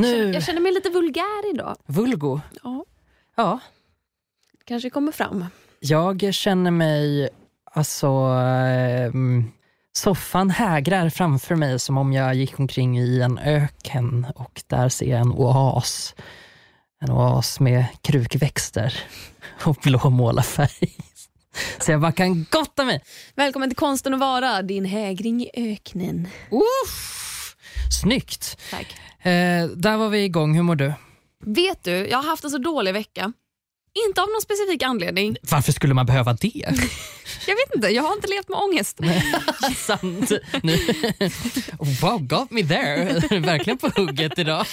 Nu, 0.00 0.32
Jag 0.32 0.42
känner 0.42 0.60
mig 0.60 0.72
lite 0.72 0.90
vulgär 0.90 1.50
idag. 1.54 1.76
vulgo. 1.86 2.40
Ja, 2.62 2.84
Ja, 3.36 3.60
kanske 4.64 4.90
kommer 4.90 5.12
fram. 5.12 5.44
jag 5.80 6.34
känner 6.34 6.70
mig, 6.70 7.28
alltså, 7.72 8.06
ehm, 8.06 9.44
soffan 9.92 10.50
hägrar 10.50 11.10
framför 11.10 11.54
mig 11.54 11.78
som 11.78 11.98
om 11.98 12.12
jag 12.12 12.34
gick 12.34 12.58
omkring 12.60 12.98
i 12.98 13.20
en 13.20 13.38
öken 13.38 14.26
och 14.34 14.62
där 14.66 14.88
ser 14.88 15.06
jag 15.10 15.20
en 15.20 15.32
oas. 15.32 16.14
En 17.02 17.10
oas 17.10 17.60
med 17.60 17.84
krukväxter 18.02 18.94
och 19.64 19.76
blå 19.82 20.10
målarfärg. 20.10 20.96
Så 21.80 21.90
jag 21.92 22.00
bara 22.00 22.12
kan 22.12 22.46
gotta 22.50 22.84
mig. 22.84 23.02
Välkommen 23.34 23.70
till 23.70 23.76
Konsten 23.76 24.14
att 24.14 24.20
vara, 24.20 24.62
din 24.62 24.84
hägring 24.84 25.42
i 25.42 25.50
öknen. 25.72 26.28
Uff, 26.50 27.56
snyggt. 28.00 28.58
Tack. 28.70 28.96
Eh, 29.22 29.66
där 29.76 29.96
var 29.96 30.08
vi 30.08 30.24
igång, 30.24 30.54
hur 30.54 30.62
mår 30.62 30.76
du? 30.76 30.92
Vet 31.44 31.84
du, 31.84 31.90
jag 31.90 32.18
har 32.18 32.24
haft 32.30 32.44
en 32.44 32.50
så 32.50 32.58
dålig 32.58 32.92
vecka. 32.92 33.32
Inte 34.08 34.22
av 34.22 34.28
någon 34.28 34.40
specifik 34.42 34.82
anledning. 34.82 35.36
Varför 35.50 35.72
skulle 35.72 35.94
man 35.94 36.06
behöva 36.06 36.32
det? 36.32 36.52
Jag 37.46 37.54
vet 37.56 37.74
inte, 37.74 37.88
jag 37.88 38.02
har 38.02 38.12
inte 38.12 38.28
levt 38.28 38.48
med 38.48 38.58
ångest. 38.58 38.98
Sant. 39.76 40.30
Wow, 42.02 42.18
got 42.22 42.50
me 42.50 42.62
there. 42.64 43.04
Verkligen 43.40 43.78
på 43.78 43.88
hugget 43.96 44.38
idag. 44.38 44.66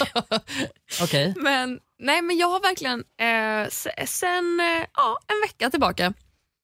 Okej. 1.01 1.33
Men, 1.37 1.79
nej, 1.99 2.21
men 2.21 2.37
jag 2.37 2.47
har 2.47 2.59
verkligen, 2.59 2.99
eh, 2.99 3.69
se- 3.69 4.07
sen 4.07 4.59
eh, 4.59 4.85
ja, 4.95 5.17
en 5.27 5.41
vecka 5.47 5.69
tillbaka, 5.69 6.13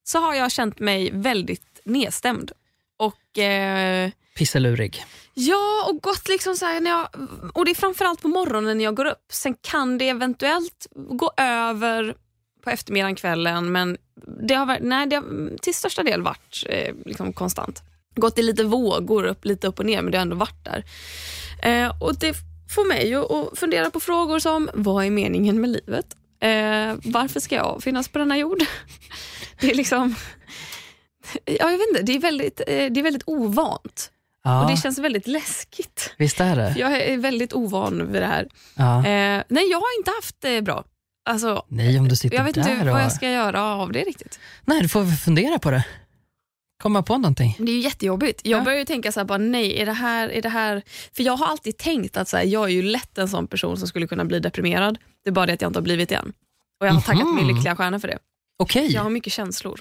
så 0.03 0.19
har 0.19 0.33
jag 0.33 0.51
känt 0.51 0.79
mig 0.79 1.09
väldigt 1.13 1.81
nedstämd. 1.85 2.51
Och 2.97 3.39
eh, 3.39 4.11
Pisselurig. 4.37 5.05
Ja, 5.33 5.89
och 5.89 6.01
gått 6.01 6.27
liksom 6.29 6.55
så 6.55 6.65
här 6.65 6.81
när 6.81 6.91
jag, 6.91 7.07
och 7.53 7.65
det 7.65 7.71
är 7.71 7.75
framförallt 7.75 8.21
på 8.21 8.27
morgonen 8.27 8.77
när 8.77 8.85
jag 8.85 8.95
går 8.95 9.05
upp. 9.05 9.25
Sen 9.31 9.55
kan 9.61 9.97
det 9.97 10.09
eventuellt 10.09 10.87
gå 10.95 11.31
över 11.37 12.15
på 12.63 12.69
eftermiddagen, 12.69 13.15
kvällen, 13.15 13.71
men 13.71 13.97
det 14.47 14.53
har, 14.53 14.79
nej, 14.81 15.07
det 15.07 15.15
har 15.15 15.57
till 15.57 15.73
största 15.73 16.03
del 16.03 16.21
varit 16.21 16.63
eh, 16.69 16.95
liksom 17.05 17.33
konstant. 17.33 17.81
Gått 18.15 18.39
i 18.39 18.41
lite 18.41 18.63
vågor, 18.63 19.23
upp, 19.23 19.45
lite 19.45 19.67
upp 19.67 19.79
och 19.79 19.85
ner, 19.85 20.01
men 20.01 20.11
det 20.11 20.17
har 20.17 20.21
ändå 20.21 20.35
varit 20.35 20.65
där. 20.65 20.83
Eh, 21.63 22.01
och 22.01 22.19
Det 22.19 22.35
får 22.75 22.87
mig 22.87 23.15
att 23.15 23.59
fundera 23.59 23.89
på 23.89 23.99
frågor 23.99 24.39
som, 24.39 24.69
vad 24.73 25.05
är 25.05 25.09
meningen 25.09 25.61
med 25.61 25.69
livet? 25.69 26.15
Eh, 26.39 27.11
varför 27.11 27.39
ska 27.39 27.55
jag 27.55 27.83
finnas 27.83 28.07
på 28.07 28.19
denna 28.19 28.37
jord? 28.37 28.59
Det 29.59 29.71
är 29.71 29.75
liksom... 29.75 30.15
Ja, 31.45 31.71
jag 31.71 31.77
vet 31.77 31.87
inte, 31.89 32.01
det 32.01 32.15
är 32.15 32.19
väldigt, 32.19 32.59
eh, 32.59 32.65
det 32.65 32.99
är 32.99 33.03
väldigt 33.03 33.23
ovant. 33.25 34.11
Ja, 34.43 34.61
Och 34.63 34.71
det 34.71 34.77
känns 34.77 34.97
väldigt 34.99 35.27
läskigt. 35.27 36.13
visst 36.17 36.39
är 36.41 36.55
det. 36.55 36.73
Jag 36.77 36.97
är 37.01 37.17
väldigt 37.17 37.53
ovan 37.53 38.11
vid 38.11 38.21
det 38.21 38.25
här. 38.27 38.47
Ja. 38.75 38.97
Eh, 38.97 39.43
nej, 39.49 39.69
jag 39.71 39.77
har 39.77 39.99
inte 39.99 40.11
haft 40.21 40.35
det 40.39 40.61
bra. 40.61 40.83
Alltså, 41.29 41.65
Nej, 41.67 41.99
om 41.99 42.07
du 42.07 42.15
sitter 42.15 42.37
jag 42.37 42.43
vet 42.43 42.55
där 42.55 42.71
inte 42.71 42.85
och... 42.85 42.91
vad 42.95 43.03
jag 43.03 43.11
ska 43.11 43.29
göra 43.29 43.63
av 43.63 43.91
det 43.91 43.99
riktigt. 43.99 44.39
Nej, 44.65 44.81
du 44.81 44.89
får 44.89 45.05
fundera 45.05 45.59
på 45.59 45.71
det. 45.71 45.85
Komma 46.83 47.03
på 47.03 47.17
någonting. 47.17 47.55
Det 47.59 47.71
är 47.71 47.75
ju 47.75 47.79
jättejobbigt. 47.81 48.41
Jag 48.43 48.59
Ja. 48.59 48.63
börjar 48.63 48.79
ju 48.79 48.85
tänka 48.85 49.11
så 49.11 49.19
här, 49.19 49.25
bara, 49.25 49.37
nej, 49.37 49.81
är 49.81 49.85
det 49.85 49.93
här, 49.93 50.29
är 50.29 50.41
det 50.41 50.49
här... 50.49 50.81
För 51.15 51.23
jag 51.23 51.35
har 51.37 51.47
alltid 51.47 51.77
tänkt 51.77 52.17
att 52.17 52.27
så 52.27 52.37
här, 52.37 52.43
jag 52.43 52.63
är 52.63 52.67
ju 52.73 52.81
lätt 52.81 53.17
en 53.17 53.29
sån 53.29 53.47
person 53.47 53.77
som 53.77 53.87
skulle 53.87 54.07
kunna 54.07 54.25
bli 54.25 54.39
deprimerad. 54.39 54.97
Det 55.23 55.29
är 55.29 55.33
bara 55.33 55.45
det 55.45 55.53
att 55.53 55.61
jag 55.61 55.69
inte 55.69 55.79
har 55.79 55.83
blivit 55.83 56.09
det 56.09 56.15
än. 56.15 56.33
Och 56.79 56.87
jag 56.87 56.93
har 56.93 57.01
tackat 57.01 57.23
Mhm. 57.25 57.35
min 57.35 57.47
lyckliga 57.55 57.75
stjärna 57.75 57.99
för 57.99 58.07
det. 58.07 58.17
Okej. 58.59 58.91
Jag 58.93 59.03
har 59.03 59.09
mycket 59.09 59.33
känslor. 59.33 59.79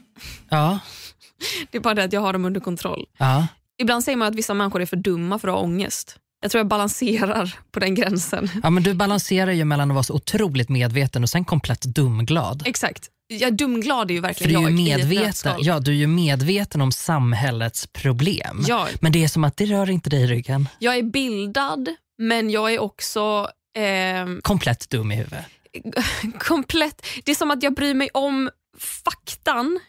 Ja. 0.49 0.79
Det 1.71 1.79
är 1.79 1.83
bara 1.83 1.95
det 1.95 2.05
att 2.05 2.13
jag 2.13 2.21
har 2.21 2.33
dem 2.33 2.45
under 2.45 2.61
kontroll. 2.61 3.07
Ja. 3.19 3.47
Ibland 3.79 4.05
säger 4.05 4.17
man 4.17 4.29
att 4.29 4.35
vissa 4.35 4.55
människor 4.55 4.83
är 4.83 4.87
för 4.87 4.97
dumma 4.97 5.39
för 5.39 5.49
att 5.49 5.55
ha 5.55 5.61
ångest. 5.61 6.19
Jag 6.43 6.51
tror 6.51 6.61
jag 6.61 6.67
balanserar 6.67 7.59
på 7.73 7.81
den 7.81 7.95
gränsen. 7.95 8.51
ja, 8.63 8.71
men 8.71 8.83
du 8.83 8.95
balanserar 8.95 9.53
ju 9.53 9.65
mellan 9.65 9.91
att 9.91 9.95
vara 9.95 10.03
så 10.03 10.15
otroligt 10.15 10.69
medveten 10.69 11.23
och 11.23 11.31
sen 11.31 11.45
komplett 11.45 11.83
dumglad. 11.83 12.63
Exakt. 12.67 13.09
Jag 13.29 13.43
är 13.43 13.51
dumglad 13.51 14.11
är 14.11 14.15
ju 14.15 14.21
För 14.21 14.29
verkligen 14.29 14.53
du 14.53 14.59
är, 14.59 14.71
jag 14.71 14.79
ju 14.81 15.01
ett 15.01 15.09
medveten, 15.09 15.57
ja, 15.59 15.81
du 15.81 15.91
är 15.91 15.97
ju 15.97 16.07
medveten 16.07 16.81
om 16.81 16.93
samhällets 16.93 17.87
problem. 17.87 18.65
Ja, 18.69 18.89
Men 19.01 19.13
det 19.13 19.25
är 19.25 19.29
som 19.29 19.45
att 19.45 19.57
det 19.57 19.67
rör 19.67 19.91
inte 19.91 20.11
dig 20.11 20.23
i 20.23 20.27
ryggen. 20.27 20.69
jag 20.79 20.97
är 20.97 21.03
bildad, 21.03 21.89
men 22.19 22.51
jag 22.51 22.75
är 22.75 22.79
också 22.79 23.49
eh, 23.79 24.41
Komplett 24.43 24.91
dum 24.91 25.13
i 25.13 25.17
huvudet. 25.17 25.45
komplett... 26.39 27.07
Det 27.25 27.31
är 27.31 27.37
som 27.37 27.51
att 27.51 27.63
jag 27.63 27.75
bryr 27.75 27.95
mig 27.95 28.09
om 28.15 28.51
faktan, 28.79 29.81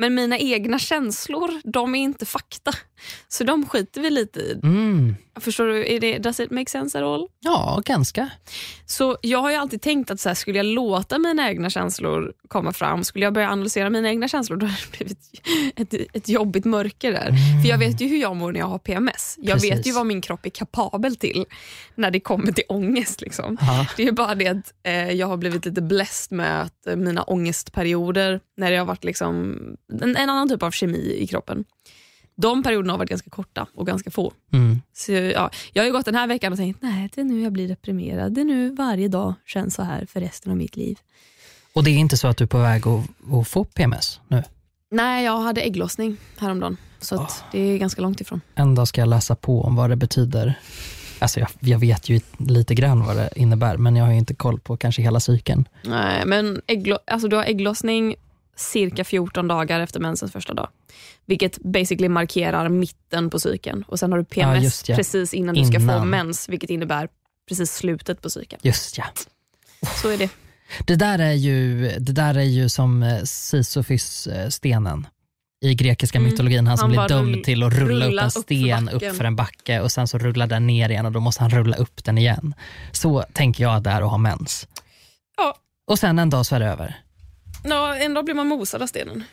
men 0.00 0.14
mina 0.14 0.38
egna 0.38 0.78
känslor, 0.78 1.50
de 1.64 1.94
är 1.94 1.98
inte 1.98 2.26
fakta. 2.26 2.72
Så 3.28 3.44
de 3.44 3.66
skiter 3.66 4.00
vi 4.00 4.10
lite 4.10 4.40
i. 4.40 4.60
Mm. 4.62 5.14
Förstår 5.36 5.66
du? 5.66 5.94
Är 5.94 6.00
det, 6.00 6.18
does 6.18 6.40
it 6.40 6.50
make 6.50 6.70
sense 6.70 6.98
at 6.98 7.04
all? 7.04 7.28
Ja, 7.40 7.82
ganska. 7.84 8.30
Så 8.86 9.18
jag 9.22 9.38
har 9.38 9.50
ju 9.50 9.56
alltid 9.56 9.82
tänkt 9.82 10.10
att 10.10 10.20
så 10.20 10.28
här, 10.28 10.34
skulle 10.34 10.58
jag 10.58 10.66
låta 10.66 11.18
mina 11.18 11.48
egna 11.48 11.70
känslor 11.70 12.32
komma 12.48 12.72
fram, 12.72 13.04
skulle 13.04 13.24
jag 13.24 13.34
börja 13.34 13.50
analysera 13.50 13.90
mina 13.90 14.08
egna 14.08 14.28
känslor, 14.28 14.56
då 14.56 14.66
hade 14.66 14.82
det 14.90 14.98
blivit 14.98 15.18
ett, 15.76 16.16
ett 16.16 16.28
jobbigt 16.28 16.64
mörker 16.64 17.12
där. 17.12 17.32
För 17.62 17.68
jag 17.68 17.78
vet 17.78 18.00
ju 18.00 18.08
hur 18.08 18.20
jag 18.20 18.36
mår 18.36 18.52
när 18.52 18.60
jag 18.60 18.66
har 18.66 18.78
PMS. 18.78 19.36
Jag 19.38 19.54
Precis. 19.54 19.72
vet 19.72 19.86
ju 19.86 19.92
vad 19.92 20.06
min 20.06 20.20
kropp 20.20 20.46
är 20.46 20.50
kapabel 20.50 21.16
till 21.16 21.44
när 21.94 22.10
det 22.10 22.20
kommer 22.20 22.52
till 22.52 22.64
ångest. 22.68 23.20
Liksom. 23.20 23.56
Det 23.96 24.02
är 24.06 24.12
bara 24.12 24.34
det 24.34 24.48
att 24.48 24.72
eh, 24.82 25.10
jag 25.10 25.26
har 25.26 25.36
blivit 25.36 25.64
lite 25.64 25.82
blessed 25.82 26.36
med 26.36 26.62
att 26.62 26.86
eh, 26.86 26.96
mina 26.96 27.22
ångestperioder, 27.22 28.40
när 28.56 28.70
det 28.70 28.76
har 28.76 28.86
varit 28.86 29.04
liksom 29.04 29.58
en, 30.02 30.16
en 30.16 30.30
annan 30.30 30.48
typ 30.48 30.62
av 30.62 30.70
kemi 30.70 31.16
i 31.18 31.26
kroppen, 31.26 31.64
de 32.40 32.62
perioderna 32.62 32.92
har 32.92 32.98
varit 32.98 33.10
ganska 33.10 33.30
korta 33.30 33.66
och 33.74 33.86
ganska 33.86 34.10
få. 34.10 34.32
Mm. 34.52 34.80
Så, 34.92 35.12
ja, 35.12 35.50
jag 35.72 35.82
har 35.82 35.86
ju 35.86 35.92
gått 35.92 36.04
den 36.04 36.14
här 36.14 36.26
veckan 36.26 36.52
och 36.52 36.58
tänkt 36.58 36.82
nej 36.82 37.10
det 37.14 37.20
är 37.20 37.24
nu 37.24 37.42
jag 37.42 37.52
blir 37.52 37.68
deprimerad. 37.68 38.32
Det 38.32 38.40
är 38.40 38.44
nu 38.44 38.70
varje 38.74 39.08
dag 39.08 39.34
känns 39.46 39.74
så 39.74 39.82
här 39.82 40.06
för 40.06 40.20
resten 40.20 40.50
av 40.52 40.58
mitt 40.58 40.76
liv. 40.76 40.98
Och 41.72 41.84
det 41.84 41.90
är 41.90 41.96
inte 41.98 42.16
så 42.16 42.28
att 42.28 42.36
du 42.36 42.44
är 42.44 42.48
på 42.48 42.58
väg 42.58 42.82
att, 42.88 43.04
att 43.34 43.48
få 43.48 43.64
PMS 43.64 44.20
nu? 44.28 44.42
Nej, 44.90 45.24
jag 45.24 45.38
hade 45.40 45.60
ägglossning 45.60 46.16
häromdagen. 46.38 46.76
Så 47.00 47.22
att 47.22 47.44
det 47.52 47.60
är 47.60 47.78
ganska 47.78 48.02
långt 48.02 48.20
ifrån. 48.20 48.40
En 48.54 48.74
dag 48.74 48.88
ska 48.88 49.00
jag 49.00 49.08
läsa 49.08 49.34
på 49.36 49.62
om 49.62 49.76
vad 49.76 49.90
det 49.90 49.96
betyder. 49.96 50.54
Alltså 51.18 51.40
jag, 51.40 51.48
jag 51.60 51.78
vet 51.78 52.08
ju 52.08 52.20
lite 52.38 52.74
grann 52.74 53.04
vad 53.06 53.16
det 53.16 53.30
innebär, 53.36 53.76
men 53.76 53.96
jag 53.96 54.04
har 54.04 54.12
ju 54.12 54.18
inte 54.18 54.34
koll 54.34 54.60
på 54.60 54.76
kanske 54.76 55.02
hela 55.02 55.20
cykeln. 55.20 55.68
Nej, 55.84 56.22
men 56.26 56.60
ägglo- 56.66 56.98
alltså, 57.06 57.28
du 57.28 57.36
har 57.36 57.44
ägglossning 57.44 58.14
cirka 58.60 59.04
14 59.04 59.48
dagar 59.48 59.80
efter 59.80 60.00
mensens 60.00 60.32
första 60.32 60.54
dag. 60.54 60.68
Vilket 61.26 61.58
basically 61.58 62.08
markerar 62.08 62.68
mitten 62.68 63.30
på 63.30 63.40
cykeln. 63.40 63.84
Och 63.88 63.98
Sen 63.98 64.12
har 64.12 64.18
du 64.18 64.24
Ja, 64.24 64.34
PMS 64.34 64.64
just 64.64 64.88
ja. 64.88 64.96
precis 64.96 65.34
innan, 65.34 65.54
du 65.54 65.64
ska 65.64 65.78
få 65.78 65.82
Innan. 65.84 66.10
mens, 66.10 66.48
vilket 66.48 66.70
innebär 66.70 67.08
precis 67.48 67.72
slutet 67.74 68.22
på 68.22 68.30
cykeln. 68.30 68.60
Just 68.64 68.98
ja. 68.98 69.04
Så 70.02 70.08
är 70.08 70.18
det. 70.18 70.30
Det 70.86 70.96
där 70.96 71.18
är 71.18 71.32
ju, 71.32 71.88
det 71.98 72.12
där 72.12 72.34
är 72.34 72.42
ju 72.42 72.68
som 72.68 73.02
eh, 73.02 73.22
Sisyfos-stenen 73.24 75.06
i 75.64 75.74
grekiska 75.74 76.18
Mm. 76.18 76.30
mytologin. 76.30 76.66
Han 76.66 76.78
som 76.78 76.94
Han 76.96 77.06
blir 77.06 77.16
dömd 77.16 77.44
till 77.44 77.62
att 77.62 77.72
rulla, 77.72 78.06
rulla 78.06 78.28
upp 78.28 78.32
en 78.32 78.32
upp 78.32 78.32
för 78.34 78.42
sten 78.42 78.88
upp 78.88 79.16
för 79.16 79.24
en 79.24 79.36
backe 79.36 79.80
och 79.80 79.92
sen 79.92 80.08
så 80.08 80.18
rullar 80.18 80.46
den 80.46 80.66
ner 80.66 80.88
igen 80.88 81.06
och 81.06 81.12
då 81.12 81.20
måste 81.20 81.42
han 81.42 81.50
rulla 81.50 81.76
upp 81.76 82.04
den 82.04 82.18
igen. 82.18 82.54
Så 82.92 83.22
tänker 83.32 83.64
jag 83.64 83.82
där 83.82 84.02
och 84.02 84.10
ha 84.10 84.18
mens. 84.18 84.68
Ja. 85.36 85.54
Och 85.86 85.98
sen 85.98 86.18
en 86.18 86.30
dag 86.30 86.46
så 86.46 86.54
är 86.54 86.60
det 86.60 86.66
över. 86.66 87.00
Ja, 87.64 87.96
en 87.96 88.14
dag 88.14 88.24
blir 88.24 88.34
man 88.34 88.46
mosad 88.48 88.82
av 88.82 88.86
stenen. 88.86 89.24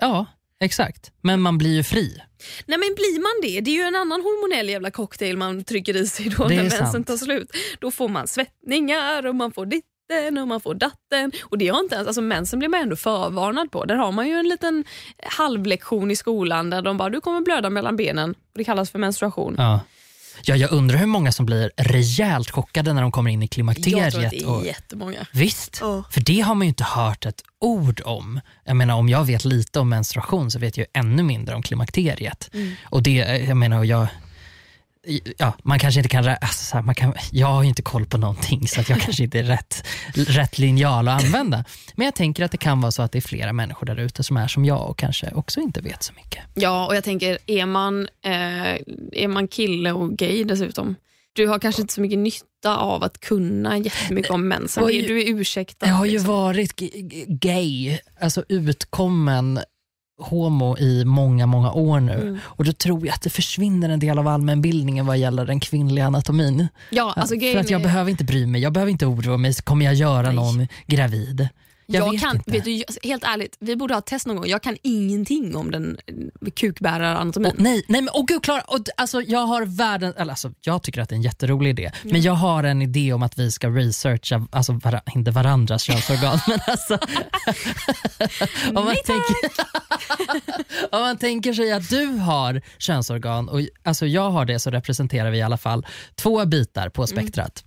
Ja, 0.00 0.26
exakt. 0.60 1.12
Men 1.20 1.40
man 1.40 1.58
blir 1.58 1.74
ju 1.74 1.82
fri. 1.82 2.22
Nej 2.66 2.78
men 2.78 2.94
blir 2.94 3.20
man 3.20 3.42
det, 3.42 3.60
det 3.60 3.70
är 3.70 3.74
ju 3.74 3.82
en 3.82 3.96
annan 3.96 4.20
hormonell 4.20 4.68
jävla 4.68 4.90
cocktail 4.90 5.36
man 5.36 5.64
trycker 5.64 5.96
i 5.96 6.06
sig 6.06 6.28
då 6.28 6.44
när 6.44 6.62
mensen 6.62 7.04
tar 7.04 7.16
slut. 7.16 7.50
Då 7.78 7.90
får 7.90 8.08
man 8.08 8.28
svettningar 8.28 9.26
och 9.26 9.34
man 9.34 9.52
får 9.52 9.66
ditten 9.66 10.38
och 10.38 10.48
man 10.48 10.60
får 10.60 10.74
datten. 10.74 11.32
Och 11.42 11.58
det 11.58 11.68
har 11.68 11.80
inte 11.80 11.94
ens, 11.94 12.06
alltså 12.06 12.22
mensen 12.22 12.58
blir 12.58 12.68
man 12.68 12.80
ändå 12.80 12.96
förvarnad 12.96 13.70
på. 13.70 13.84
Där 13.84 13.94
har 13.94 14.12
man 14.12 14.28
ju 14.28 14.34
en 14.34 14.48
liten 14.48 14.84
halvlektion 15.22 16.10
i 16.10 16.16
skolan 16.16 16.70
där 16.70 16.82
de 16.82 16.96
bara 16.96 17.10
du 17.10 17.20
kommer 17.20 17.40
blöda 17.40 17.70
mellan 17.70 17.96
benen. 17.96 18.34
Det 18.54 18.64
kallas 18.64 18.90
för 18.90 18.98
menstruation. 18.98 19.54
Ja. 19.58 19.80
Ja, 20.44 20.56
jag 20.56 20.72
undrar 20.72 20.98
hur 20.98 21.06
många 21.06 21.32
som 21.32 21.46
blir 21.46 21.70
rejält 21.76 22.50
chockade 22.50 22.92
när 22.92 23.02
de 23.02 23.12
kommer 23.12 23.30
in 23.30 23.42
i 23.42 23.44
Jag 23.44 23.50
tror 23.50 23.70
att 23.70 23.76
klimakteriet. 23.82 24.30
det 24.30 24.42
är 24.42 24.48
och, 24.50 24.66
jättemånga. 24.66 25.26
visst, 25.32 25.78
Ja. 25.80 26.04
för 26.10 26.20
det 26.20 26.40
har 26.40 26.54
man 26.54 26.66
ju 26.66 26.68
inte 26.68 26.84
hört 26.84 27.26
ett 27.26 27.42
ord 27.60 28.00
om. 28.04 28.40
Jag 28.64 28.76
menar 28.76 28.94
om 28.94 29.08
jag 29.08 29.24
vet 29.24 29.44
lite 29.44 29.80
om 29.80 29.88
menstruation 29.88 30.50
så 30.50 30.58
vet 30.58 30.76
jag 30.76 30.86
ju 30.94 31.00
ännu 31.00 31.22
mindre 31.22 31.54
om 31.54 31.62
klimakteriet. 31.62 32.50
Mm. 32.54 32.72
Och 32.84 33.02
det, 33.02 33.12
jag 33.48 33.56
menar, 33.56 33.78
och 33.78 33.86
jag, 33.86 34.06
ja, 35.38 35.52
man 35.62 35.78
kanske 35.78 36.00
inte 36.00 36.08
kan, 36.08 36.28
alltså, 36.28 36.82
man 36.82 36.94
kan, 36.94 37.14
jag 37.32 37.46
har 37.46 37.62
ju 37.62 37.68
inte 37.68 37.82
koll 37.82 38.06
på 38.06 38.18
någonting 38.18 38.68
så 38.68 38.80
att 38.80 38.88
jag 38.88 39.00
kanske 39.02 39.22
inte 39.22 39.38
är 39.38 39.42
rätt, 39.42 39.86
rätt 40.14 40.58
linjal 40.58 41.08
att 41.08 41.24
använda. 41.24 41.64
Men 41.94 42.04
jag 42.04 42.14
tänker 42.14 42.44
att 42.44 42.50
det 42.50 42.56
kan 42.58 42.80
vara 42.80 42.92
så 42.92 43.02
att 43.02 43.12
det 43.12 43.18
är 43.18 43.20
flera 43.20 43.52
människor 43.52 43.86
där 43.86 43.96
ute 44.00 44.22
som 44.22 44.36
är 44.36 44.48
som 44.48 44.64
jag 44.64 44.90
och 44.90 44.98
kanske 44.98 45.30
också 45.30 45.60
inte 45.60 45.80
vet 45.80 46.02
så 46.02 46.12
mycket. 46.12 46.44
Ja, 46.54 46.86
och 46.86 46.96
jag 46.96 47.04
tänker, 47.04 47.38
är 47.46 47.66
man, 47.66 48.08
eh, 48.24 48.32
är 49.12 49.28
man 49.28 49.48
kille 49.48 49.92
och 49.92 50.10
gay 50.18 50.44
dessutom, 50.44 50.96
du 51.34 51.46
har 51.46 51.58
kanske 51.58 51.82
inte 51.82 51.94
så 51.94 52.00
mycket 52.00 52.18
nytta 52.18 52.76
av 52.76 53.04
att 53.04 53.20
kunna 53.20 53.78
jättemycket 53.78 54.30
om 54.30 54.48
mensen. 54.48 54.88
Ju- 54.88 55.02
Du 55.06 55.20
är 55.22 55.28
ursäktad. 55.40 55.86
Jag 55.86 55.94
har 55.94 56.04
ju 56.06 56.12
liksom. 56.12 56.28
varit 56.34 56.76
gay, 57.28 57.98
alltså 58.20 58.44
utkommen 58.48 59.60
homo 60.22 60.76
i 60.78 61.04
många, 61.04 61.46
många 61.46 61.72
år 61.72 62.00
nu 62.00 62.12
Mm. 62.12 62.38
och 62.44 62.64
då 62.64 62.72
tror 62.72 63.06
jag 63.06 63.14
att 63.14 63.22
det 63.22 63.30
försvinner 63.30 63.88
en 63.88 64.00
del 64.00 64.18
av 64.18 64.28
allmänbildningen 64.28 65.06
vad 65.06 65.18
gäller 65.18 65.46
den 65.46 65.60
kvinnliga 65.60 66.06
anatomin. 66.06 66.68
Ja, 66.90 67.12
alltså 67.16 67.34
För 67.40 67.56
att 67.60 67.70
jag 67.70 67.80
är- 67.80 67.84
behöver 67.84 68.10
inte 68.10 68.24
bry 68.24 68.46
mig, 68.46 68.60
jag 68.60 68.72
behöver 68.72 68.92
inte 68.92 69.06
oroa 69.06 69.36
mig, 69.36 69.54
kommer 69.54 69.84
jag 69.84 69.94
göra 69.94 70.22
Nej. 70.26 70.34
någon 70.34 70.68
gravid? 70.86 71.48
Jag, 71.86 72.06
Jag, 72.06 72.12
vet 72.12 72.20
kan, 72.20 72.36
inte. 72.36 72.50
vet 72.50 72.64
du, 72.64 72.84
helt 73.02 73.24
ärligt, 73.24 73.56
vi 73.60 73.76
borde 73.76 73.94
ha 73.94 73.98
ett 73.98 74.06
test 74.06 74.26
någon 74.26 74.36
gång. 74.36 74.46
Jag 74.46 74.62
kan 74.62 74.76
ingenting 74.82 75.56
om 75.56 75.70
den 75.70 75.98
eh, 76.06 76.50
kukbäraranatomin. 76.50 77.52
Och, 77.52 77.58
nej, 77.58 77.84
nej 77.88 78.02
men 78.02 78.08
åh 78.14 78.24
gud 78.26 78.42
Klara, 78.42 78.60
och, 78.60 78.78
alltså, 78.96 79.22
jag 79.22 79.46
har 79.46 79.66
världen, 79.66 80.14
eller, 80.16 80.32
alltså, 80.32 80.52
jag 80.60 80.82
tycker 80.82 81.00
att 81.00 81.08
det 81.08 81.14
är 81.14 81.16
en 81.16 81.22
jätterolig 81.22 81.70
idé. 81.70 81.90
Men 82.02 82.22
jag 82.22 82.32
har 82.32 82.64
en 82.64 82.82
idé 82.82 83.12
om 83.12 83.22
att 83.22 83.38
vi 83.38 83.50
ska 83.50 83.68
researcha, 83.68 84.46
alltså 84.50 84.72
vara, 84.72 85.02
inte 85.14 85.30
varandras 85.30 85.82
könsorgan 85.82 86.38
men 86.48 86.58
alltså. 86.66 86.94
om, 88.68 88.84
man 88.84 88.94
tänker, 88.94 89.36
om 90.96 91.00
man 91.00 91.16
tänker 91.16 91.52
sig 91.52 91.72
att 91.72 91.88
du 91.88 92.06
har 92.06 92.62
könsorgan 92.78 93.48
och 93.48 93.60
alltså, 93.82 94.06
jag 94.06 94.30
har 94.30 94.44
det 94.44 94.58
så 94.58 94.70
representerar 94.70 95.30
vi 95.30 95.38
i 95.38 95.42
alla 95.42 95.56
fall 95.56 95.86
två 96.14 96.46
bitar 96.46 96.88
på 96.88 97.06
spektrat. 97.06 97.64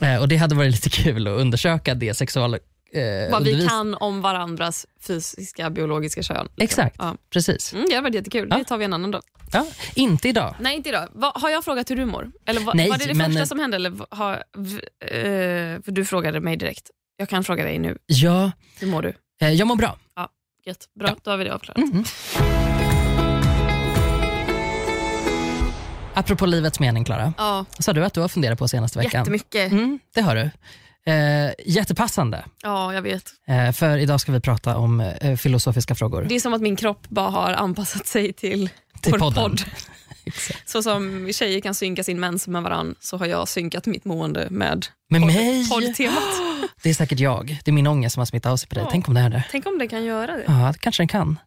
Eh, 0.00 0.16
och 0.16 0.28
det 0.28 0.36
hade 0.36 0.54
varit 0.54 0.72
lite 0.72 0.90
kul 0.90 1.26
att 1.26 1.40
undersöka 1.40 1.94
det 1.94 2.14
sexual 2.14 2.58
eh, 2.92 3.30
Vad 3.30 3.44
vi 3.44 3.66
kan 3.68 3.94
om 3.94 4.20
varandras 4.22 4.86
fysiska, 5.06 5.70
biologiska 5.70 6.22
kön. 6.22 6.36
liksom. 6.56 6.64
Exakt, 6.64 6.96
Ja. 6.98 7.16
precis. 7.32 7.72
Mm, 7.72 7.84
det 7.88 7.94
hade 7.94 8.02
varit 8.04 8.14
jättekul. 8.14 8.48
Ja. 8.50 8.56
Det 8.58 8.64
tar 8.64 8.78
vi 8.78 8.84
en 8.84 8.92
annan 8.92 9.10
dag. 9.10 9.22
Ja, 9.52 9.66
inte 9.94 10.28
idag. 10.28 10.54
Nej, 10.60 10.76
inte 10.76 10.88
idag. 10.88 11.08
Va, 11.12 11.32
har 11.34 11.50
jag 11.50 11.64
frågat 11.64 11.90
hur 11.90 11.96
du 11.96 12.04
mår? 12.06 12.30
Eller 12.46 12.60
va, 12.60 12.72
Nej, 12.74 12.88
var 12.90 12.98
det 12.98 13.04
det 13.06 13.14
men- 13.14 13.32
första 13.32 13.46
som 13.46 13.58
hände? 13.58 13.76
Eller 13.76 13.92
har, 14.10 14.32
eh, 14.34 15.82
för 15.82 15.90
du 15.90 16.04
frågade 16.04 16.40
mig 16.40 16.56
direkt. 16.56 16.90
Jag 17.16 17.28
kan 17.28 17.44
fråga 17.44 17.64
dig 17.64 17.78
nu. 17.78 17.98
Ja, 18.06 18.50
Hur 18.80 18.86
mår 18.86 19.02
du? 19.02 19.12
eh, 19.40 19.50
jag 19.52 19.68
mår 19.68 19.76
bra. 19.76 19.98
Gött. 20.66 20.88
Bra, 21.00 21.16
då 21.22 21.30
har 21.30 21.38
vi 21.38 21.44
det 21.44 21.54
avklarat. 21.54 21.78
Mm. 21.78 22.04
Apropå 26.14 26.46
livets 26.46 26.80
mening, 26.80 27.04
Klara. 27.04 27.32
Ja, 27.38 27.64
Sa 27.78 27.92
du 27.92 28.04
att 28.04 28.14
du 28.14 28.20
har 28.20 28.28
funderat 28.28 28.58
på 28.58 28.68
senaste 28.68 28.98
veckan? 28.98 29.20
jättemycket. 29.20 29.72
Mm, 29.72 29.98
det 30.14 30.20
har 30.20 30.34
du. 30.36 30.50
Eh, 31.08 31.50
jättepassande, 31.66 32.44
Ja, 32.62 32.94
jag 32.94 33.02
vet. 33.02 33.24
eh, 33.48 33.72
för 33.72 33.98
idag 33.98 34.20
ska 34.20 34.32
vi 34.32 34.40
prata 34.40 34.76
om 34.76 35.00
eh, 35.00 35.36
filosofiska 35.36 35.94
frågor. 35.94 36.26
Det 36.28 36.34
är 36.34 36.40
som 36.40 36.54
att 36.54 36.60
min 36.60 36.76
kropp 36.76 37.08
bara 37.08 37.30
har 37.30 37.52
anpassat 37.52 38.06
sig 38.06 38.32
till, 38.32 38.70
Till 39.00 39.12
vår 39.12 39.18
podden. 39.18 39.50
podd. 39.50 39.60
Så 40.66 40.82
som 40.82 41.28
tjejer 41.32 41.60
kan 41.60 41.74
synka 41.74 42.04
sin 42.04 42.20
mens 42.20 42.48
med 42.48 42.62
varann 42.62 42.94
så 43.00 43.16
har 43.16 43.26
jag 43.26 43.48
synkat 43.48 43.86
mitt 43.86 44.04
mående 44.04 44.46
med 44.50 44.86
Med 45.10 45.20
podd- 45.22 45.26
mig? 45.26 45.68
poddtemat. 45.68 46.22
Det 46.82 46.90
är 46.90 46.94
säkert 46.94 47.18
jag. 47.20 47.58
Det 47.64 47.70
är 47.70 47.72
min 47.72 47.86
ångest 47.86 48.14
som 48.14 48.20
har 48.20 48.26
smittat 48.26 48.52
av 48.52 48.56
sig 48.56 48.68
på 48.68 48.74
dig. 48.74 48.84
Ja. 48.84 48.88
Tänk 48.90 49.08
om 49.08 49.14
det 49.14 49.20
är 49.20 49.30
det. 49.30 49.44
Tänk 49.50 49.66
om 49.66 49.78
det 49.78 49.88
kan 49.88 50.04
göra 50.04 50.36
det. 50.36 50.44
Ja, 50.46 50.74
kanske 50.80 51.00
den 51.02 51.08
kan. 51.08 51.38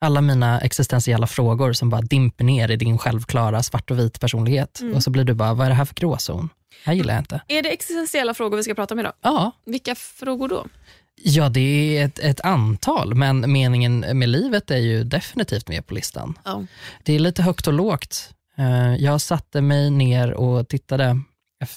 Alla 0.00 0.20
mina 0.20 0.60
existentiella 0.60 1.26
frågor 1.26 1.72
som 1.72 1.90
bara 1.90 2.00
dimper 2.00 2.44
ner 2.44 2.70
i 2.70 2.76
din 2.76 2.98
självklara 2.98 3.62
svart 3.62 3.90
och 3.90 3.98
vit 3.98 4.20
personlighet. 4.20 4.80
Mm. 4.80 4.94
Och 4.94 5.02
så 5.02 5.10
blir 5.10 5.24
du 5.24 5.34
bara, 5.34 5.54
vad 5.54 5.64
är 5.66 5.70
det 5.70 5.76
här 5.76 5.84
för 5.84 5.94
gråzon? 5.94 6.48
Här 6.84 6.92
gillar 6.94 7.14
jag 7.14 7.20
inte. 7.20 7.40
Är 7.48 7.62
det 7.62 7.68
existentiella 7.68 8.34
frågor 8.34 8.56
vi 8.56 8.62
ska 8.62 8.74
prata 8.74 8.94
om 8.94 9.00
idag? 9.00 9.12
Ja, 9.20 9.52
Vilka 9.66 9.94
frågor 9.94 10.48
då? 10.48 10.66
Ja, 11.22 11.48
det 11.48 11.98
är 11.98 12.04
ett, 12.06 12.18
ett 12.18 12.40
antal, 12.40 13.14
men 13.14 13.52
meningen 13.52 14.00
med 14.00 14.28
livet 14.28 14.70
är 14.70 14.76
ju 14.76 15.04
definitivt 15.04 15.68
med 15.68 15.86
på 15.86 15.94
listan. 15.94 16.38
Ja. 16.44 16.64
Det 17.02 17.14
är 17.14 17.18
lite 17.18 17.42
högt 17.42 17.66
och 17.66 17.72
lågt. 17.72 18.30
Eh, 18.58 18.94
Jag 18.94 19.20
satte 19.20 19.60
mig 19.60 19.90
ner 19.90 20.32
och 20.32 20.68
tittade 20.68 21.20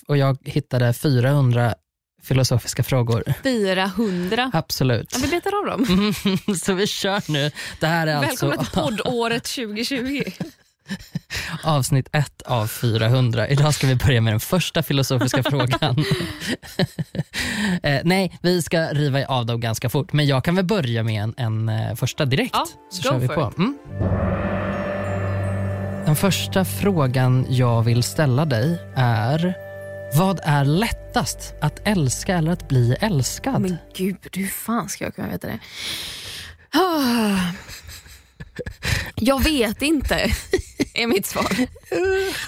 och 0.08 0.18
jag 0.18 0.38
hittade 0.46 0.94
400 0.94 1.76
filosofiska 2.24 2.84
frågor. 2.84 3.24
400. 3.44 4.52
Absolut. 4.54 5.12
Ja, 5.14 5.20
vi 5.24 5.28
betar 5.28 5.58
av 5.60 5.66
dem. 5.66 6.14
Så 6.60 6.74
vi 6.74 6.88
kör 6.88 7.32
nu. 7.32 7.52
Det 7.80 7.88
här 7.88 8.08
är 8.08 8.16
alltså 8.16 8.48
Välkomna 8.48 8.64
till 8.92 9.04
poddåret 9.04 9.44
2020. 9.44 10.24
avsnitt 11.64 12.10
ett 12.12 12.42
av 12.42 12.68
400. 12.68 13.48
Idag 13.48 13.74
ska 13.74 13.88
vi 13.88 13.96
börja 13.96 14.22
med 14.22 14.34
den 14.34 14.40
första 14.40 14.84
filosofiska 14.84 15.44
frågan. 15.50 15.96
eh, 17.84 18.02
nej, 18.04 18.40
vi 18.42 18.62
ska 18.62 18.80
riva 18.80 19.26
av 19.26 19.46
dem 19.46 19.60
ganska 19.60 19.90
fort, 19.90 20.14
men 20.14 20.26
jag 20.26 20.44
kan 20.44 20.56
väl 20.56 20.66
börja 20.66 21.04
med 21.04 21.24
en, 21.24 21.34
en 21.38 21.70
eh, 21.70 21.96
första 21.96 22.26
direkt. 22.26 22.54
Ja, 22.54 22.68
så 22.92 23.04
kör 23.04 23.18
vi 23.18 23.28
på. 23.28 23.54
Mm. 23.58 23.78
Den 26.06 26.16
första 26.16 26.66
frågan 26.66 27.46
jag 27.50 27.84
vill 27.84 28.04
ställa 28.04 28.46
dig 28.46 28.80
är 28.96 29.54
vad 30.16 30.40
är 30.44 30.66
lättast, 30.66 31.54
att 31.62 31.88
älska 31.88 32.38
eller 32.38 32.52
att 32.52 32.68
bli 32.68 32.96
älskad? 33.00 33.62
Men 33.62 33.78
gud, 33.96 34.18
hur 34.34 34.48
fan 34.48 34.90
ska 34.90 35.04
jag 35.04 35.16
kunna 35.16 35.28
veta 35.28 35.48
det? 35.48 35.60
Ah. 36.74 37.38
Jag 39.16 39.44
vet 39.44 39.82
inte, 39.82 40.32
är 40.94 41.08
mitt 41.08 41.26
svar. 41.26 41.52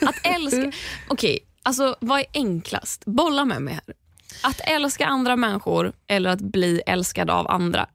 Att 0.02 0.16
älska... 0.24 0.72
Okej, 1.08 1.40
alltså 1.64 1.96
vad 2.00 2.20
är 2.20 2.26
enklast? 2.34 3.06
Bolla 3.06 3.46
med 3.46 3.62
mig 3.62 3.74
här. 3.74 3.96
Att 4.44 4.60
älska 4.60 5.06
andra 5.06 5.36
människor 5.36 5.94
eller 6.08 6.30
att 6.30 6.42
bli 6.42 6.82
älskad 6.86 7.30
av 7.30 7.52
andra. 7.52 7.88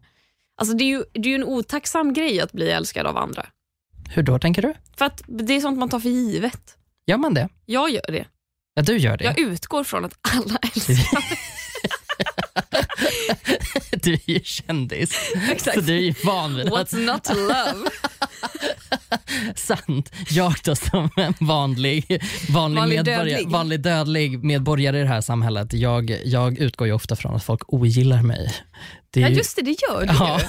Alltså 0.56 0.76
det 0.76 0.84
är 0.84 0.88
ju, 0.88 1.04
det 1.12 1.28
är 1.28 1.34
en 1.34 1.44
otacksam 1.44 2.12
grej 2.12 2.40
att 2.40 2.52
bli 2.52 2.70
älskad 2.70 3.06
av 3.06 3.16
andra. 3.16 3.46
Hur 4.14 4.22
då 4.22 4.38
tänker 4.38 4.62
du? 4.62 4.74
För 4.96 5.04
att 5.04 5.22
det 5.26 5.54
är 5.54 5.60
sånt 5.60 5.78
man 5.78 5.88
tar 5.88 6.00
för 6.00 6.08
givet. 6.08 6.76
Gör 7.06 7.16
man 7.16 7.34
det? 7.34 7.48
Jag 7.66 7.90
gör 7.90 8.04
det. 8.08 8.26
Ja, 8.74 8.82
du 8.82 8.96
gör 8.96 9.16
det. 9.16 9.24
Jag 9.24 9.38
utgår 9.38 9.84
från 9.84 10.04
att 10.04 10.14
alla 10.22 10.58
älskar 10.74 11.22
Du 14.04 14.12
är 14.12 14.30
ju 14.30 14.40
kändis, 14.44 15.32
Exakt. 15.50 15.74
så 15.74 15.80
du 15.80 15.96
är 15.96 16.00
ju 16.00 16.14
van 16.24 16.56
vid 16.56 16.66
att 16.66 16.72
What's 16.72 17.12
not 17.12 17.24
to 17.24 17.34
love? 17.34 17.90
Sant. 19.54 20.12
Jag 20.30 20.54
då 20.64 20.74
som 20.76 21.10
en 21.16 21.34
vanlig, 21.40 22.22
vanlig, 22.50 22.78
Vanlig 22.80 23.04
dödlig. 23.04 23.48
vanlig 23.48 23.80
dödlig 23.80 24.44
medborgare 24.44 24.98
i 24.98 25.02
det 25.02 25.08
här 25.08 25.20
samhället, 25.20 25.72
jag, 25.72 26.16
jag 26.24 26.58
utgår 26.58 26.86
ju 26.86 26.92
ofta 26.92 27.16
från 27.16 27.34
att 27.36 27.44
folk 27.44 27.62
ogillar 27.72 28.22
mig. 28.22 28.52
Det 29.12 29.20
Ja 29.20 29.28
ju, 29.28 29.34
just 29.34 29.56
det, 29.56 29.62
det 29.62 29.76
gör 29.88 30.00
du 30.06 30.14
ja, 30.18 30.40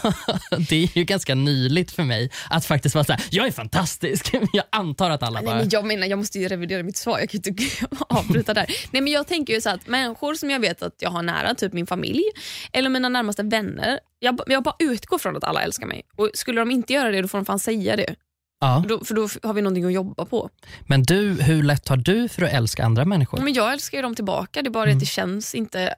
ju. 0.52 0.58
det 0.69 0.84
är 0.84 0.98
ju 0.98 1.04
ganska 1.04 1.36
nyligt 1.36 1.92
för 1.92 2.04
mig 2.04 2.31
att 2.50 2.66
faktiskt 2.66 2.96
vara 2.96 3.06
såhär, 3.06 3.24
jag 3.30 3.48
är 3.48 3.52
fantastisk. 3.52 4.34
Jag 4.54 4.66
antar 4.69 5.10
att 5.10 5.24
alla 5.24 5.40
Nej, 5.40 5.46
bara, 5.46 5.56
men 5.56 5.69
jag 5.72 5.86
menar, 5.86 6.08
jag 6.08 6.19
måste 6.19 6.40
ju 6.40 6.48
revidera 6.48 6.84
mitt 6.84 6.98
svar. 6.98 7.19
Jag 7.19 7.30
kan 7.30 7.42
ju 7.44 7.52
inte 7.52 7.66
avbryta 8.10 8.54
där. 8.54 8.66
Nej, 8.92 9.02
men 9.02 9.12
jag 9.13 9.28
tänker 9.28 9.54
ju 9.54 9.62
så 9.62 9.69
att 9.69 9.88
människor 9.88 10.33
som 10.35 10.50
jag 10.50 10.59
vet 10.59 10.83
att 10.83 10.95
jag 11.00 11.09
har 11.09 11.21
nära, 11.24 11.56
typ 11.56 11.74
min 11.74 11.88
familj 11.88 12.24
eller 12.71 12.90
mina 12.90 13.09
närmaste 13.09 13.44
vänner, 13.44 14.00
jag, 14.19 14.40
jag 14.47 14.64
bara 14.64 14.76
utgår 14.80 15.18
från 15.18 15.38
att 15.38 15.44
alla 15.44 15.62
älskar 15.62 15.85
mig. 15.88 16.02
Och 16.16 16.30
Skulle 16.33 16.62
de 16.62 16.71
inte 16.71 16.94
göra 16.94 17.12
det, 17.12 17.21
då 17.21 17.28
får 17.28 17.38
de 17.38 17.45
fan 17.45 17.59
säga 17.59 17.95
det. 17.95 18.16
ja. 18.62 18.83
Då, 18.88 19.04
för 19.06 19.14
då 19.16 19.28
har 19.44 19.54
vi 19.54 19.62
någonting 19.62 19.85
att 19.85 19.94
jobba 19.94 20.26
på. 20.26 20.50
Men 20.88 21.04
du, 21.04 21.42
hur 21.42 21.64
lätt 21.64 21.88
har 21.88 21.97
du 21.97 22.30
för 22.30 22.42
att 22.42 22.54
älska 22.54 22.83
andra 22.85 23.06
människor? 23.06 23.42
Men 23.42 23.54
jag 23.54 23.74
älskar 23.74 23.97
ju 23.97 24.02
dem 24.02 24.16
tillbaka, 24.16 24.62
det 24.62 24.68
är 24.68 24.71
bara 24.71 24.83
Mm. 24.83 24.97
att 24.97 25.00
det 25.00 25.06
känns 25.06 25.56
inte 25.56 25.81
eh, 25.83 25.94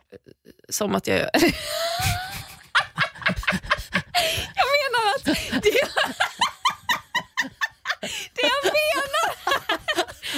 som 0.69 0.95
att 0.95 1.07
jag 1.07 1.17
gör 1.19 1.29
Jag 4.55 4.67
menar 4.83 5.15
att 5.15 5.25
det, 5.25 5.31
det 8.35 8.41
jag 8.41 8.63
menar 8.63 9.25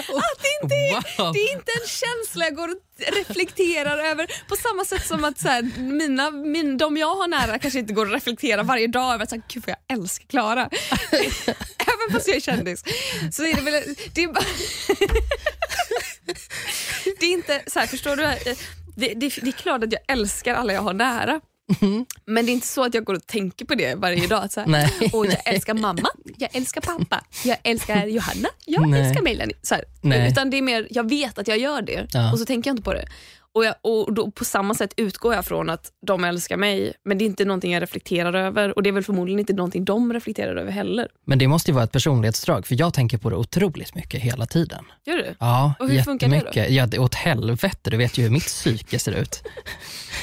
att 0.07 0.41
det 0.41 0.63
inte 0.63 0.75
är, 0.75 0.95
Wow. 1.17 1.33
det 1.33 1.39
är 1.39 1.53
inte 1.53 1.71
en 1.81 1.87
känsla 1.87 2.45
jag 2.45 2.55
går 2.55 2.67
och 2.67 2.77
reflekterar 3.15 3.97
över 3.97 4.27
på 4.49 4.55
samma 4.55 4.85
sätt 4.85 5.07
som 5.07 5.23
att 5.23 5.39
så 5.39 5.47
här, 5.47 5.61
mina, 5.77 6.31
min, 6.31 6.77
de 6.77 6.97
jag 6.97 7.15
har 7.15 7.27
nära 7.27 7.59
kanske 7.59 7.79
inte 7.79 7.93
går 7.93 8.05
och 8.05 8.11
reflekterar 8.11 8.63
varje 8.63 8.87
dag 8.87 9.13
över 9.13 9.23
att 9.23 9.29
så 9.29 9.35
här, 9.35 9.43
Gud, 9.53 9.63
vad 9.67 9.75
jag 9.87 9.97
älskar 9.97 10.27
Klara. 10.27 10.69
Även 11.77 12.11
fast 12.11 12.27
jag 12.27 12.35
är 12.37 12.41
kändis. 12.41 12.83
Så 13.31 13.45
är 13.45 13.55
det 13.55 13.61
väl, 13.61 13.83
det 14.13 14.23
är 14.23 14.27
bara, 14.27 14.45
det 17.19 17.25
är 17.25 17.31
inte 17.31 17.63
så 17.67 17.79
här, 17.79 17.87
förstår 17.87 18.15
du? 18.15 18.23
Det, 18.95 19.13
det, 19.13 19.29
det 19.41 19.47
är 19.47 19.51
klart 19.51 19.83
att 19.83 19.91
jag 19.91 20.01
älskar 20.07 20.53
alla 20.55 20.73
jag 20.73 20.81
har 20.81 20.93
nära. 20.93 21.41
Men 22.25 22.45
det 22.45 22.51
är 22.51 22.53
inte 22.53 22.67
så 22.67 22.83
att 22.85 22.93
jag 22.93 23.03
går 23.03 23.13
och 23.13 23.27
tänker 23.27 23.65
på 23.65 23.75
det 23.75 23.95
varje 23.95 24.27
dag. 24.27 24.51
Så 24.51 24.61
här, 24.61 24.89
och 25.13 25.25
jag 25.25 25.37
älskar 25.53 25.73
mamma, 25.73 26.09
jag 26.37 26.55
älskar 26.55 26.81
pappa, 26.81 27.23
jag 27.45 27.57
älskar 27.63 28.05
Johanna, 28.07 28.49
jag 28.65 28.89
Nej. 28.89 29.01
älskar 29.01 29.21
Melanie. 29.23 29.55
Så 29.61 29.75
här. 29.75 30.27
Utan 30.29 30.49
det 30.49 30.57
är 30.57 30.61
mer, 30.61 30.87
jag 30.89 31.09
vet 31.09 31.37
att 31.39 31.47
jag 31.47 31.57
gör 31.57 31.81
det 31.81 32.07
Ja. 32.13 32.31
och 32.31 32.39
så 32.39 32.45
tänker 32.45 32.69
jag 32.69 32.73
inte 32.73 32.83
på 32.83 32.93
det. 32.93 33.05
Och, 33.53 33.65
jag, 33.65 33.75
och 33.81 34.13
då, 34.13 34.31
på 34.31 34.45
samma 34.45 34.73
sätt 34.73 34.93
utgår 34.97 35.33
jag 35.33 35.45
från 35.45 35.69
att 35.69 35.91
de 36.07 36.23
älskar 36.23 36.57
mig 36.57 36.93
men 37.05 37.17
det 37.17 37.23
är 37.23 37.25
inte 37.25 37.45
någonting 37.45 37.73
jag 37.73 37.81
reflekterar 37.83 38.33
över 38.33 38.75
och 38.75 38.83
det 38.83 38.89
är 38.89 38.91
väl 38.91 39.03
förmodligen 39.03 39.39
inte 39.39 39.53
någonting 39.53 39.85
de 39.85 40.13
reflekterar 40.13 40.55
över 40.55 40.71
heller. 40.71 41.07
Men 41.25 41.39
det 41.39 41.47
måste 41.47 41.71
ju 41.71 41.75
vara 41.75 41.83
ett 41.83 41.91
personlighetsdrag, 41.91 42.67
för 42.67 42.75
jag 42.79 42.93
tänker 42.93 43.17
på 43.17 43.29
det 43.29 43.35
otroligt 43.35 43.95
mycket 43.95 44.21
hela 44.21 44.45
tiden. 44.45 44.85
Gör 45.05 45.17
du? 45.17 45.35
Ja, 45.39 45.73
Och 45.79 45.89
hur 45.89 46.01
funkar 46.01 46.27
det 46.27 46.43
då? 46.53 46.73
Ja, 46.73 46.85
det 46.85 46.99
åt 46.99 47.15
helvete, 47.15 47.89
du 47.89 47.97
vet 47.97 48.17
ju 48.17 48.23
hur 48.23 48.29
mitt 48.29 48.45
psyke 48.45 48.99
ser 48.99 49.11
ut. 49.11 49.43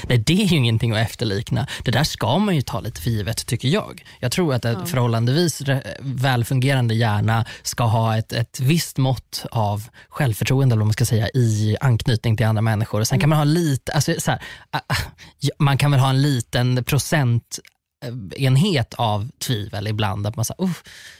Nej, 0.09 0.19
det 0.19 0.43
är 0.43 0.47
ju 0.47 0.57
ingenting 0.57 0.93
att 0.93 0.99
efterlikna. 0.99 1.67
Det 1.85 1.91
där 1.91 2.05
ska 2.05 2.39
man 2.39 2.57
ju 2.57 2.63
ta 2.63 2.81
lite 2.81 3.01
för 3.01 3.11
givet 3.11 3.47
tycker 3.47 3.69
jag. 3.69 4.05
Jag 4.21 4.33
tror 4.33 4.55
att 4.55 4.65
en 4.65 4.87
förhållandevis 4.87 5.61
re- 5.61 5.97
välfungerande 6.01 6.95
hjärna 6.95 7.45
ska 7.63 7.85
ha 7.85 8.19
ett, 8.19 8.33
ett 8.33 8.61
visst 8.61 8.99
mått 8.99 9.47
av 9.51 9.89
självförtroende 10.09 10.75
eller 10.75 10.85
man 10.85 10.93
ska 10.93 11.05
säga, 11.05 11.29
i 11.35 11.77
anknytning 11.81 12.37
till 12.37 12.47
andra 12.47 12.63
människor. 12.63 13.05
Sen 13.05 13.21
kan 13.21 13.29
man 13.29 13.39
ha 13.39 13.45
lite, 13.45 13.93
alltså, 13.93 14.15
så 14.19 14.31
här, 14.31 14.43
ah, 14.71 14.81
ah, 14.87 14.97
ja, 15.39 15.51
man 15.59 15.79
kan 15.79 15.91
väl 15.91 16.01
ha 16.01 16.11
en 16.11 16.23
liten 16.23 16.85
procent 16.85 17.59
enhet 18.37 18.95
av 18.95 19.31
tvivel 19.39 19.87
ibland. 19.87 20.27
Att 20.27 20.37
man, 20.37 20.45
så, 20.45 20.55
uh, 20.63 20.71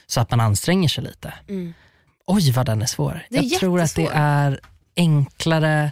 så 0.07 0.21
att 0.21 0.31
man 0.31 0.39
anstränger 0.39 0.89
sig 0.89 1.03
lite. 1.03 1.33
Mm. 1.49 1.73
Oj 2.27 2.51
vad 2.51 2.65
den 2.65 2.81
är 2.81 2.85
svår. 2.85 3.25
Är 3.29 3.43
jag 3.43 3.59
tror 3.59 3.81
att 3.81 3.95
det 3.95 4.09
är 4.13 4.59
enklare 4.95 5.91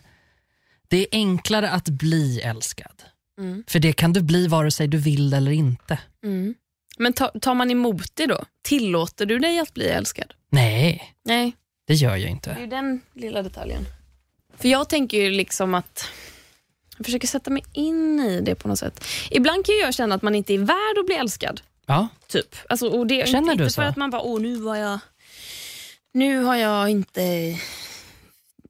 det 0.91 0.98
är 0.98 1.07
enklare 1.12 1.69
att 1.69 1.89
bli 1.89 2.41
älskad. 2.41 3.03
Mm. 3.39 3.63
För 3.67 3.79
det 3.79 3.93
kan 3.93 4.13
du 4.13 4.21
bli 4.21 4.48
vare 4.48 4.71
sig 4.71 4.88
du 4.88 4.98
vill 4.98 5.33
eller 5.33 5.51
inte. 5.51 6.00
Mm. 6.24 6.55
Men 6.98 7.13
ta, 7.13 7.27
tar 7.27 7.53
man 7.53 7.71
emot 7.71 8.15
det 8.15 8.25
då? 8.25 8.43
Tillåter 8.62 9.25
du 9.25 9.39
dig 9.39 9.60
att 9.60 9.74
bli 9.74 9.86
älskad? 9.88 10.33
Nej, 10.50 11.13
Nej, 11.25 11.55
det 11.88 11.93
gör 11.93 12.10
jag 12.10 12.19
det 12.19 12.25
är 12.25 12.29
inte. 12.29 12.65
den 12.65 13.01
lilla 13.13 13.41
detaljen. 13.43 13.86
För 14.57 14.67
jag 14.69 14.89
tänker 14.89 15.17
ju 15.17 15.29
liksom 15.29 15.74
att 15.74 16.05
jag 16.98 17.05
försöker 17.05 17.27
sätta 17.27 17.50
mig 17.51 17.63
in 17.74 18.19
i 18.19 18.41
det 18.41 18.55
på 18.55 18.67
något 18.67 18.79
sätt. 18.79 19.05
Ibland 19.31 19.65
kan 19.65 19.75
jag 19.75 19.93
känna 19.93 20.15
att 20.15 20.21
man 20.21 20.36
inte 20.36 20.53
är 20.53 20.57
värd 20.57 21.00
att 21.00 21.05
bli 21.05 21.15
älskad. 21.15 21.62
Ja, 21.86 22.07
Typ. 22.27 22.55
Alltså, 22.69 22.88
och 22.88 23.07
det, 23.07 23.27
Känner 23.29 23.51
inte 23.51 23.63
du 23.63 23.69
för 23.69 23.69
så? 23.69 23.81
att 23.81 23.98
man 23.98 24.10
bara, 24.10 24.21
åh 24.21 24.41
nu 24.41 24.55
var 24.55 24.75
jag 24.75 25.00
nu 26.13 26.43
har 26.43 26.55
jag 26.55 26.89
inte 26.89 27.55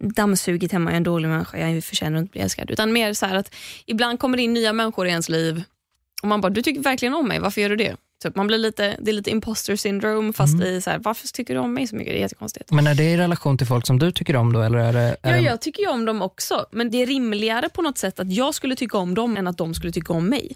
dammsugit 0.01 0.71
hemma, 0.71 0.89
jag 0.89 0.93
är 0.93 0.97
en 0.97 1.03
dålig 1.03 1.29
människa, 1.29 1.57
jag 1.57 1.83
förtjänar 1.83 2.19
inte 2.19 2.27
att 2.29 2.31
bli 2.31 2.41
älskad. 2.41 2.71
Utan 2.71 2.93
mer 2.93 3.13
så 3.13 3.25
att 3.25 3.53
ibland 3.85 4.19
kommer 4.19 4.37
det 4.37 4.43
in 4.43 4.53
nya 4.53 4.73
människor 4.73 5.07
i 5.07 5.09
ens 5.09 5.29
liv 5.29 5.63
och 6.21 6.27
man 6.27 6.41
bara, 6.41 6.49
du 6.49 6.61
tycker 6.61 6.81
verkligen 6.81 7.13
om 7.13 7.27
mig, 7.27 7.39
varför 7.39 7.61
gör 7.61 7.69
du 7.69 7.75
det? 7.75 7.95
Typ, 8.23 8.35
man 8.35 8.47
blir 8.47 8.57
lite, 8.57 8.97
det 8.99 9.11
är 9.11 9.13
lite 9.15 9.29
imposter 9.31 9.75
syndrome 9.75 10.33
fast 10.33 10.53
Mm. 10.53 10.67
i 10.67 10.81
så 10.81 10.89
här, 10.89 10.99
varför 10.99 11.27
tycker 11.27 11.53
du 11.53 11.59
om 11.59 11.73
mig 11.73 11.87
så 11.87 11.95
mycket? 11.95 12.13
Det 12.13 12.17
är 12.17 12.21
jättekonstigt. 12.21 12.71
men 12.71 12.87
är 12.87 12.95
det 12.95 13.03
i 13.03 13.17
relation 13.17 13.57
till 13.57 13.67
folk 13.67 13.87
som 13.87 13.99
du 13.99 14.11
tycker 14.11 14.35
om 14.35 14.53
då? 14.53 14.61
Eller 14.61 14.77
är 14.77 14.93
det, 14.93 14.99
är 14.99 15.17
Ja, 15.21 15.31
det, 15.31 15.39
jag 15.41 15.61
tycker 15.61 15.83
ju 15.83 15.89
om 15.89 16.05
dem 16.05 16.21
också, 16.21 16.65
men 16.71 16.91
det 16.91 16.97
är 17.01 17.05
rimligare 17.05 17.69
på 17.69 17.81
något 17.81 17.97
sätt 17.97 18.19
att 18.19 18.31
jag 18.33 18.55
skulle 18.55 18.75
tycka 18.75 18.97
om 18.97 19.15
dem 19.15 19.37
än 19.37 19.47
att 19.47 19.57
de 19.57 19.73
skulle 19.73 19.91
tycka 19.91 20.13
om 20.13 20.29
mig. 20.29 20.55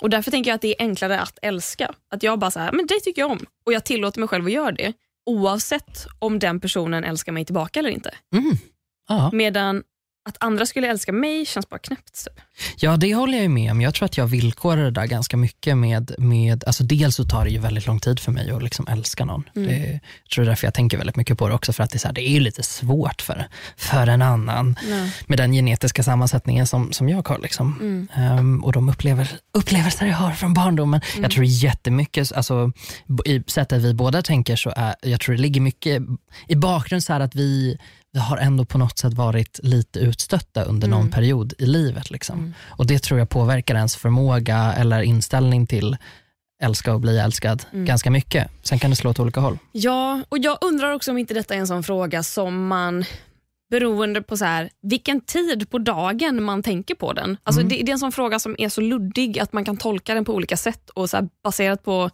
Och 0.00 0.10
Därför 0.10 0.30
tänker 0.30 0.50
jag 0.50 0.54
att 0.54 0.60
det 0.62 0.68
är 0.68 0.86
enklare 0.86 1.20
att 1.20 1.38
älska. 1.42 1.94
Att 2.10 2.22
jag 2.22 2.38
bara 2.38 2.50
så 2.50 2.60
här, 2.60 2.72
men 2.72 2.86
det 2.86 3.00
tycker 3.00 3.22
jag 3.22 3.30
om 3.30 3.46
och 3.66 3.72
jag 3.72 3.84
tillåter 3.84 4.20
mig 4.20 4.28
själv 4.28 4.46
att 4.46 4.52
göra 4.52 4.72
det 4.72 4.92
oavsett 5.26 6.06
om 6.18 6.38
den 6.38 6.60
personen 6.60 7.04
älskar 7.04 7.32
mig 7.32 7.44
tillbaka 7.44 7.80
eller 7.80 7.90
inte. 7.90 8.14
mm. 8.36 8.56
Medan 9.32 9.82
att 10.26 10.36
andra 10.40 10.66
skulle 10.66 10.88
älska 10.88 11.12
mig 11.12 11.46
känns 11.46 11.68
bara 11.68 11.78
knäppt. 11.78 12.24
Typ. 12.24 12.40
ja, 12.76 12.96
det 12.96 13.14
håller 13.14 13.32
jag 13.32 13.42
ju 13.42 13.48
med 13.48 13.70
om. 13.70 13.80
Jag 13.80 13.94
tror 13.94 14.06
att 14.06 14.16
jag 14.16 14.26
villkorar 14.26 14.84
det 14.84 14.90
där 14.90 15.06
ganska 15.06 15.36
mycket 15.36 15.76
med, 15.76 16.14
med 16.18 16.64
alltså 16.66 16.84
dels 16.84 17.16
så 17.16 17.24
tar 17.24 17.44
det 17.44 17.50
ju 17.50 17.58
väldigt 17.58 17.86
lång 17.86 18.00
tid 18.00 18.20
för 18.20 18.32
mig 18.32 18.50
att 18.50 18.62
liksom 18.62 18.86
älska 18.88 19.24
någon. 19.24 19.44
Mm. 19.56 19.68
Det, 19.68 20.00
jag 20.22 20.30
tror 20.34 20.44
därför 20.44 20.66
jag 20.66 20.74
tänker 20.74 20.98
väldigt 20.98 21.16
mycket 21.16 21.38
på 21.38 21.48
det 21.48 21.54
också, 21.54 21.72
för 21.72 21.84
att 21.84 21.90
det 21.90 21.96
är, 21.96 21.98
så 21.98 22.08
här, 22.08 22.14
det 22.14 22.28
är 22.28 22.40
lite 22.40 22.62
svårt 22.62 23.22
för, 23.22 23.48
för 23.76 24.06
en 24.06 24.22
annan 24.22 24.76
med 25.26 25.38
den 25.38 25.52
genetiska 25.52 26.02
sammansättningen 26.02 26.66
som, 26.66 26.92
som 26.92 27.08
jag 27.08 27.28
har. 27.28 27.38
Liksom. 27.38 27.78
Mm. 27.80 28.08
Ehm, 28.14 28.64
och 28.64 28.72
de 28.72 28.88
upplever, 28.88 29.30
upplevelser 29.52 30.06
jag 30.06 30.16
har 30.16 30.32
från 30.32 30.54
barndomen. 30.54 31.00
Mm. 31.12 31.22
Jag 31.22 31.32
tror 31.32 31.44
jättemycket, 31.44 32.32
alltså, 32.32 32.72
i 33.24 33.42
sättet 33.46 33.82
vi 33.82 33.94
båda 33.94 34.22
tänker 34.22 34.56
så 34.56 34.72
är, 34.76 34.94
jag 35.02 35.20
tror 35.20 35.34
det 35.34 35.40
ligger 35.40 35.60
mycket 35.60 36.02
i 36.48 36.56
bakgrund 36.56 37.02
så 37.02 37.12
att 37.12 37.34
vi 37.34 37.78
har 38.20 38.36
ändå 38.36 38.64
på 38.64 38.78
något 38.78 38.98
sätt 38.98 39.14
varit 39.14 39.60
lite 39.62 39.98
utstötta 40.00 40.62
under 40.64 40.88
någon 40.88 41.00
Mm. 41.00 41.12
period 41.12 41.54
i 41.58 41.66
livet. 41.66 42.10
Liksom. 42.10 42.38
Mm. 42.38 42.54
Och 42.66 42.86
det 42.86 42.98
tror 43.02 43.18
jag 43.18 43.28
påverkar 43.28 43.74
ens 43.74 43.96
förmåga 43.96 44.72
eller 44.76 45.02
inställning 45.02 45.66
till 45.66 45.96
älska 46.62 46.94
och 46.94 47.00
bli 47.00 47.18
älskad 47.18 47.64
Mm. 47.72 47.84
ganska 47.84 48.10
mycket. 48.10 48.50
Sen 48.62 48.78
kan 48.78 48.90
det 48.90 48.96
slå 48.96 49.10
åt 49.10 49.20
olika 49.20 49.40
håll. 49.40 49.58
Ja, 49.72 50.22
och 50.28 50.38
jag 50.38 50.58
undrar 50.60 50.92
också 50.92 51.10
om 51.10 51.18
inte 51.18 51.34
detta 51.34 51.54
är 51.54 51.58
en 51.58 51.66
sån 51.66 51.82
fråga 51.82 52.22
som 52.22 52.66
man 52.66 53.04
beroende 53.70 54.22
på 54.22 54.36
så 54.36 54.44
här, 54.44 54.70
vilken 54.82 55.20
tid 55.20 55.70
på 55.70 55.78
dagen 55.78 56.42
man 56.42 56.62
tänker 56.62 56.94
på 56.94 57.12
den. 57.12 57.36
Alltså 57.42 57.60
Mm. 57.60 57.68
det, 57.68 57.82
det 57.82 57.90
är 57.90 57.92
en 57.92 57.98
sån 57.98 58.12
fråga 58.12 58.38
som 58.38 58.54
är 58.58 58.68
så 58.68 58.80
luddig 58.80 59.38
att 59.38 59.52
man 59.52 59.64
kan 59.64 59.76
tolka 59.76 60.14
den 60.14 60.24
på 60.24 60.34
olika 60.34 60.56
sätt 60.56 60.90
och 60.90 61.10
så 61.10 61.16
här, 61.16 61.28
baserat 61.44 61.84
på 61.84 62.10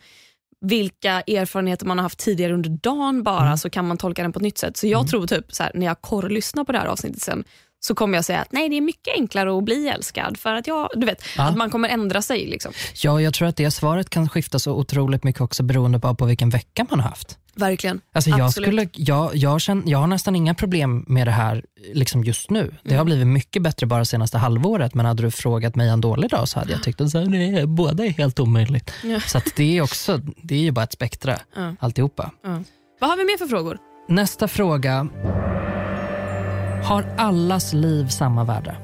vilka 0.63 1.21
erfarenheter 1.21 1.87
man 1.87 1.99
har 1.99 2.03
haft 2.03 2.19
tidigare 2.19 2.53
under 2.55 2.71
dagen 2.71 3.23
bara 3.23 3.47
Mm. 3.47 3.59
så 3.59 3.71
kan 3.71 3.87
man 3.89 3.97
tolka 3.99 4.23
den 4.23 4.33
på 4.33 4.39
ett 4.39 4.43
nytt 4.43 4.59
sätt. 4.59 4.77
Så 4.77 4.87
jag 4.87 5.09
tror 5.09 5.27
typ 5.27 5.45
så 5.55 5.63
här, 5.63 5.73
när 5.75 5.87
jag 5.87 6.01
korrlyssnar 6.01 6.65
på 6.65 6.73
det 6.73 6.79
här 6.79 6.87
avsnittet 6.87 7.23
sen 7.23 7.45
så 7.81 7.95
kommer 7.95 8.19
jag 8.19 8.25
säga 8.25 8.41
att 8.41 8.53
nej 8.53 8.69
det 8.69 8.77
är 8.77 8.81
mycket 8.81 9.15
enklare 9.19 9.59
att 9.59 9.65
bli 9.65 9.89
älskad 9.89 10.37
för 10.39 10.55
att 10.55 10.67
jag, 10.67 10.89
du 10.95 11.07
vet, 11.07 11.23
Ja. 11.37 11.43
att 11.49 11.57
man 11.57 11.71
kommer 11.71 11.89
ändra 11.89 12.23
sig. 12.23 12.47
Liksom. 12.47 12.73
Ja, 13.03 13.21
jag 13.21 13.35
tror 13.35 13.49
att 13.49 13.57
det 13.57 13.71
svaret 13.71 14.11
kan 14.11 14.29
skifta 14.29 14.59
så 14.59 14.73
otroligt 14.73 15.25
mycket 15.25 15.41
också 15.43 15.63
beroende 15.63 16.01
på, 16.01 16.15
på 16.15 16.25
vilken 16.27 16.51
vecka 16.51 16.87
man 16.91 17.01
har 17.01 17.09
haft. 17.09 17.39
Verkligen. 17.57 18.01
Alltså 18.15 18.31
jag, 18.31 18.41
Absolut. 18.41 18.69
skulle, 18.69 18.89
jag, 18.93 19.37
jag, 19.37 19.61
känner, 19.61 19.91
jag 19.91 19.99
har 19.99 20.07
nästan 20.07 20.37
inga 20.37 20.55
problem 20.55 21.05
med 21.09 21.27
det 21.27 21.31
här 21.31 21.65
liksom 21.95 22.25
just 22.25 22.51
nu. 22.51 22.75
Det 22.83 22.95
har 22.95 23.05
blivit 23.05 23.27
mycket 23.27 23.63
bättre 23.63 23.87
bara 23.87 24.05
senaste 24.05 24.39
halvåret 24.39 24.95
men 24.95 25.07
hade 25.07 25.23
du 25.23 25.31
frågat 25.31 25.77
mig 25.77 25.89
en 25.89 26.01
dålig 26.01 26.31
dag 26.31 26.49
så 26.49 26.59
hade 26.59 26.73
jag 26.73 26.83
tyckt 26.83 27.01
att 27.01 27.15
nej, 27.15 27.67
båda 27.67 28.05
är 28.05 28.11
helt 28.11 28.41
omöjligt. 28.41 28.93
Ja. 29.03 29.21
Så 29.21 29.41
det 29.57 29.79
är 29.79 29.83
också, 29.83 30.21
det 30.43 30.55
är 30.55 30.61
ju 30.61 30.71
bara 30.71 30.85
ett 30.85 30.93
spektra 30.93 31.39
Ja. 31.57 31.75
alltihopa. 31.81 32.31
Ja. 32.45 32.63
Vad 33.01 33.11
har 33.11 33.17
vi 33.17 33.25
mer 33.25 33.39
för 33.39 33.47
frågor? 33.47 33.79
Nästa 34.09 34.49
fråga. 34.49 35.09
Har 36.85 37.15
allas 37.19 37.73
liv 37.73 38.09
samma 38.09 38.45
värde? 38.45 38.77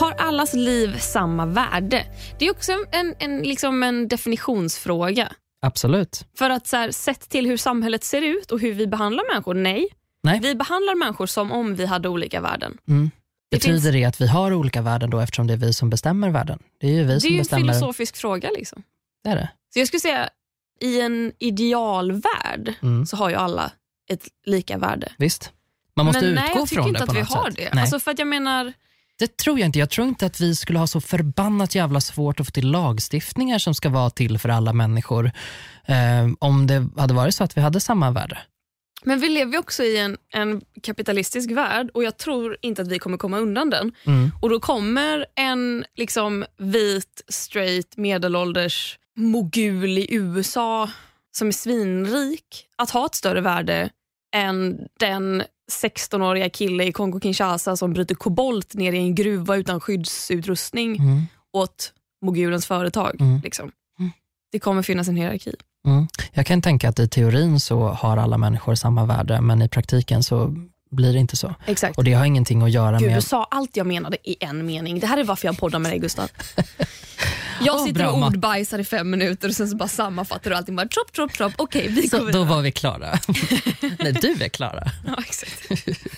Har 0.00 0.12
allas 0.12 0.54
liv 0.54 0.96
samma 0.98 1.46
värde? 1.46 2.06
Det 2.38 2.46
är 2.46 2.50
också 2.50 2.72
en, 2.72 3.14
en, 3.18 3.42
liksom 3.42 3.82
en 3.82 4.08
definitionsfråga. 4.08 5.32
Absolut. 5.62 6.26
För 6.38 6.50
att 6.50 6.66
så 6.66 6.76
här, 6.76 6.90
sett 6.90 7.28
till 7.28 7.46
hur 7.46 7.56
samhället 7.56 8.04
ser 8.04 8.22
ut 8.22 8.50
och 8.50 8.60
hur 8.60 8.72
vi 8.74 8.86
behandlar 8.86 9.24
människor, 9.32 9.54
nej. 9.54 9.86
Nej. 10.22 10.40
Vi 10.42 10.54
behandlar 10.54 10.94
människor 10.94 11.26
som 11.26 11.52
om 11.52 11.74
vi 11.74 11.86
hade 11.86 12.08
olika 12.08 12.40
värden. 12.40 12.78
Mm. 12.88 13.10
Det 13.50 13.56
Betyder 13.56 13.74
finns- 13.74 13.92
det 13.92 14.04
att 14.04 14.20
vi 14.20 14.26
har 14.26 14.52
olika 14.52 14.82
värden 14.82 15.10
då 15.10 15.18
eftersom 15.20 15.46
det 15.46 15.52
är 15.52 15.56
vi 15.56 15.72
som 15.72 15.90
bestämmer 15.90 16.30
världen? 16.30 16.58
Det 16.80 16.86
är 16.86 16.90
ju 16.92 17.04
vi 17.04 17.14
Det 17.14 17.20
som 17.20 17.26
är 17.28 17.30
ju 17.30 17.36
en 17.36 17.40
bestämmer. 17.42 17.62
filosofisk 17.72 18.16
fråga. 18.16 18.50
Liksom. 18.56 18.82
Det 19.24 19.30
är 19.30 19.36
det. 19.36 19.48
Så 19.72 19.78
jag 19.78 19.88
skulle 19.88 20.00
säga, 20.00 20.28
i 20.80 21.00
en 21.00 21.32
idealvärld 21.38 22.74
Mm. 22.82 23.06
så 23.06 23.16
har 23.16 23.28
ju 23.28 23.34
alla 23.34 23.72
ett 24.10 24.28
lika 24.46 24.78
värde. 24.78 25.12
Visst. 25.18 25.52
Man 25.96 26.06
måste 26.06 26.20
Men 26.20 26.30
utgå 26.32 26.42
nej, 26.44 26.52
jag 26.56 26.68
tycker 26.68 26.82
från 26.82 26.88
inte 26.88 26.98
det 27.00 27.02
att 27.04 27.08
på 27.08 27.14
vi 27.14 27.20
något 27.20 27.28
har 27.28 27.44
sätt. 27.46 27.56
det. 27.56 27.70
Nej. 27.74 27.82
Alltså 27.82 28.00
för 28.00 28.10
att 28.10 28.18
jag 28.18 28.28
menar, 28.28 28.72
Det 29.22 29.36
tror 29.36 29.58
jag 29.58 29.66
inte. 29.66 29.78
Jag 29.78 29.90
tror 29.90 30.08
inte 30.08 30.26
att 30.26 30.40
vi 30.40 30.56
skulle 30.56 30.78
ha 30.78 30.86
så 30.86 31.00
förbannat 31.00 31.74
jävla 31.74 32.00
svårt 32.00 32.40
att 32.40 32.46
få 32.46 32.50
till 32.50 32.70
lagstiftningar 32.70 33.58
som 33.58 33.74
ska 33.74 33.88
vara 33.88 34.10
till 34.10 34.38
för 34.38 34.48
alla 34.48 34.72
människor 34.72 35.32
eh, 35.86 36.28
om 36.38 36.66
det 36.66 36.88
hade 36.96 37.14
varit 37.14 37.34
så 37.34 37.44
att 37.44 37.56
vi 37.56 37.60
hade 37.60 37.80
samma 37.80 38.10
värde. 38.10 38.38
men 39.04 39.20
vi 39.20 39.28
lever 39.28 39.52
ju 39.52 39.58
också 39.58 39.82
i 39.82 39.98
en, 39.98 40.16
en 40.34 40.62
kapitalistisk 40.82 41.50
värld 41.50 41.90
och 41.94 42.04
jag 42.04 42.18
tror 42.18 42.56
inte 42.62 42.82
att 42.82 42.88
vi 42.88 42.98
kommer 42.98 43.18
komma 43.18 43.38
undan 43.38 43.70
den. 43.70 43.92
Mm. 44.06 44.30
Och 44.40 44.50
då 44.50 44.60
kommer 44.60 45.26
en 45.34 45.84
liksom 45.96 46.44
vit, 46.58 47.24
straight, 47.28 47.96
medelålders 47.96 48.98
mogul 49.16 49.98
i 49.98 50.06
USA 50.14 50.90
som 51.32 51.48
är 51.48 51.52
svinrik 51.52 52.66
att 52.76 52.90
ha 52.90 53.06
ett 53.06 53.14
större 53.14 53.40
värde 53.40 53.90
än 54.34 54.78
den 54.98 55.42
16-åriga 55.72 56.48
kille 56.50 56.84
i 56.84 56.92
Kongo-Kinshasa 56.92 57.76
som 57.76 57.92
bryter 57.92 58.14
kobolt 58.14 58.74
ner 58.74 58.92
i 58.92 58.98
en 58.98 59.14
gruva 59.14 59.56
utan 59.56 59.80
skyddsutrustning 59.80 60.96
Mm. 60.96 61.22
åt 61.52 61.92
mogulens 62.24 62.66
företag. 62.66 63.16
Mm. 63.20 63.40
Liksom. 63.44 63.70
Mm. 63.98 64.12
Det 64.52 64.58
kommer 64.58 64.82
finnas 64.82 65.08
en 65.08 65.16
hierarki. 65.16 65.54
Mm. 65.86 66.06
Jag 66.32 66.46
kan 66.46 66.62
tänka 66.62 66.88
att 66.88 66.98
i 66.98 67.08
teorin 67.08 67.60
så 67.60 67.88
har 67.88 68.16
alla 68.16 68.38
människor 68.38 68.74
samma 68.74 69.04
värde 69.06 69.40
men 69.40 69.62
i 69.62 69.68
praktiken 69.68 70.22
så 70.22 70.54
blir 70.90 71.12
det 71.12 71.18
inte 71.18 71.36
så. 71.36 71.54
Exakt. 71.66 71.98
Och 71.98 72.04
det 72.04 72.12
har 72.12 72.24
ingenting 72.24 72.62
att 72.62 72.70
göra 72.70 72.98
Gud, 72.98 73.08
med... 73.08 73.16
du 73.18 73.22
sa 73.22 73.44
allt 73.50 73.76
jag 73.76 73.86
menade 73.86 74.16
i 74.30 74.36
en 74.40 74.66
mening. 74.66 75.00
Det 75.00 75.06
här 75.06 75.18
är 75.18 75.24
varför 75.24 75.48
jag 75.48 75.58
poddar 75.58 75.78
med 75.78 75.92
dig 75.92 75.98
Gustav. 75.98 76.28
Jag 77.66 77.80
sitter 77.80 78.12
och 78.12 78.18
Matt. 78.18 78.34
ordbajsar 78.34 78.78
i 78.78 78.84
fem 78.84 79.10
minuter 79.10 79.48
och 79.48 79.54
sen 79.54 79.68
så 79.68 79.76
bara 79.76 79.88
sammanfattar 79.88 80.50
du 80.50 80.56
allting. 80.56 80.76
Bara, 80.76 80.88
trop, 80.88 81.12
trop, 81.12 81.32
trop. 81.32 81.52
Okej, 81.56 81.88
vi 81.88 82.08
Så, 82.08 82.24
då 82.30 82.44
var 82.44 82.62
vi 82.62 82.72
klara. 82.72 83.08
nej, 83.98 84.12
du 84.12 84.44
är 84.44 84.48
klara. 84.48 84.84
Ja, 85.06 85.16
exakt. 85.18 85.70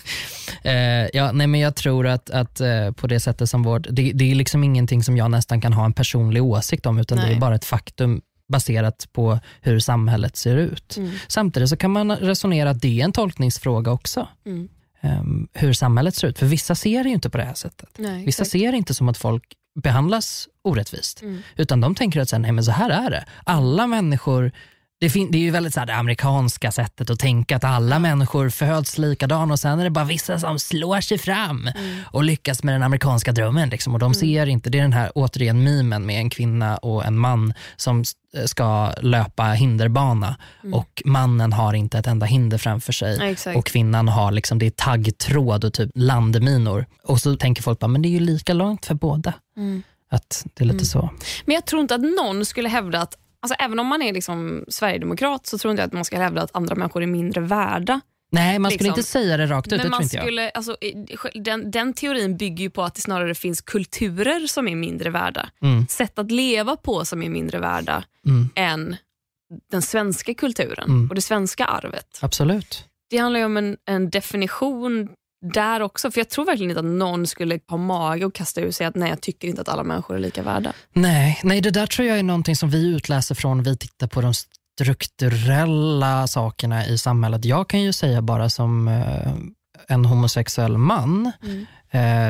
Eh, 0.63 1.07
ja, 1.13 1.31
nej, 1.31 1.47
men 1.47 1.59
jag 1.59 1.75
tror 1.75 2.07
att, 2.07 2.29
att 2.29 2.61
eh, 2.61 2.91
på 2.91 3.07
det 3.07 3.19
sättet 3.19 3.49
som 3.49 3.63
vårt, 3.63 3.87
det, 3.89 4.11
det 4.13 4.31
är 4.31 4.35
liksom 4.35 4.63
ingenting 4.63 5.03
som 5.03 5.17
jag 5.17 5.31
nästan 5.31 5.61
kan 5.61 5.73
ha 5.73 5.85
en 5.85 5.93
personlig 5.93 6.43
åsikt 6.43 6.85
om 6.85 6.99
utan 6.99 7.17
det 7.17 7.23
Nej. 7.23 7.35
är 7.35 7.39
bara 7.39 7.55
ett 7.55 7.65
faktum 7.65 8.21
baserat 8.47 9.07
på 9.13 9.39
hur 9.61 9.79
samhället 9.79 10.35
ser 10.35 10.57
ut. 10.57 10.97
Mm. 10.97 11.11
Samtidigt 11.27 11.69
så 11.69 11.77
kan 11.77 11.91
man 11.91 12.11
resonera 12.11 12.69
att 12.69 12.81
det 12.81 13.01
är 13.01 13.05
en 13.05 13.11
tolkningsfråga 13.11 13.91
också. 13.91 14.27
Mm. 14.45 14.67
Ehm, 15.01 15.47
hur 15.53 15.73
samhället 15.73 16.15
ser 16.15 16.27
ut. 16.27 16.39
För 16.39 16.45
vissa 16.45 16.75
ser 16.75 17.03
det 17.03 17.09
ju 17.09 17.15
inte 17.15 17.29
på 17.29 17.37
det 17.37 17.43
här 17.43 17.53
sättet. 17.53 17.89
Nej, 17.97 18.25
Vissa 18.25 18.45
ser 18.45 18.71
det 18.71 18.77
inte 18.77 18.93
som 18.93 19.09
att 19.09 19.17
folk 19.17 19.43
behandlas 19.75 20.47
orättvist. 20.61 21.21
Mm. 21.21 21.41
Utan 21.55 21.81
de 21.81 21.95
tänker 21.95 22.21
att 22.21 22.29
så 22.29 22.35
här, 22.35 22.41
nej, 22.41 22.51
men 22.51 22.63
så 22.63 22.71
här 22.71 22.89
är 22.89 23.09
det. 23.09 23.25
Alla 23.43 23.87
människor 23.87 24.51
det, 25.05 25.09
fin- 25.09 25.31
det 25.31 25.37
är 25.37 25.41
ju 25.41 25.51
väldigt 25.51 25.73
så 25.73 25.79
här, 25.79 25.87
det 25.87 25.95
amerikanska 25.95 26.71
sättet 26.71 27.09
att 27.09 27.19
tänka 27.19 27.55
att 27.55 27.63
alla 27.63 27.99
människor 27.99 28.49
föds 28.49 28.97
likadana 28.97 29.53
och 29.53 29.59
sen 29.59 29.79
är 29.79 29.83
det 29.83 29.89
bara 29.89 30.05
vissa 30.05 30.39
som 30.39 30.59
slår 30.59 31.01
sig 31.01 31.17
fram 31.17 31.67
Mm. 31.75 31.97
och 32.05 32.23
lyckas 32.23 32.63
med 32.63 32.73
den 32.75 32.83
amerikanska 32.83 33.31
drömmen. 33.31 33.69
Liksom. 33.69 33.93
Och 33.93 33.99
de 33.99 34.13
ser 34.13 34.45
inte, 34.45 34.69
det 34.69 34.77
är 34.77 34.81
den 34.81 34.93
här 34.93 35.11
återigen 35.15 35.63
mimen 35.63 36.05
med 36.05 36.15
en 36.19 36.29
kvinna 36.29 36.77
och 36.77 37.05
en 37.05 37.17
man 37.17 37.53
som 37.75 38.01
s- 38.01 38.13
ska 38.45 38.91
löpa 39.01 39.43
hinderbana 39.43 40.35
och 40.73 41.01
mannen 41.05 41.53
har 41.53 41.73
inte 41.73 41.97
ett 41.97 42.07
enda 42.07 42.25
hinder 42.25 42.57
framför 42.57 42.93
sig. 42.93 43.31
Exakt. 43.31 43.57
Och 43.57 43.65
kvinnan 43.65 44.07
har 44.07 44.31
liksom, 44.31 44.59
det 44.59 44.65
är 44.65 44.69
taggtråd 44.71 45.63
och 45.63 45.73
typ 45.73 45.91
landminor. 45.95 46.85
Och 47.03 47.19
så 47.21 47.35
tänker 47.35 47.63
folk 47.63 47.79
bara, 47.79 47.87
men 47.87 48.01
det 48.01 48.07
är 48.07 48.11
ju 48.11 48.19
lika 48.19 48.53
långt 48.53 48.85
för 48.85 48.93
båda. 48.95 49.33
Mm. 49.57 49.83
Att 50.11 50.45
det 50.53 50.63
är 50.63 50.65
lite 50.65 50.75
Mm. 50.75 50.85
så. 50.85 51.09
Men 51.45 51.55
jag 51.55 51.65
tror 51.65 51.81
inte 51.81 51.95
att 51.95 52.01
någon 52.01 52.45
skulle 52.45 52.69
hävda 52.69 53.01
att, 53.01 53.17
alltså 53.45 53.55
även 53.63 53.79
om 53.79 53.87
man 53.87 54.01
är 54.01 54.13
liksom 54.13 54.65
sverigedemokrat 54.67 55.45
så 55.47 55.57
tror 55.57 55.71
inte 55.71 55.81
jag 55.81 55.87
att 55.87 55.93
man 55.93 56.05
ska 56.05 56.17
hävda 56.17 56.41
att 56.41 56.55
andra 56.55 56.75
människor 56.75 57.03
är 57.03 57.07
mindre 57.07 57.41
värda. 57.41 58.01
Nej, 58.31 58.59
man 58.59 58.71
skulle 58.71 58.83
Liksom. 58.87 58.99
inte 58.99 59.09
säga 59.09 59.37
det 59.37 59.45
rakt 59.45 59.71
ut. 59.73 59.81
Men 59.81 59.91
man 59.91 60.07
skulle, 60.09 60.49
alltså, 60.49 60.77
den, 61.33 61.71
den 61.71 61.93
teorin 61.93 62.37
bygger 62.37 62.63
ju 62.63 62.69
på 62.69 62.83
att 62.83 62.95
det 62.95 63.01
snarare 63.01 63.35
finns 63.35 63.61
kulturer 63.61 64.47
som 64.47 64.67
är 64.67 64.75
mindre 64.75 65.09
värda. 65.09 65.49
Mm, 65.61 65.87
Sätt 65.87 66.19
att 66.19 66.31
leva 66.31 66.75
på 66.75 67.05
som 67.05 67.23
är 67.23 67.29
mindre 67.29 67.59
värda 67.59 68.03
mm, 68.27 68.49
än 68.55 68.95
den 69.71 69.81
svenska 69.81 70.33
kulturen 70.33 70.89
Mm. 70.89 71.09
och 71.09 71.15
det 71.15 71.21
svenska 71.21 71.65
arvet. 71.65 72.19
absolut. 72.21 72.85
Det 73.09 73.17
handlar 73.17 73.39
ju 73.39 73.45
om 73.45 73.57
en, 73.57 73.77
en 73.85 74.09
definition 74.09 75.09
där 75.53 75.81
också. 75.81 76.11
För 76.11 76.19
Jag 76.19 76.29
tror 76.29 76.45
verkligen 76.45 76.69
inte 76.69 76.79
att 76.79 76.85
någon 76.85 77.27
skulle 77.27 77.59
ha 77.67 77.77
mage 77.77 78.25
att 78.25 78.33
kasta 78.33 78.61
ur 78.61 78.71
sig 78.71 78.87
att 78.87 78.95
nej, 78.95 79.09
jag 79.09 79.21
tycker 79.21 79.47
inte 79.47 79.61
att 79.61 79.69
alla 79.69 79.83
människor 79.83 80.15
är 80.15 80.19
lika 80.19 80.43
värda. 80.43 80.73
Nej, 80.93 81.39
nej, 81.43 81.61
det 81.61 81.71
där 81.71 81.87
tror 81.87 82.07
jag 82.07 82.19
är 82.19 82.23
någonting 82.23 82.55
som 82.55 82.69
vi 82.69 82.87
utläser 82.95 83.35
från 83.35 83.63
vi 83.63 83.77
tittar 83.77 84.07
på 84.07 84.21
de 84.21 84.33
strukturella 84.33 86.27
sakerna 86.27 86.85
i 86.85 86.97
samhället. 86.97 87.45
Jag 87.45 87.69
kan 87.69 87.81
ju 87.81 87.93
säga 87.93 88.21
bara 88.21 88.49
som 88.49 88.87
eh, 88.87 89.33
en 89.87 90.05
homosexuell 90.05 90.77
man 90.77 91.25
eh, 91.25 91.31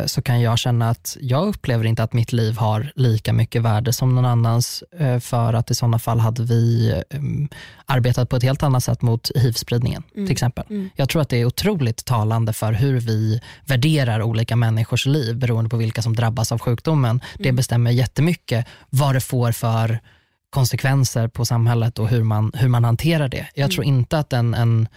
så 0.06 0.22
kan 0.22 0.42
jag 0.42 0.60
känna 0.60 0.90
att 0.90 1.18
jag 1.22 1.48
upplever 1.48 1.86
inte 1.86 2.04
att 2.04 2.14
mitt 2.14 2.34
liv 2.34 2.58
har 2.58 2.92
lika 2.96 3.34
mycket 3.34 3.62
värde 3.62 3.94
som 3.94 4.16
någon 4.16 4.26
annans 4.26 4.84
eh, 5.00 5.20
för 5.20 5.54
att 5.54 5.72
i 5.72 5.76
sådana 5.76 6.00
fall 6.00 6.20
hade 6.20 6.44
vi 6.44 6.90
eh, 7.10 7.20
arbetat 7.86 8.30
på 8.30 8.36
ett 8.36 8.44
helt 8.44 8.64
annat 8.64 8.84
sätt 8.84 9.02
mot 9.02 9.32
hiv-spridningen 9.36 10.04
Mm. 10.16 10.26
till 10.28 10.32
exempel. 10.34 10.64
Mm. 10.70 10.90
Jag 10.96 11.10
tror 11.10 11.22
att 11.22 11.30
det 11.30 11.38
är 11.38 11.46
otroligt 11.46 12.06
talande 12.06 12.54
för 12.54 12.74
hur 12.74 13.00
vi 13.00 13.42
värderar 13.66 14.22
olika 14.22 14.56
människors 14.56 15.06
liv 15.06 15.36
beroende 15.38 15.70
på 15.70 15.78
vilka 15.78 16.02
som 16.02 16.16
drabbas 16.16 16.52
av 16.52 16.60
sjukdomen. 16.60 17.22
Det 17.38 17.44
Mm. 17.50 17.56
bestämmer 17.56 17.92
jättemycket 17.92 18.66
vad 18.90 19.14
det 19.16 19.22
får 19.22 19.52
för 19.52 20.00
konsekvenser 20.50 21.28
på 21.28 21.46
samhället 21.46 22.00
och 22.00 22.08
hur 22.10 22.24
man, 22.24 22.52
hur 22.56 22.68
man 22.68 22.84
hanterar 22.84 23.28
det. 23.28 23.48
Jag 23.56 23.64
Mm. 23.66 23.72
tror 23.72 23.86
inte 23.86 24.20
att 24.20 24.34
en, 24.34 24.54
en, 24.54 24.88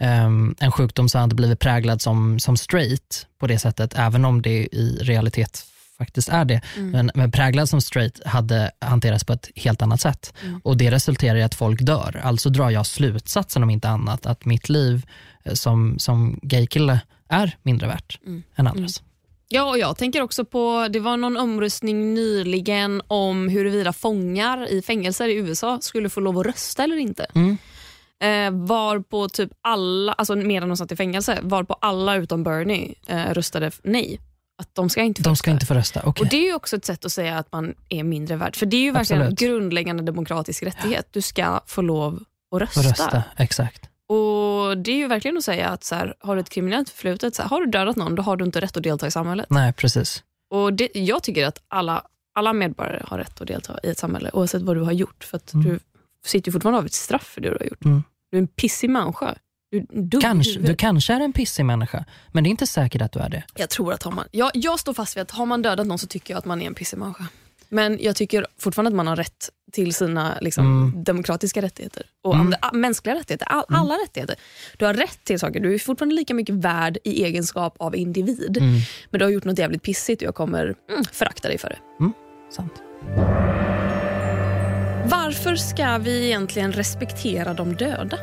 ehm, 0.00 0.54
en 0.58 0.72
sjukdom 0.72 1.08
som 1.08 1.20
hade 1.20 1.34
blivit 1.34 1.58
präglad 1.60 2.02
som, 2.02 2.38
som 2.38 2.56
straight 2.56 3.26
på 3.40 3.46
det 3.46 3.58
sättet, 3.58 3.94
även 3.98 4.24
om 4.24 4.42
det 4.42 4.68
i 4.72 4.98
realitet 5.02 5.64
faktiskt 5.98 6.28
är 6.28 6.44
det, 6.44 6.60
Mm. 6.76 6.90
men, 6.90 7.10
men 7.14 7.30
präglad 7.32 7.68
som 7.68 7.80
straight 7.80 8.26
hade 8.26 8.70
hanterats 8.80 9.24
på 9.24 9.32
ett 9.32 9.48
helt 9.56 9.82
annat 9.82 10.00
sätt. 10.00 10.34
Mm. 10.44 10.60
Och 10.64 10.76
det 10.76 10.90
resulterar 10.90 11.36
i 11.36 11.42
att 11.42 11.54
folk 11.54 11.80
dör. 11.82 12.20
Alltså 12.24 12.50
drar 12.50 12.70
jag 12.70 12.86
slutsatsen 12.86 13.62
om 13.62 13.70
inte 13.70 13.88
annat 13.88 14.26
att 14.26 14.44
mitt 14.44 14.68
liv 14.68 15.06
eh, 15.44 15.54
som, 15.54 15.98
som 15.98 16.38
gaykille 16.42 17.00
är 17.28 17.56
mindre 17.62 17.86
värt 17.86 18.18
Mm. 18.26 18.42
än 18.56 18.66
andras. 18.66 19.02
Ja, 19.50 19.64
och 19.70 19.78
jag 19.78 19.96
tänker 19.96 20.22
också 20.22 20.44
på, 20.44 20.88
det 20.90 21.00
var 21.00 21.16
någon 21.16 21.36
omröstning 21.36 22.14
nyligen 22.14 23.02
om 23.08 23.48
huruvida 23.48 23.92
fångar 23.92 24.72
i 24.72 24.82
fängelser 24.82 25.28
i 25.28 25.34
USA 25.34 25.78
skulle 25.80 26.10
få 26.10 26.20
lov 26.20 26.38
att 26.38 26.46
rösta 26.46 26.84
eller 26.84 26.96
inte. 26.96 27.26
Eh, 28.24 28.50
var 28.50 28.98
på 29.00 29.28
typ 29.28 29.50
alla, 29.62 30.12
alltså 30.12 30.36
medan 30.36 30.68
de 30.68 30.76
satt 30.76 30.92
i 30.92 30.96
fängelse, 30.96 31.38
var 31.42 31.62
på 31.64 31.74
alla 31.74 32.16
utom 32.16 32.42
Bernie 32.42 32.94
eh, 33.06 33.30
röstade 33.34 33.70
nej. 33.82 34.20
Att 34.60 34.74
de 34.74 34.88
ska 34.90 35.02
inte 35.02 35.22
få 35.22 35.28
De 35.28 35.36
ska 35.36 35.50
rösta. 35.50 35.54
inte 35.54 35.66
få 35.66 35.74
rösta. 35.74 36.02
Okej. 36.04 36.22
Och 36.24 36.28
Det 36.30 36.36
är 36.36 36.44
ju 36.46 36.54
också 36.54 36.76
ett 36.76 36.84
sätt 36.84 37.04
att 37.04 37.12
säga 37.12 37.38
att 37.38 37.52
man 37.52 37.74
är 37.88 38.02
mindre 38.04 38.36
värd. 38.36 38.56
För 38.56 38.66
det 38.66 38.76
är 38.76 38.80
ju 38.80 38.90
verkligen 38.90 39.22
Absolut. 39.22 39.42
en 39.42 39.46
grundläggande 39.48 40.02
demokratisk 40.02 40.62
rättighet. 40.62 41.08
Du 41.12 41.22
ska 41.22 41.60
få 41.66 41.82
lov 41.82 42.22
att 42.54 42.60
rösta. 42.60 42.80
Rösta. 42.80 43.22
Exakt. 43.36 43.88
Och 44.08 44.78
Det 44.78 44.90
är 44.92 44.96
ju 44.96 45.06
verkligen 45.06 45.36
att 45.36 45.44
säga 45.44 45.68
att 45.68 45.84
så 45.84 45.94
här, 45.94 46.14
har 46.20 46.34
du 46.36 46.40
ett 46.40 46.50
kriminellt 46.50 46.88
förflutet, 46.90 47.34
så 47.34 47.42
här, 47.42 47.48
har 47.48 47.60
du 47.60 47.66
dödat 47.66 47.96
någon, 47.96 48.14
då 48.14 48.22
har 48.22 48.36
du 48.36 48.44
inte 48.44 48.60
rätt 48.60 48.76
att 48.76 48.82
delta 48.82 49.06
i 49.06 49.10
samhället. 49.10 49.46
Nej, 49.50 49.72
precis. 49.72 50.22
Och 50.50 50.72
det, 50.72 50.88
Jag 50.94 51.22
tycker 51.22 51.46
att 51.46 51.58
alla, 51.68 52.02
alla 52.34 52.52
medborgare 52.52 53.02
har 53.06 53.18
rätt 53.18 53.40
att 53.40 53.46
delta 53.48 53.78
i 53.82 53.88
ett 53.90 53.98
samhälle 53.98 54.30
oavsett 54.32 54.62
vad 54.62 54.76
du 54.76 54.80
har 54.80 54.92
gjort. 54.92 55.24
För 55.24 55.36
att 55.36 55.54
Mm. 55.54 55.66
Du 55.68 55.78
sitter 56.26 56.52
fortfarande 56.52 56.78
av 56.78 56.86
ett 56.86 56.92
straff 56.92 57.24
för 57.34 57.40
det 57.40 57.48
du 57.50 57.56
har 57.60 57.66
gjort. 57.66 57.84
Mm. 57.84 58.02
Du 58.30 58.36
är 58.36 58.40
en 58.42 58.48
pissig 58.48 58.90
människa. 58.90 59.34
Du 59.90 60.20
Kanske, 60.20 60.60
du 60.60 60.74
kanske 60.74 61.12
är 61.14 61.20
en 61.20 61.32
pissig 61.32 61.64
människa, 61.64 62.04
men 62.32 62.44
det 62.44 62.48
är 62.48 62.50
inte 62.50 62.66
säkert 62.66 63.02
att 63.02 63.12
du 63.12 63.18
är 63.20 63.28
det. 63.28 63.42
Jag 63.56 63.70
tror 63.70 63.92
att 63.92 64.02
har 64.02 64.12
man, 64.12 64.24
jag, 64.30 64.50
jag 64.54 64.80
står 64.80 64.94
fast 64.94 65.16
vid 65.16 65.22
att 65.22 65.30
har 65.30 65.46
man 65.46 65.62
dödat 65.62 65.86
någon 65.86 65.98
så 65.98 66.06
tycker 66.06 66.34
jag 66.34 66.38
att 66.38 66.44
man 66.44 66.62
är 66.62 66.66
en 66.66 66.74
pissig 66.74 66.98
människa. 66.98 67.24
Men 67.68 67.98
jag 68.00 68.16
tycker 68.16 68.46
fortfarande 68.58 68.88
att 68.88 68.94
man 68.94 69.06
har 69.06 69.16
rätt 69.16 69.50
till 69.72 69.94
sina 69.94 70.38
liksom, 70.40 70.64
Mm. 70.88 71.04
demokratiska 71.04 71.62
rättigheter. 71.62 72.02
Och 72.24 72.34
Mm. 72.34 72.46
andra, 72.46 72.70
mänskliga 72.72 73.14
rättigheter. 73.14 73.46
All, 73.46 73.64
Alla 73.68 73.94
rättigheter. 73.94 74.36
Du 74.76 74.84
har 74.84 74.94
rätt 74.94 75.24
till 75.24 75.38
saker. 75.40 75.60
Du 75.60 75.74
är 75.74 75.78
fortfarande 75.78 76.14
lika 76.14 76.34
mycket 76.34 76.54
värd 76.54 76.98
i 77.04 77.24
egenskap 77.24 77.74
av 77.78 77.96
individ. 77.96 78.56
Mm. 78.58 78.80
Men 79.10 79.18
du 79.18 79.24
har 79.24 79.30
gjort 79.32 79.44
något 79.44 79.58
jävligt 79.58 79.82
pissigt 79.82 80.22
och 80.22 80.26
jag 80.28 80.34
kommer 80.34 80.74
mm, 80.90 81.04
förakta 81.12 81.48
dig 81.48 81.58
för 81.58 81.68
det. 81.68 81.78
Sant. 82.50 82.72
Varför 85.10 85.56
ska 85.56 85.98
vi 85.98 86.26
egentligen 86.26 86.72
respektera 86.72 87.54
de 87.54 87.76
döda? 87.76 88.18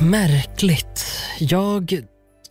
Märkligt. 0.00 1.06
Jag 1.38 2.04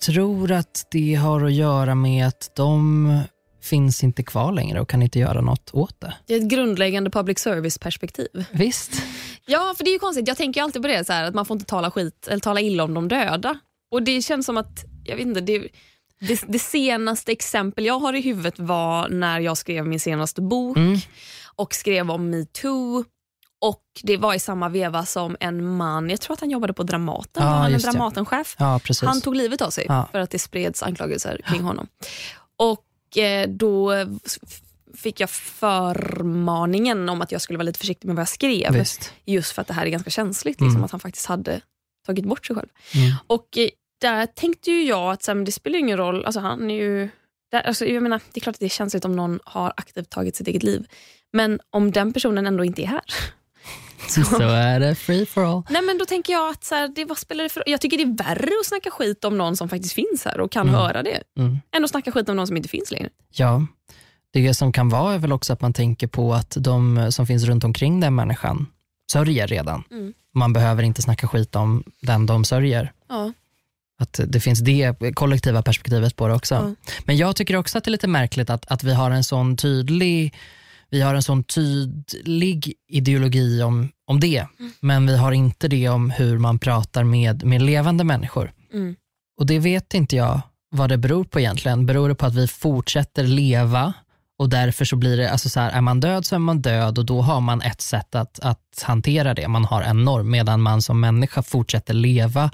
tror 0.05 0.51
att 0.51 0.87
det 0.91 1.15
har 1.15 1.45
att 1.45 1.53
göra 1.53 1.95
med 1.95 2.27
att 2.27 2.51
de 2.55 3.19
finns 3.63 4.03
inte 4.03 4.23
kvar 4.23 4.51
längre 4.51 4.81
och 4.81 4.89
kan 4.89 5.01
inte 5.01 5.19
göra 5.19 5.41
något 5.41 5.69
åt 5.73 6.01
det. 6.01 6.13
Det 6.25 6.33
är 6.33 6.37
ett 6.37 6.47
grundläggande 6.47 7.09
public 7.09 7.39
service-perspektiv. 7.39 8.45
Visst. 8.51 8.91
Ja, 9.45 9.73
för 9.77 9.83
det 9.83 9.89
är 9.89 9.93
ju 9.93 9.99
konstigt. 9.99 10.27
Jag 10.27 10.37
tänker 10.37 10.61
alltid 10.61 10.81
på 10.81 10.87
det, 10.87 11.05
så 11.05 11.13
här, 11.13 11.23
att 11.23 11.35
man 11.35 11.45
får 11.45 11.55
inte 11.55 11.65
tala 11.65 11.91
skit 11.91 12.27
eller 12.27 12.39
tala 12.39 12.61
illa 12.61 12.83
om 12.83 12.93
de 12.93 13.07
döda. 13.07 13.59
Och 13.91 14.03
det 14.03 14.21
känns 14.21 14.45
som 14.45 14.57
att, 14.57 14.85
jag 15.03 15.15
vet 15.15 15.25
inte, 15.25 15.41
det, 15.41 15.67
det, 16.19 16.41
det 16.47 16.59
senaste 16.59 17.31
exempel 17.31 17.85
jag 17.85 17.99
har 17.99 18.13
i 18.13 18.21
huvudet 18.21 18.59
var 18.59 19.09
när 19.09 19.39
jag 19.39 19.57
skrev 19.57 19.87
min 19.87 19.99
senaste 19.99 20.41
bok 20.41 20.77
Mm. 20.77 20.99
Och 21.55 21.73
skrev 21.73 22.11
om 22.11 22.29
metoo. 22.29 23.03
Och 23.61 23.81
Det 24.03 24.17
var 24.17 24.33
i 24.33 24.39
samma 24.39 24.69
veva 24.69 25.05
som 25.05 25.37
en 25.39 25.75
man, 25.77 26.09
jag 26.09 26.21
tror 26.21 26.33
att 26.33 26.39
han 26.39 26.49
jobbade 26.51 26.73
på 26.73 26.83
Dramaten, 26.83 27.43
Ja, 27.43 27.49
han 27.49 27.73
en. 27.73 27.79
Dramatenchef. 27.79 28.55
Ja. 28.59 28.79
Han 29.01 29.21
tog 29.21 29.35
livet 29.35 29.61
av 29.61 29.69
sig 29.69 29.85
Ja. 29.87 30.07
för 30.11 30.19
att 30.19 30.29
det 30.29 30.39
spreds 30.39 30.83
anklagelser 30.83 31.41
kring 31.45 31.61
honom. 31.61 31.87
Och 32.57 33.17
eh, 33.17 33.49
då 33.49 33.93
fick 34.97 35.19
jag 35.19 35.29
förmaningen 35.29 37.09
om 37.09 37.21
att 37.21 37.31
jag 37.31 37.41
skulle 37.41 37.57
vara 37.57 37.65
lite 37.65 37.79
försiktig 37.79 38.07
med 38.07 38.15
vad 38.15 38.21
jag 38.21 38.27
skrev. 38.29 38.73
Visst. 38.73 39.13
Just 39.25 39.51
för 39.51 39.61
att 39.61 39.67
det 39.67 39.73
här 39.73 39.85
är 39.85 39.89
ganska 39.89 40.09
känsligt, 40.09 40.61
liksom, 40.61 40.75
Mm. 40.75 40.83
att 40.83 40.91
han 40.91 40.99
faktiskt 40.99 41.25
hade 41.25 41.61
tagit 42.05 42.25
bort 42.25 42.45
sig 42.45 42.55
själv. 42.55 42.67
Mm. 42.95 43.13
Och 43.27 43.57
eh, 43.57 43.69
där 44.01 44.25
tänkte 44.25 44.71
ju 44.71 44.83
jag 44.83 45.11
att 45.11 45.23
så 45.23 45.33
här, 45.33 45.45
det 45.45 45.51
spelar 45.51 45.79
ingen 45.79 45.97
roll, 45.97 46.25
alltså, 46.25 46.39
han 46.39 46.71
är 46.71 46.75
ju... 46.75 47.09
Där, 47.51 47.61
alltså, 47.61 47.85
jag 47.85 48.03
menar, 48.03 48.21
det 48.33 48.39
är 48.39 48.41
klart 48.41 48.55
att 48.55 48.59
det 48.59 48.65
är 48.65 48.69
känsligt 48.69 49.05
om 49.05 49.15
någon 49.15 49.39
har 49.43 49.73
aktivt 49.77 50.09
tagit 50.09 50.35
sitt 50.35 50.47
eget 50.47 50.63
liv. 50.63 50.87
Men 51.33 51.59
om 51.69 51.91
den 51.91 52.13
personen 52.13 52.47
ändå 52.47 52.65
inte 52.65 52.81
är 52.83 52.87
här. 52.87 53.01
Så 54.07 54.39
är 54.49 54.79
det 54.79 54.95
free 54.95 55.25
for 55.25 55.45
all. 55.45 55.63
Nej 55.69 55.81
men 55.81 55.97
Då 55.97 56.05
tänker 56.05 56.33
jag 56.33 56.49
att 56.49 56.63
så 56.63 56.75
här, 56.75 56.87
det, 56.95 57.05
vad 57.05 57.17
spelar 57.17 57.43
det 57.43 57.49
för 57.49 57.63
Jag 57.65 57.81
tycker 57.81 57.97
det 57.97 58.03
är 58.03 58.17
värre 58.23 58.49
att 58.61 58.65
snacka 58.65 58.91
skit 58.91 59.25
om 59.25 59.37
någon 59.37 59.57
som 59.57 59.69
faktiskt 59.69 59.93
finns 59.93 60.25
här 60.25 60.39
och 60.39 60.51
kan 60.51 60.69
Mm. 60.69 60.79
höra 60.81 61.03
det. 61.03 61.23
Mm. 61.39 61.57
Än 61.75 61.83
att 61.83 61.89
snacka 61.89 62.11
skit 62.11 62.29
om 62.29 62.35
någon 62.35 62.47
som 62.47 62.57
inte 62.57 62.69
finns 62.69 62.91
längre. 62.91 63.09
Ja, 63.31 63.65
det 64.33 64.53
som 64.53 64.71
kan 64.71 64.89
vara 64.89 65.13
är 65.13 65.17
väl 65.17 65.31
också 65.33 65.53
att 65.53 65.61
man 65.61 65.73
tänker 65.73 66.07
på 66.07 66.33
att 66.33 66.57
de 66.59 67.07
som 67.11 67.27
finns 67.27 67.43
runt 67.43 67.63
omkring 67.63 67.99
den 67.99 68.15
människan 68.15 68.67
sörjer 69.11 69.47
redan. 69.47 69.83
Mm. 69.91 70.13
Man 70.33 70.53
behöver 70.53 70.83
inte 70.83 71.01
snacka 71.01 71.27
skit 71.27 71.55
om 71.55 71.83
den 72.01 72.25
de 72.25 72.43
sörjer. 72.45 72.91
Ja. 73.09 73.33
Att 73.99 74.19
det 74.27 74.39
finns 74.39 74.59
det 74.59 74.95
kollektiva 75.13 75.61
perspektivet 75.61 76.15
på 76.15 76.27
det 76.27 76.33
också. 76.33 76.55
Ja. 76.55 76.91
Men 77.05 77.17
jag 77.17 77.35
tycker 77.35 77.55
också 77.55 77.77
att 77.77 77.83
det 77.83 77.89
är 77.89 77.91
lite 77.91 78.07
märkligt 78.07 78.49
att, 78.49 78.71
att 78.71 78.83
vi 78.83 78.93
har 78.93 79.11
en 79.11 79.23
sån 79.23 79.57
tydlig 79.57 80.33
vi 80.89 81.01
har 81.01 81.15
en 81.15 81.23
sån 81.23 81.43
tydlig 81.43 82.73
ideologi 82.89 83.61
om, 83.61 83.89
om 84.07 84.19
det, 84.19 84.47
Mm. 84.59 84.71
men 84.79 85.07
vi 85.07 85.17
har 85.17 85.31
inte 85.31 85.67
det 85.67 85.89
om 85.89 86.09
hur 86.09 86.37
man 86.37 86.59
pratar 86.59 87.03
med, 87.03 87.43
med 87.43 87.61
levande 87.61 88.03
människor. 88.03 88.51
Mm. 88.73 88.95
Och 89.39 89.45
det 89.45 89.59
vet 89.59 89.93
inte 89.93 90.15
jag 90.15 90.41
vad 90.69 90.89
det 90.89 90.97
beror 90.97 91.23
på 91.23 91.39
egentligen. 91.39 91.85
Beror 91.85 92.09
det 92.09 92.15
på 92.15 92.25
att 92.25 92.35
vi 92.35 92.47
fortsätter 92.47 93.23
leva 93.23 93.93
och 94.39 94.49
därför 94.49 94.85
så 94.85 94.95
blir 94.95 95.17
det, 95.17 95.31
alltså 95.31 95.49
så 95.49 95.59
här, 95.59 95.71
är 95.71 95.81
man 95.81 95.99
död 95.99 96.25
så 96.25 96.35
är 96.35 96.39
man 96.39 96.61
död 96.61 96.97
och 96.97 97.05
då 97.05 97.21
har 97.21 97.41
man 97.41 97.61
ett 97.61 97.81
sätt 97.81 98.15
att, 98.15 98.39
att 98.39 98.83
hantera 98.83 99.33
det. 99.33 99.47
Man 99.47 99.65
har 99.65 99.81
en 99.81 100.03
norm 100.03 100.31
medan 100.31 100.61
man 100.61 100.81
som 100.81 100.99
människa 100.99 101.43
fortsätter 101.43 101.93
leva 101.93 102.51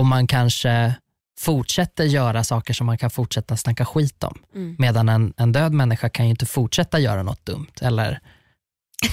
och 0.00 0.06
man 0.06 0.26
kanske 0.26 0.94
fortsätter 1.38 2.04
göra 2.04 2.44
saker 2.44 2.74
som 2.74 2.86
man 2.86 2.98
kan 2.98 3.10
fortsätta 3.10 3.56
snacka 3.56 3.84
skit 3.84 4.24
om. 4.24 4.38
Mm. 4.54 4.76
Medan 4.78 5.08
en, 5.08 5.32
en 5.36 5.52
död 5.52 5.72
människa 5.72 6.08
kan 6.08 6.26
ju 6.26 6.30
inte 6.30 6.46
fortsätta 6.46 6.98
göra 6.98 7.22
något 7.22 7.46
dumt 7.46 7.72
eller 7.80 8.20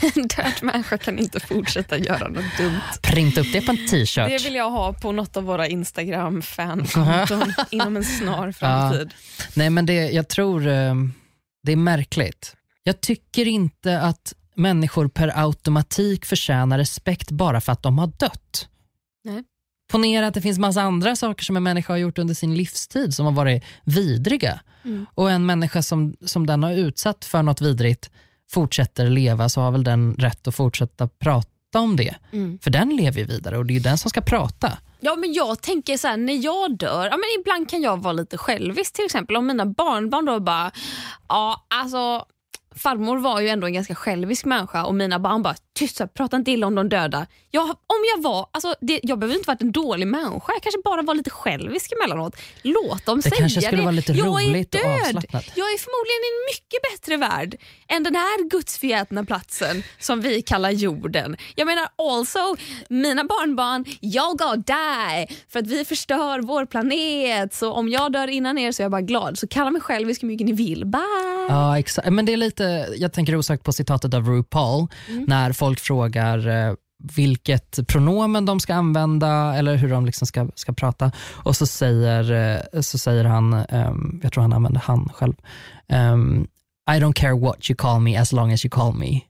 En 0.15 0.27
död 0.27 0.53
människa 0.61 0.97
kan 0.97 1.19
inte 1.19 1.39
fortsätta 1.39 1.97
göra 1.97 2.27
något 2.27 2.57
dumt. 2.57 2.79
printa 3.01 3.41
upp 3.41 3.53
det 3.53 3.61
på 3.61 3.71
en 3.71 3.77
Det 3.77 3.87
t-shirt. 3.87 4.45
vill 4.45 4.55
jag 4.55 4.69
ha 4.71 4.93
på 4.93 5.11
något 5.11 5.37
av 5.37 5.43
våra 5.43 5.67
Instagram-fan-konton 5.67 7.53
inom 7.71 7.97
en 7.97 8.03
snar 8.03 8.51
framtid. 8.51 9.13
Nej 9.53 9.69
men 9.69 9.85
det, 9.85 9.93
jag 9.93 10.27
tror 10.27 10.67
eh, 10.67 10.95
det 11.63 11.71
är 11.71 11.75
märkligt. 11.75 12.55
Jag 12.83 13.01
tycker 13.01 13.47
inte 13.47 14.01
att 14.01 14.33
människor 14.55 15.07
per 15.07 15.31
automatik 15.43 16.25
förtjänar 16.25 16.77
respekt 16.77 17.31
bara 17.31 17.61
för 17.61 17.71
att 17.71 17.83
de 17.83 17.97
har 17.97 18.07
dött. 18.07 18.67
Ponera 19.87 20.27
att 20.27 20.33
det 20.33 20.41
finns 20.41 20.59
massa 20.59 20.81
andra 20.81 21.15
saker 21.15 21.43
som 21.43 21.57
en 21.57 21.63
människa 21.63 21.93
har 21.93 21.97
gjort 21.97 22.17
under 22.17 22.33
sin 22.33 22.55
livstid 22.55 23.13
som 23.13 23.25
har 23.25 23.33
varit 23.33 23.63
vidriga. 23.83 24.59
Mm. 24.85 25.05
Och 25.13 25.31
en 25.31 25.45
människa 25.45 25.81
som, 25.81 26.15
som 26.21 26.47
den 26.47 26.63
har 26.63 26.71
utsatt 26.71 27.25
för 27.25 27.43
något 27.43 27.61
vidrigt 27.61 28.09
fortsätter 28.49 29.09
leva 29.09 29.49
så 29.49 29.61
har 29.61 29.71
väl 29.71 29.83
den 29.83 30.15
rätt 30.15 30.47
att 30.47 30.55
fortsätta 30.55 31.07
prata 31.07 31.79
om 31.79 31.95
det. 31.95 32.15
Mm. 32.31 32.59
För 32.61 32.71
den 32.71 32.89
lever 32.89 33.19
ju 33.19 33.25
vidare 33.25 33.57
och 33.57 33.65
det 33.65 33.73
är 33.73 33.75
ju 33.75 33.81
den 33.81 33.97
som 33.97 34.09
ska 34.09 34.21
prata. 34.21 34.77
Ja 34.99 35.15
men 35.15 35.33
jag 35.33 35.61
tänker 35.61 35.97
så 35.97 36.07
här, 36.07 36.17
när 36.17 36.43
jag 36.45 36.77
dör, 36.77 37.05
ja, 37.05 37.17
men 37.17 37.41
ibland 37.41 37.69
kan 37.69 37.81
jag 37.81 38.03
vara 38.03 38.13
lite 38.13 38.37
självisk 38.37 38.93
till 38.93 39.05
exempel 39.05 39.35
om 39.35 39.47
mina 39.47 39.65
barnbarn 39.65 40.25
då 40.25 40.39
bara, 40.39 40.71
ja 41.27 41.65
alltså 41.69 42.25
farmor 42.77 43.17
var 43.17 43.41
ju 43.41 43.47
ändå 43.49 43.67
en 43.67 43.73
ganska 43.73 43.95
självisk 43.95 44.45
människa 44.45 44.85
och 44.85 44.95
mina 44.95 45.19
barn 45.19 45.43
bara 45.43 45.55
tyst, 45.79 46.01
prata 46.13 46.37
inte 46.37 46.51
illa 46.51 46.67
om 46.67 46.75
de 46.75 46.89
döda. 46.89 47.27
Jag, 47.51 47.63
om 47.69 48.01
jag 48.15 48.23
var, 48.23 48.47
alltså, 48.51 48.73
det, 48.81 48.99
jag 49.03 49.19
behöver 49.19 49.35
inte 49.37 49.47
varit 49.47 49.61
en 49.61 49.71
dålig 49.71 50.07
människa, 50.07 50.51
jag 50.53 50.61
kanske 50.63 50.81
bara 50.83 51.01
var 51.01 51.15
lite 51.15 51.29
självisk 51.29 51.91
emellanåt. 51.91 52.35
Låt 52.61 53.05
dem 53.05 53.17
Det 53.17 53.29
säga 53.29 53.35
kanske 53.39 53.61
skulle 53.61 53.77
det. 53.77 53.83
vara 53.83 53.91
lite 53.91 54.11
jag 54.13 54.27
roligt 54.27 54.75
och 54.75 54.81
är 54.81 54.83
död. 54.87 55.01
avslappnat. 55.05 55.43
Jag 55.55 55.65
är 55.73 55.77
förmodligen 55.77 56.21
i 56.27 56.29
en 56.33 56.45
mycket 56.53 56.81
bättre 56.91 57.17
värld 57.17 57.55
än 57.87 58.03
den 58.03 58.15
här 58.15 58.49
gudsförgätna 58.49 59.25
platsen 59.25 59.83
som 59.99 60.21
vi 60.21 60.41
kallar 60.41 60.71
jorden. 60.71 61.37
Jag 61.55 61.65
menar 61.65 61.87
also, 61.95 62.55
mina 62.89 63.23
barnbarn, 63.23 63.85
jag 63.99 64.37
gonna 64.37 64.55
die 64.55 65.27
för 65.49 65.59
att 65.59 65.67
vi 65.67 65.85
förstör 65.85 66.39
vår 66.41 66.65
planet. 66.65 67.53
Så 67.53 67.71
om 67.71 67.89
jag 67.89 68.11
dör 68.13 68.27
innan 68.27 68.57
er 68.57 68.71
så 68.71 68.81
är 68.81 68.83
jag 68.83 68.91
bara 68.91 69.01
glad. 69.01 69.39
Så 69.39 69.47
kalla 69.47 69.71
mig 69.71 69.81
självisk 69.81 70.23
hur 70.23 70.27
mycket 70.27 70.45
ni 70.47 70.53
vill. 70.53 70.85
Bye! 70.85 71.01
Ja, 71.49 71.79
exakt. 71.79 72.09
Men 72.09 72.25
det 72.25 72.33
är 72.33 72.37
lite, 72.37 72.66
jag 72.97 73.13
tänker 73.13 73.35
osökt 73.35 73.63
på 73.63 73.73
citatet 73.73 74.13
av 74.13 74.27
RuPaul 74.29 74.87
när 75.27 75.53
folk 75.53 75.79
frågar 75.79 76.47
eh, 76.47 76.73
vilket 77.03 77.87
pronomen 77.87 78.45
de 78.45 78.59
ska 78.59 78.75
använda 78.75 79.55
eller 79.55 79.75
hur 79.75 79.89
de 79.89 80.05
liksom 80.05 80.27
ska, 80.27 80.47
ska 80.55 80.73
prata. 80.73 81.11
Och 81.29 81.55
så 81.55 81.65
säger, 81.65 82.31
eh, 82.73 82.81
så 82.81 82.97
säger 82.97 83.23
han, 83.23 83.53
ehm, 83.53 84.19
jag 84.23 84.33
tror 84.33 84.41
han 84.41 84.53
använder 84.53 84.81
han 84.81 85.09
själv, 85.13 85.33
ehm, 85.87 86.47
I 86.89 86.99
don't 86.99 87.13
care 87.13 87.39
what 87.39 87.69
you 87.69 87.77
call 87.77 88.01
me 88.01 88.17
as 88.17 88.31
long 88.31 88.53
as 88.53 88.65
you 88.65 88.69
call 88.69 88.93
me. 88.93 89.21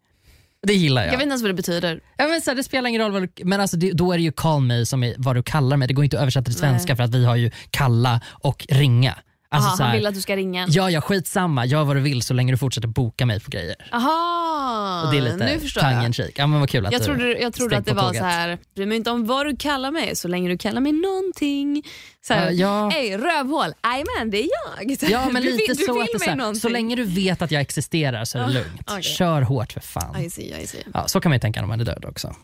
Det 0.67 0.73
gillar 0.73 1.01
jag. 1.01 1.13
Jag 1.13 1.17
vet 1.17 1.23
inte 1.23 1.31
ens 1.31 1.41
vad 1.41 1.49
det 1.49 1.55
betyder. 1.55 2.01
Ja, 2.17 2.27
men 2.27 2.41
så 2.41 2.51
här, 2.51 2.55
det 2.55 2.63
spelar 2.63 2.89
ingen 2.89 3.01
roll, 3.01 3.11
vad 3.11 3.21
du, 3.21 3.29
men 3.43 3.61
alltså 3.61 3.77
det, 3.77 3.91
då 3.91 4.11
är 4.11 4.17
det 4.17 4.23
ju 4.23 4.31
call 4.31 4.61
me 4.61 4.85
som 4.85 5.03
är 5.03 5.15
vad 5.17 5.35
du 5.35 5.43
kallar 5.43 5.77
mig. 5.77 5.87
Det 5.87 5.93
går 5.93 6.03
inte 6.03 6.17
att 6.17 6.21
översätta 6.21 6.45
till 6.45 6.55
svenska 6.55 6.95
för 6.95 7.03
att 7.03 7.15
vi 7.15 7.25
har 7.25 7.35
ju 7.35 7.51
kalla 7.71 8.21
och 8.27 8.65
ringa. 8.69 9.15
Alltså, 9.49 9.69
Aha, 9.69 9.83
han 9.89 9.95
vill 9.97 10.07
att 10.07 10.13
du 10.13 10.21
ska 10.21 10.35
ringa. 10.35 10.65
Ja, 10.69 10.89
ja, 10.89 11.01
skitsamma. 11.01 11.65
Gör 11.65 11.83
vad 11.83 11.95
du 11.95 11.99
vill 12.01 12.21
så 12.21 12.33
länge 12.33 12.53
du 12.53 12.57
fortsätter 12.57 12.87
boka 12.87 13.25
mig 13.25 13.39
på 13.39 13.51
grejer. 13.51 13.75
Aha, 13.91 15.03
Och 15.05 15.11
det 15.11 15.17
är 15.17 15.21
lite 15.21 15.45
nu 15.45 15.59
förstår 15.59 15.83
jag. 15.83 16.13
Ja, 16.35 16.47
men 16.47 16.59
vad 16.59 16.69
kul 16.69 16.85
att 16.85 16.91
Jag 16.91 17.01
du 17.01 17.05
trodde, 17.05 17.39
jag 17.39 17.53
trodde 17.53 17.77
att 17.77 17.85
det 17.85 17.93
var 17.93 18.03
tåget. 18.03 18.17
så 18.19 18.25
här, 18.25 18.57
bry 18.75 18.85
mig 18.85 18.97
inte 18.97 19.11
om 19.11 19.25
vad 19.25 19.45
du 19.45 19.55
kallar 19.55 19.91
mig 19.91 20.15
så 20.15 20.27
länge 20.27 20.49
du 20.49 20.57
kallar 20.57 20.81
mig 20.81 20.91
någonting. 20.91 21.83
Så 22.27 22.33
här, 22.33 22.51
Ja, 22.51 22.91
ja. 22.91 22.97
Ey, 22.97 23.17
rövhål, 23.17 23.73
jajamän 23.83 24.29
det 24.31 24.43
är 24.43 24.49
jag. 24.79 24.97
Ja, 25.11 25.29
men 25.31 25.41
du 25.43 25.51
lite 25.51 25.73
du 25.73 25.75
så 25.85 25.93
vill 25.93 26.01
att 26.15 26.21
så, 26.21 26.29
här, 26.29 26.53
så 26.53 26.69
länge 26.69 26.95
du 26.95 27.03
vet 27.03 27.41
att 27.41 27.51
jag 27.51 27.61
existerar 27.61 28.25
så 28.25 28.37
är 28.37 28.41
det 28.41 28.47
Ah, 28.47 28.51
lugnt. 28.51 28.81
okej. 28.87 29.03
Kör 29.03 29.41
hårt 29.41 29.73
för 29.73 29.79
fan. 29.79 30.21
I 30.21 30.29
see, 30.29 30.61
I 30.63 30.67
see. 30.67 30.83
Ja, 30.93 31.07
så 31.07 31.21
kan 31.21 31.29
man 31.29 31.35
ju 31.35 31.39
tänka 31.39 31.61
när 31.61 31.67
man 31.67 31.79
är 31.81 31.85
död 31.85 32.05
också. 32.07 32.35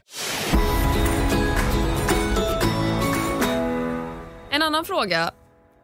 En 4.52 4.62
annan 4.62 4.86
fråga 4.86 5.32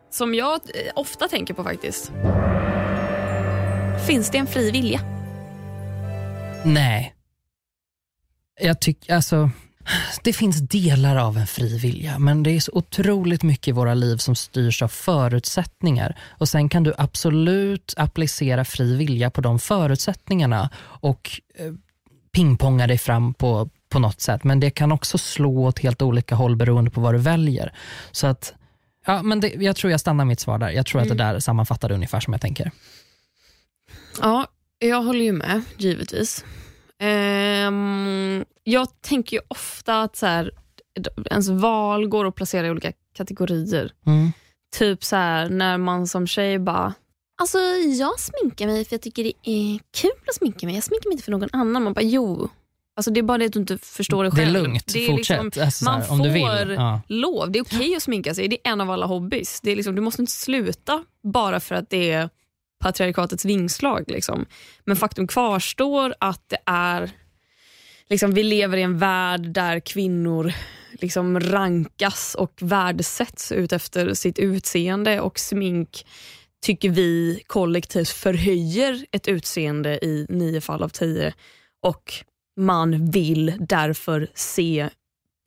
som 0.10 0.36
jag 0.36 0.54
eh, 0.54 0.91
ofta 0.95 1.28
tänker 1.28 1.54
på 1.54 1.63
faktiskt. 1.63 2.12
Finns 4.08 4.30
det 4.32 4.38
en 4.38 4.48
fri 4.48 4.72
vilja? 4.72 5.00
Nej. 6.65 7.15
Jag 8.62 8.80
tycker, 8.80 9.15
alltså, 9.15 9.50
det 10.24 10.34
finns 10.34 10.62
delar 10.62 11.15
av 11.15 11.38
en 11.38 11.48
fri 11.48 11.78
vilja, 11.78 12.19
men 12.19 12.43
det 12.43 12.52
är 12.52 12.60
så 12.60 12.72
otroligt 12.76 13.43
mycket 13.43 13.67
i 13.67 13.72
våra 13.72 13.93
liv 13.93 14.17
som 14.17 14.36
styrs 14.36 14.82
av 14.82 14.88
förutsättningar. 14.88 16.17
Och 16.30 16.50
Sen 16.50 16.69
kan 16.69 16.84
du 16.84 16.93
absolut 16.98 17.93
applicera 17.98 18.65
fri 18.65 18.95
vilja 18.95 19.30
på 19.30 19.41
de 19.41 19.60
förutsättningarna 19.60 20.69
och 20.78 21.41
eh, 21.56 21.74
pingponga 22.32 22.88
dig 22.88 22.98
fram 22.98 23.34
på, 23.34 23.69
på 23.89 24.00
något 24.00 24.22
sätt. 24.22 24.43
Men 24.43 24.60
det 24.60 24.69
kan 24.69 24.91
också 24.91 25.17
slå 25.17 25.65
åt 25.65 25.80
helt 25.80 26.02
olika 26.02 26.36
håll 26.36 26.56
beroende 26.56 26.91
på 26.91 27.02
vad 27.02 27.13
du 27.13 27.17
väljer. 27.17 27.74
Så 28.12 28.28
att, 28.28 28.54
ja, 29.06 29.24
men 29.24 29.40
det, 29.40 29.48
jag 29.48 29.76
tror 29.76 29.92
jag 29.92 30.00
stannar 30.00 30.26
mitt 30.26 30.40
svar 30.40 30.58
där. 30.58 30.70
Jag 30.70 30.86
tror 30.86 31.02
att 31.02 31.08
det 31.08 31.16
där 31.16 31.40
sammanfattar 31.40 31.92
ungefär 31.92 32.20
som 32.20 32.34
jag 32.34 32.42
tänker. 32.42 32.72
Ja, 34.22 34.48
jag 34.80 35.02
håller 35.02 35.26
ju 35.26 35.32
med, 35.32 35.62
givetvis. 35.78 36.46
Ehm, 37.00 38.46
jag 38.64 39.02
tänker 39.02 39.38
ju 39.38 39.44
ofta 39.48 40.02
att 40.02 40.16
så 40.16 40.26
här, 40.26 40.52
ens 41.30 41.50
val 41.50 42.08
går 42.08 42.26
att 42.26 42.36
placera 42.36 42.68
i 42.68 42.72
olika 42.72 42.92
kategorier. 43.16 43.94
Mm. 44.06 44.32
Typ 44.78 45.04
så 45.04 45.16
här, 45.16 45.50
när 45.50 45.78
man 45.78 46.08
som 46.08 46.28
tjej 46.28 46.60
bara 46.60 46.94
Alltså 47.42 47.58
jag 47.98 48.20
sminkar 48.20 48.68
mig 48.68 48.86
för 48.86 48.94
jag 48.94 49.02
tycker 49.02 49.24
det 49.24 49.34
är 49.44 49.80
kul 49.92 50.12
att 50.28 50.36
sminka 50.36 50.66
mig. 50.66 50.76
Jag 50.76 50.84
sminkar 50.84 51.10
mig 51.10 51.14
inte 51.14 51.24
för 51.24 51.32
någon 51.32 51.50
annan. 51.52 51.84
Man 51.84 51.94
bara 51.94 52.02
jo. 52.02 52.50
Alltså 53.00 53.12
det 53.12 53.20
är 53.20 53.24
bara 53.24 53.38
det 53.38 53.46
att 53.46 53.54
du 53.54 53.60
inte 53.60 53.78
förstår 53.78 54.24
det 54.24 54.30
Det 54.30 54.42
är 54.42 54.46
själv. 54.46 54.54
lugnt, 54.64 54.94
Det 54.94 55.04
är 55.06 55.08
fortsätt. 55.08 55.44
liksom- 55.44 55.64
alltså, 55.64 55.86
så 55.86 55.92
man 55.92 56.02
här, 56.02 56.12
om 56.12 56.20
du 56.20 56.30
vill. 56.30 56.42
får 56.42 56.72
Ja. 56.74 57.02
lov. 57.08 57.52
Det 57.52 57.60
är 57.60 57.64
okej 57.64 57.96
att 57.96 58.04
sminka 58.04 58.34
sig. 58.36 58.48
Det 58.48 58.58
är 58.68 58.72
en 58.72 58.82
av 58.82 58.92
alla 58.92 59.06
hobbys. 59.06 59.62
Det 59.62 59.72
är 59.72 59.76
liksom, 59.76 59.96
du 59.96 60.02
måste 60.02 60.22
inte 60.22 60.32
sluta 60.32 61.04
bara 61.24 61.60
för 61.60 61.76
att 61.76 61.90
det 61.90 62.12
är 62.12 62.30
patriarkatets 62.84 63.46
vingslag. 63.46 64.04
Liksom. 64.08 64.46
Men 64.86 64.96
faktum 64.96 65.28
kvarstår 65.28 66.14
att 66.20 66.44
det 66.50 66.58
är 66.66 67.12
liksom, 68.10 68.34
vi 68.34 68.44
lever 68.44 68.78
i 68.78 68.82
en 68.82 68.98
värld 68.98 69.42
där 69.54 69.80
kvinnor 69.80 70.54
liksom 70.92 71.40
rankas 71.40 72.36
och 72.36 72.54
värdesätts 72.62 73.52
ut 73.52 73.72
efter 73.74 74.14
sitt 74.14 74.40
utseende 74.40 75.20
och 75.22 75.40
smink 75.40 76.06
tycker 76.66 76.90
vi 76.90 77.44
kollektivt 77.48 78.10
förhöjer 78.10 79.06
ett 79.12 79.28
utseende 79.28 80.06
i 80.06 80.26
nio 80.30 80.62
fall 80.62 80.84
av 80.84 80.90
tio 80.90 81.34
och 81.84 82.14
man 82.58 83.12
vill 83.12 83.54
därför 83.60 84.28
se 84.34 84.90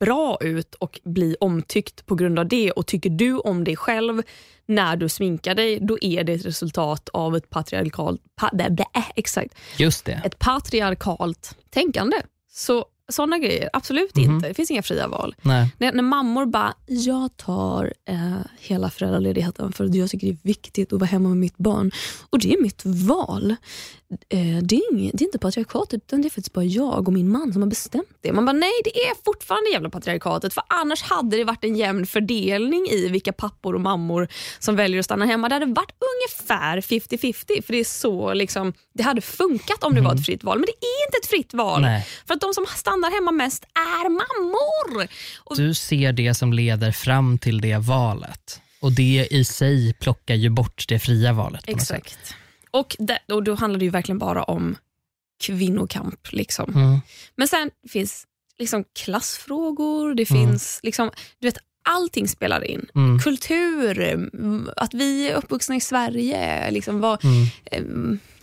bra 0.05 0.37
ut 0.41 0.75
och 0.75 0.99
bli 1.03 1.35
omtyckt 1.39 2.05
på 2.05 2.15
grund 2.15 2.39
av 2.39 2.47
det. 2.47 2.71
Och 2.71 2.87
Tycker 2.87 3.09
du 3.09 3.37
om 3.37 3.63
dig 3.63 3.75
själv 3.75 4.21
när 4.65 4.95
du 4.95 5.09
sminkar 5.09 5.55
dig, 5.55 5.79
då 5.79 5.97
är 6.01 6.23
det 6.23 6.33
ett 6.33 6.45
resultat 6.45 7.09
av 7.13 7.35
ett 7.35 7.49
patriarkalt, 7.49 8.21
pa, 8.35 8.49
blä, 8.53 8.85
exakt, 9.15 9.55
Just 9.77 10.05
det. 10.05 10.21
ett 10.25 10.39
patriarkalt 10.39 11.57
tänkande. 11.69 12.17
Så 12.51 12.85
sådana 13.11 13.39
grejer, 13.39 13.69
absolut 13.73 14.15
Mhm. 14.17 14.35
inte. 14.35 14.47
Det 14.47 14.53
finns 14.53 14.71
inga 14.71 14.83
fria 14.83 15.07
val. 15.07 15.35
Nej. 15.41 15.69
När, 15.77 15.91
när 15.93 16.03
mammor 16.03 16.45
bara, 16.45 16.73
jag 16.87 17.37
tar 17.37 17.93
eh, 18.09 18.37
hela 18.59 18.89
föräldraledigheten 18.89 19.71
för 19.73 19.85
att 19.85 19.95
jag 19.95 20.09
tycker 20.09 20.27
det 20.27 20.33
är 20.33 20.37
viktigt 20.43 20.93
att 20.93 20.99
vara 20.99 21.09
hemma 21.09 21.29
med 21.29 21.37
mitt 21.37 21.57
barn. 21.57 21.91
Och 22.29 22.39
det 22.39 22.53
är 22.53 22.61
mitt 22.61 22.81
val. 22.85 23.55
Eh, 24.29 24.57
det, 24.63 24.75
är 24.75 24.93
inget, 24.93 25.17
det 25.17 25.23
är 25.23 25.25
inte 25.25 25.39
patriarkatet 25.39 25.93
utan 26.03 26.21
det 26.21 26.27
är 26.27 26.29
faktiskt 26.29 26.53
bara 26.53 26.65
jag 26.65 27.07
och 27.07 27.13
min 27.13 27.29
man 27.31 27.53
som 27.53 27.61
har 27.61 27.69
bestämt 27.69 28.17
det. 28.21 28.31
Man 28.33 28.45
bara, 28.45 28.51
nej 28.53 28.71
det 28.83 28.89
är 28.99 29.23
fortfarande 29.25 29.69
jävla 29.71 29.89
patriarkatet 29.89 30.53
för 30.53 30.63
annars 30.67 31.03
hade 31.03 31.37
det 31.37 31.43
varit 31.43 31.63
en 31.63 31.75
jämn 31.75 32.05
fördelning 32.05 32.87
i 32.87 33.07
vilka 33.09 33.33
pappor 33.33 33.75
och 33.75 33.81
mammor 33.81 34.27
som 34.59 34.75
väljer 34.75 34.99
att 34.99 35.05
stanna 35.05 35.25
hemma. 35.25 35.49
Det 35.49 35.55
hade 35.55 35.65
varit 35.65 35.91
ungefär 36.15 36.81
50-50 36.81 37.61
för 37.65 37.73
det 37.73 37.79
är 37.79 37.83
så 37.83 38.33
liksom, 38.33 38.73
det 38.93 39.03
hade 39.03 39.21
funkat 39.21 39.83
om 39.83 39.95
det 39.95 40.01
var 40.01 40.13
ett 40.15 40.25
fritt 40.25 40.43
val. 40.43 40.57
Men 40.59 40.65
det 40.65 40.85
är 40.85 41.07
inte 41.07 41.17
ett 41.23 41.29
fritt 41.29 41.53
val. 41.53 41.81
Nej. 41.81 42.07
För 42.27 42.33
att 42.33 42.41
de 42.41 42.53
som 42.53 42.65
stannar 42.65 43.02
hemma 43.09 43.31
mest 43.31 43.63
är 43.73 44.09
mammor. 44.09 45.07
Och 45.37 45.57
Du 45.57 45.73
ser 45.73 46.13
det 46.13 46.33
som 46.33 46.53
leder 46.53 46.91
fram 46.91 47.37
till 47.37 47.61
det 47.61 47.77
valet. 47.77 48.61
Och 48.79 48.91
det 48.91 49.27
i 49.31 49.45
sig 49.45 49.93
plockar 49.93 50.35
ju 50.35 50.49
bort 50.49 50.85
det 50.87 50.99
fria 50.99 51.33
valet. 51.33 51.63
Exakt. 51.67 52.35
Och, 52.71 52.95
det, 52.99 53.19
och 53.33 53.43
då 53.43 53.55
handlar 53.55 53.79
det 53.79 53.85
ju 53.85 53.91
verkligen 53.91 54.19
bara 54.19 54.43
om 54.43 54.75
kvinnokamp. 55.43 56.31
Liksom. 56.31 56.73
Mm. 56.75 56.99
Men 57.35 57.47
sen 57.47 57.71
finns 57.89 58.27
liksom 58.59 58.83
klassfrågor, 58.99 60.13
det 60.15 60.29
Mm. 60.31 60.47
finns 60.49 60.79
liksom, 60.83 61.11
du 61.39 61.47
vet, 61.47 61.57
allting 61.89 62.27
spelar 62.27 62.63
in. 62.63 62.85
Mm. 62.95 63.19
Kultur, 63.19 63.99
mm, 63.99 64.69
att 64.77 64.93
vi 64.93 65.29
är 65.29 65.35
uppvuxna 65.35 65.75
i 65.75 65.81
Sverige. 65.81 66.71
Liksom 66.71 66.99
vad, 66.99 67.23
Mm. 67.25 67.47
eh, 67.65 67.81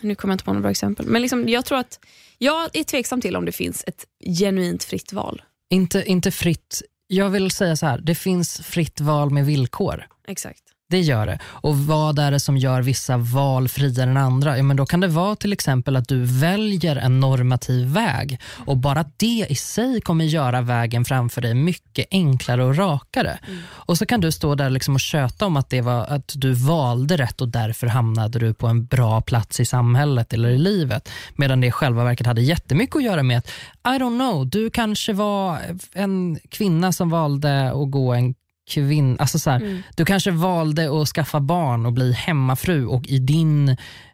nu 0.01 0.15
kommer 0.15 0.33
jag 0.33 0.35
inte 0.35 0.45
på 0.45 0.51
några 0.53 0.63
bra 0.63 0.71
exempel. 0.71 1.07
Men 1.07 1.23
liksom, 1.23 1.49
jag 1.49 1.65
tror 1.65 1.79
att 1.79 1.99
jag 2.43 2.77
är 2.77 2.85
tveksam 2.85 3.21
till 3.21 3.37
om 3.37 3.45
det 3.45 3.53
finns 3.53 3.85
ett 3.87 4.07
genuint 4.39 4.85
fritt 4.85 5.13
val. 5.13 5.43
Inte, 5.71 6.05
inte 6.05 6.31
fritt. 6.31 6.83
Jag 7.07 7.31
vill 7.31 7.51
säga 7.51 7.77
så 7.77 7.87
här, 7.87 7.99
det 7.99 8.15
finns 8.15 8.61
fritt 8.61 9.01
val 9.01 9.31
med 9.31 9.47
villkor. 9.47 10.07
Exakt. 10.29 10.63
Det 10.91 11.01
gör 11.01 11.27
det. 11.27 11.39
Och 11.45 11.79
vad 11.79 12.19
är 12.19 12.31
det 12.31 12.41
som 12.41 12.57
gör 12.57 12.83
vissa 12.83 13.17
val 13.17 13.69
friare 13.69 14.11
än 14.11 14.17
andra? 14.17 14.57
Ja, 14.57 14.63
men 14.63 14.77
då 14.77 14.87
kan 14.87 15.01
det 15.01 15.09
vara 15.09 15.37
till 15.37 15.53
exempel 15.53 15.97
att 15.97 16.09
du 16.09 16.25
väljer 16.25 16.97
en 16.97 17.21
normativ 17.21 17.87
väg 17.87 18.41
och 18.67 18.77
bara 18.77 19.05
det 19.17 19.47
i 19.49 19.55
sig 19.55 20.01
kommer 20.01 20.25
göra 20.25 20.61
vägen 20.61 21.05
framför 21.05 21.41
dig 21.41 21.55
mycket 21.55 22.07
enklare 22.11 22.65
och 22.65 22.77
rakare. 22.77 23.39
Mm. 23.49 23.61
Och 23.69 23.99
så 23.99 24.07
kan 24.07 24.21
du 24.21 24.33
stå 24.33 24.55
där 24.55 24.71
liksom 24.71 24.95
och 24.95 25.01
köta 25.01 25.47
om 25.47 25.57
att, 25.57 25.71
det 25.71 25.81
var, 25.81 26.07
att 26.07 26.33
du 26.35 26.53
valde 26.53 27.17
rätt 27.17 27.41
och 27.41 27.49
därför 27.49 27.87
hamnade 27.87 28.39
du 28.39 28.55
på 28.55 28.67
en 28.67 28.87
bra 28.87 29.21
plats 29.21 29.61
i 29.61 29.65
samhället 29.65 30.33
eller 30.33 30.49
i 30.49 30.59
livet. 30.59 31.09
Medan 31.35 31.61
det 31.61 31.67
i 31.67 31.71
själva 31.71 32.05
verket 32.05 32.27
hade 32.27 32.43
jättemycket 32.43 32.97
att 32.97 33.05
göra 33.05 33.23
med 33.23 33.39
att, 33.39 33.49
I 33.87 33.99
don't 33.99 34.19
know, 34.19 34.47
du 34.47 34.71
kanske 34.71 35.13
var 35.13 35.59
en 35.93 36.39
kvinna 36.49 36.93
som 36.93 37.11
valde 37.11 37.71
att 37.71 37.91
gå 37.91 38.15
en 38.15 38.35
kvinn, 38.71 39.17
alltså 39.19 39.39
så 39.39 39.51
här, 39.51 39.61
Mm. 39.61 39.83
Du 39.97 40.05
kanske 40.05 40.31
valde 40.31 41.03
att 41.03 41.09
skaffa 41.09 41.41
barn 41.41 41.87
och 41.87 41.93
bli 41.93 42.13
hemmafru 42.13 42.87
och 42.87 43.07
i 43.07 43.19
din, 43.19 43.69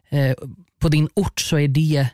eh, 0.09 0.35
på 0.81 0.89
din 0.89 1.09
ort 1.13 1.39
så 1.39 1.59
är 1.59 1.67
det 1.67 2.09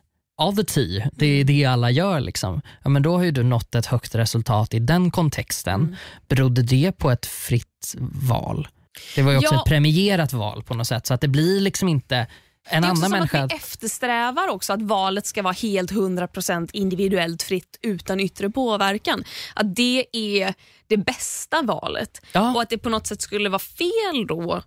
tea. 0.64 1.10
Det 1.14 1.26
är 1.26 1.44
det 1.44 1.66
alla 1.66 1.92
gör. 1.92 2.20
Liksom. 2.20 2.62
Ja, 2.84 2.90
men 2.90 3.02
då 3.04 3.18
har 3.18 3.24
ju 3.24 3.32
du 3.32 3.44
nått 3.44 3.76
ett 3.76 3.86
högt 3.86 4.16
resultat 4.16 4.74
i 4.74 4.80
den 4.80 5.12
kontexten. 5.12 5.82
Mm. 5.82 5.96
Berodde 6.28 6.62
det 6.62 6.92
på 6.92 7.12
ett 7.12 7.26
fritt 7.26 7.96
val? 8.30 8.68
Det 9.16 9.22
var 9.22 9.32
ju 9.32 9.38
också 9.38 9.54
Ja. 9.54 9.60
ett 9.60 9.66
premierat 9.68 10.34
val 10.34 10.64
på 10.64 10.74
något 10.74 10.88
sätt. 10.88 11.08
Så 11.08 11.14
att 11.14 11.22
det 11.22 11.28
blir 11.28 11.62
liksom 11.62 11.90
inte 11.90 12.28
en 12.70 12.82
Det 12.82 12.88
är 12.88 12.92
också 12.92 13.00
annan 13.06 13.10
som 13.10 13.12
människa. 13.20 13.44
att 13.44 13.52
vi 13.52 13.56
eftersträvar 13.56 14.48
också 14.48 14.74
att 14.74 14.82
valet 14.82 15.26
ska 15.26 15.42
vara 15.42 15.54
helt 15.54 15.92
100% 15.92 16.70
individuellt 16.74 17.44
fritt 17.44 17.80
utan 17.82 18.20
yttre 18.20 18.50
påverkan. 18.50 19.24
Att 19.56 19.76
det 19.76 20.06
är 20.12 20.54
det 20.88 20.98
bästa 20.98 21.62
valet. 21.62 22.22
Ja. 22.32 22.54
Och 22.56 22.62
att 22.62 22.70
det 22.70 22.78
på 22.78 22.90
något 22.90 23.08
sätt 23.08 23.22
skulle 23.22 23.50
vara 23.50 23.60
fel 23.60 24.28
då 24.28 24.62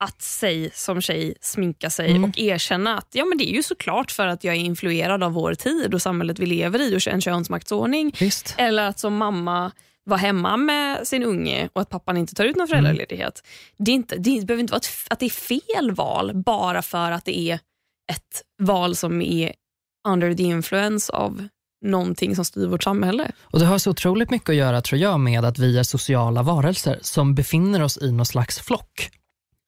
att 0.00 0.22
sig 0.22 0.70
som 0.74 1.00
tjej 1.00 1.34
sminka 1.40 1.90
sig 1.90 2.10
Mm. 2.10 2.24
och 2.24 2.38
erkänna 2.38 2.98
att 2.98 3.08
ja, 3.12 3.24
men 3.24 3.38
det 3.38 3.50
är 3.50 3.54
ju 3.54 3.62
såklart 3.62 4.10
för 4.10 4.26
att 4.26 4.44
jag 4.44 4.54
är 4.54 4.58
influerad 4.60 5.22
av 5.22 5.32
vår 5.32 5.54
tid 5.54 5.94
och 5.94 6.02
samhället 6.02 6.38
vi 6.38 6.46
lever 6.46 6.80
i 6.80 6.96
och 6.96 7.06
en 7.08 7.20
könsmaktsordning. 7.20 8.14
Visst. 8.20 8.54
Eller 8.58 8.88
att 8.88 8.98
som 8.98 9.16
mamma 9.16 9.72
vara 10.08 10.18
hemma 10.18 10.56
med 10.56 11.08
sin 11.08 11.22
unge 11.22 11.68
och 11.72 11.82
att 11.82 11.88
pappan 11.88 12.16
inte 12.16 12.34
tar 12.34 12.44
ut 12.44 12.56
någon 12.56 12.68
föräldraledighet. 12.68 13.42
Det, 13.76 13.90
är 13.90 13.94
inte, 13.94 14.16
det 14.16 14.46
behöver 14.46 14.60
inte 14.60 14.70
vara 14.70 14.80
ett, 14.80 14.88
att 15.10 15.18
det 15.18 15.26
är 15.26 15.30
fel 15.30 15.90
val 15.90 16.32
bara 16.34 16.82
för 16.82 17.12
att 17.12 17.24
det 17.24 17.38
är 17.38 17.54
ett 18.12 18.42
val 18.62 18.96
som 18.96 19.22
är 19.22 19.52
under 20.08 20.34
the 20.34 20.42
influence 20.42 21.12
av 21.12 21.48
någonting 21.84 22.36
som 22.36 22.44
styr 22.44 22.66
vårt 22.66 22.82
samhälle. 22.82 23.32
Och 23.42 23.58
Det 23.58 23.66
har 23.66 23.78
så 23.78 23.90
otroligt 23.90 24.30
mycket 24.30 24.48
att 24.48 24.54
göra 24.54 24.80
tror 24.82 25.00
jag 25.00 25.20
med 25.20 25.44
att 25.44 25.58
vi 25.58 25.78
är 25.78 25.82
sociala 25.82 26.42
varelser 26.42 26.98
som 27.02 27.34
befinner 27.34 27.82
oss 27.82 27.98
i 28.02 28.12
någon 28.12 28.26
slags 28.26 28.58
flock. 28.58 29.10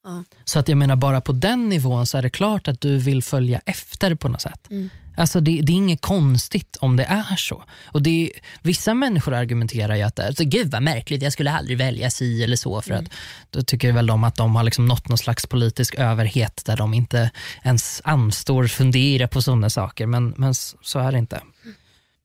Ja. 0.04 0.24
Så 0.44 0.58
att 0.58 0.68
jag 0.68 0.78
menar 0.78 0.96
bara 0.96 1.20
på 1.20 1.32
den 1.32 1.68
nivån 1.68 2.06
så 2.06 2.18
är 2.18 2.22
det 2.22 2.30
klart 2.30 2.68
att 2.68 2.80
du 2.80 2.98
vill 2.98 3.22
följa 3.22 3.60
efter 3.66 4.14
på 4.14 4.28
något 4.28 4.40
sätt. 4.40 4.70
Mm. 4.70 4.90
Alltså 5.16 5.40
det, 5.40 5.60
det 5.62 5.72
är 5.72 5.76
inget 5.76 6.00
konstigt 6.00 6.76
om 6.80 6.96
det 6.96 7.04
är 7.04 7.36
så. 7.36 7.64
Och 7.84 8.02
det 8.02 8.30
vissa 8.62 8.94
människor 8.94 9.34
argumenterar 9.34 9.96
ju 9.96 10.02
att 10.02 10.16
det 10.16 10.22
är, 10.22 10.32
så, 10.32 10.44
gud 10.44 10.70
vad 10.70 10.82
märkligt, 10.82 11.22
jag 11.22 11.32
skulle 11.32 11.52
aldrig 11.52 11.78
välja 11.78 12.10
si 12.10 12.44
eller 12.44 12.56
så. 12.56 12.82
För 12.82 12.94
att 12.94 13.04
Då 13.50 13.62
tycker 13.62 13.92
väl 13.92 14.06
de 14.06 14.24
att 14.24 14.36
de 14.36 14.56
har 14.56 14.62
liksom 14.62 14.86
nått 14.86 15.08
någon 15.08 15.18
slags 15.18 15.46
politisk 15.46 15.94
överhet 15.94 16.62
där 16.64 16.76
de 16.76 16.94
inte 16.94 17.30
ens 17.62 18.00
anstår 18.04 18.66
fundera 18.66 19.28
på 19.28 19.42
sådana 19.42 19.70
saker. 19.70 20.06
Men, 20.06 20.34
men 20.36 20.54
så 20.54 20.98
är 20.98 21.12
det 21.12 21.18
inte. 21.18 21.40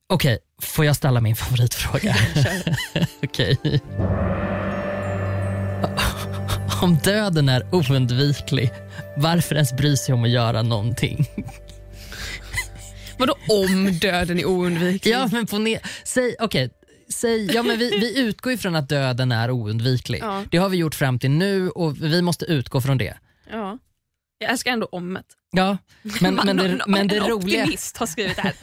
Okej, 0.09 0.39
får 0.61 0.85
jag 0.85 0.95
ställa 0.95 1.21
min 1.21 1.35
favoritfråga? 1.45 2.15
Okej. 3.23 3.81
Om 6.81 6.97
döden 7.03 7.49
är 7.49 7.75
oundviklig, 7.75 8.71
varför 9.17 9.55
ens 9.55 9.73
bry 9.73 9.97
sig 9.97 10.13
om 10.13 10.23
att 10.23 10.29
göra 10.29 10.61
någonting? 10.61 11.27
Vadå 13.17 13.35
om 13.49 13.91
döden 13.99 14.39
är 14.39 14.45
oundviklig? 14.45 15.13
Ja, 15.13 15.29
men 15.31 15.45
på 15.47 15.77
säg, 16.03 16.35
okej, 16.39 16.69
säg, 17.09 17.45
ja, 17.53 17.63
men 17.63 17.79
vi, 17.79 17.89
vi 17.99 18.19
utgår 18.19 18.53
ifrån 18.53 18.75
att 18.75 18.89
döden 18.89 19.31
är 19.31 19.51
oundviklig. 19.51 20.19
Ja. 20.21 20.43
Det 20.51 20.57
har 20.57 20.69
vi 20.69 20.77
gjort 20.77 20.95
fram 20.95 21.19
till 21.19 21.31
nu 21.31 21.69
och 21.69 22.03
vi 22.03 22.21
måste 22.21 22.45
utgå 22.45 22.81
från 22.81 22.97
det. 22.97 23.17
Ja. 23.51 23.77
Jag 24.39 24.51
älskar 24.51 24.71
ändå 24.71 24.85
ommet. 24.91 25.25
Ja, 25.51 25.77
men, 26.21 26.35
men, 26.35 26.57
det, 26.57 26.65
En- 26.65 26.81
men 26.87 27.07
det 27.07 27.17
en 27.17 27.27
roliga... 27.27 27.61
optimist 27.61 27.97
har 27.97 28.05
skrivit 28.07 28.35
det 28.35 28.41
här. 28.41 28.53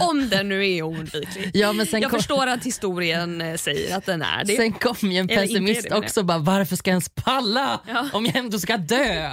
Om 0.00 0.28
den 0.28 0.48
nu 0.48 0.68
är 0.70 0.82
oundviklig. 0.82 1.50
Ja, 1.54 1.72
men 1.72 1.86
sen 1.86 2.00
Jag 2.02 2.10
kom, 2.10 2.18
förstår 2.20 2.46
att 2.46 2.64
historien 2.66 3.40
eh, 3.40 3.56
säger 3.56 3.96
att 3.96 4.06
den 4.06 4.22
är 4.22 4.44
det. 4.44 4.56
sen 4.56 4.72
kom 4.72 5.12
ju 5.12 5.18
en 5.18 5.28
pessimist 5.28 5.92
också 5.92 6.22
bara, 6.22 6.38
varför 6.38 6.76
ska 6.76 6.90
jag 6.90 6.94
ens 6.94 7.08
palla 7.08 7.80
Ja. 7.88 8.08
om 8.12 8.26
jag 8.26 8.36
ändå 8.36 8.58
ska 8.58 8.76
dö? 8.76 9.30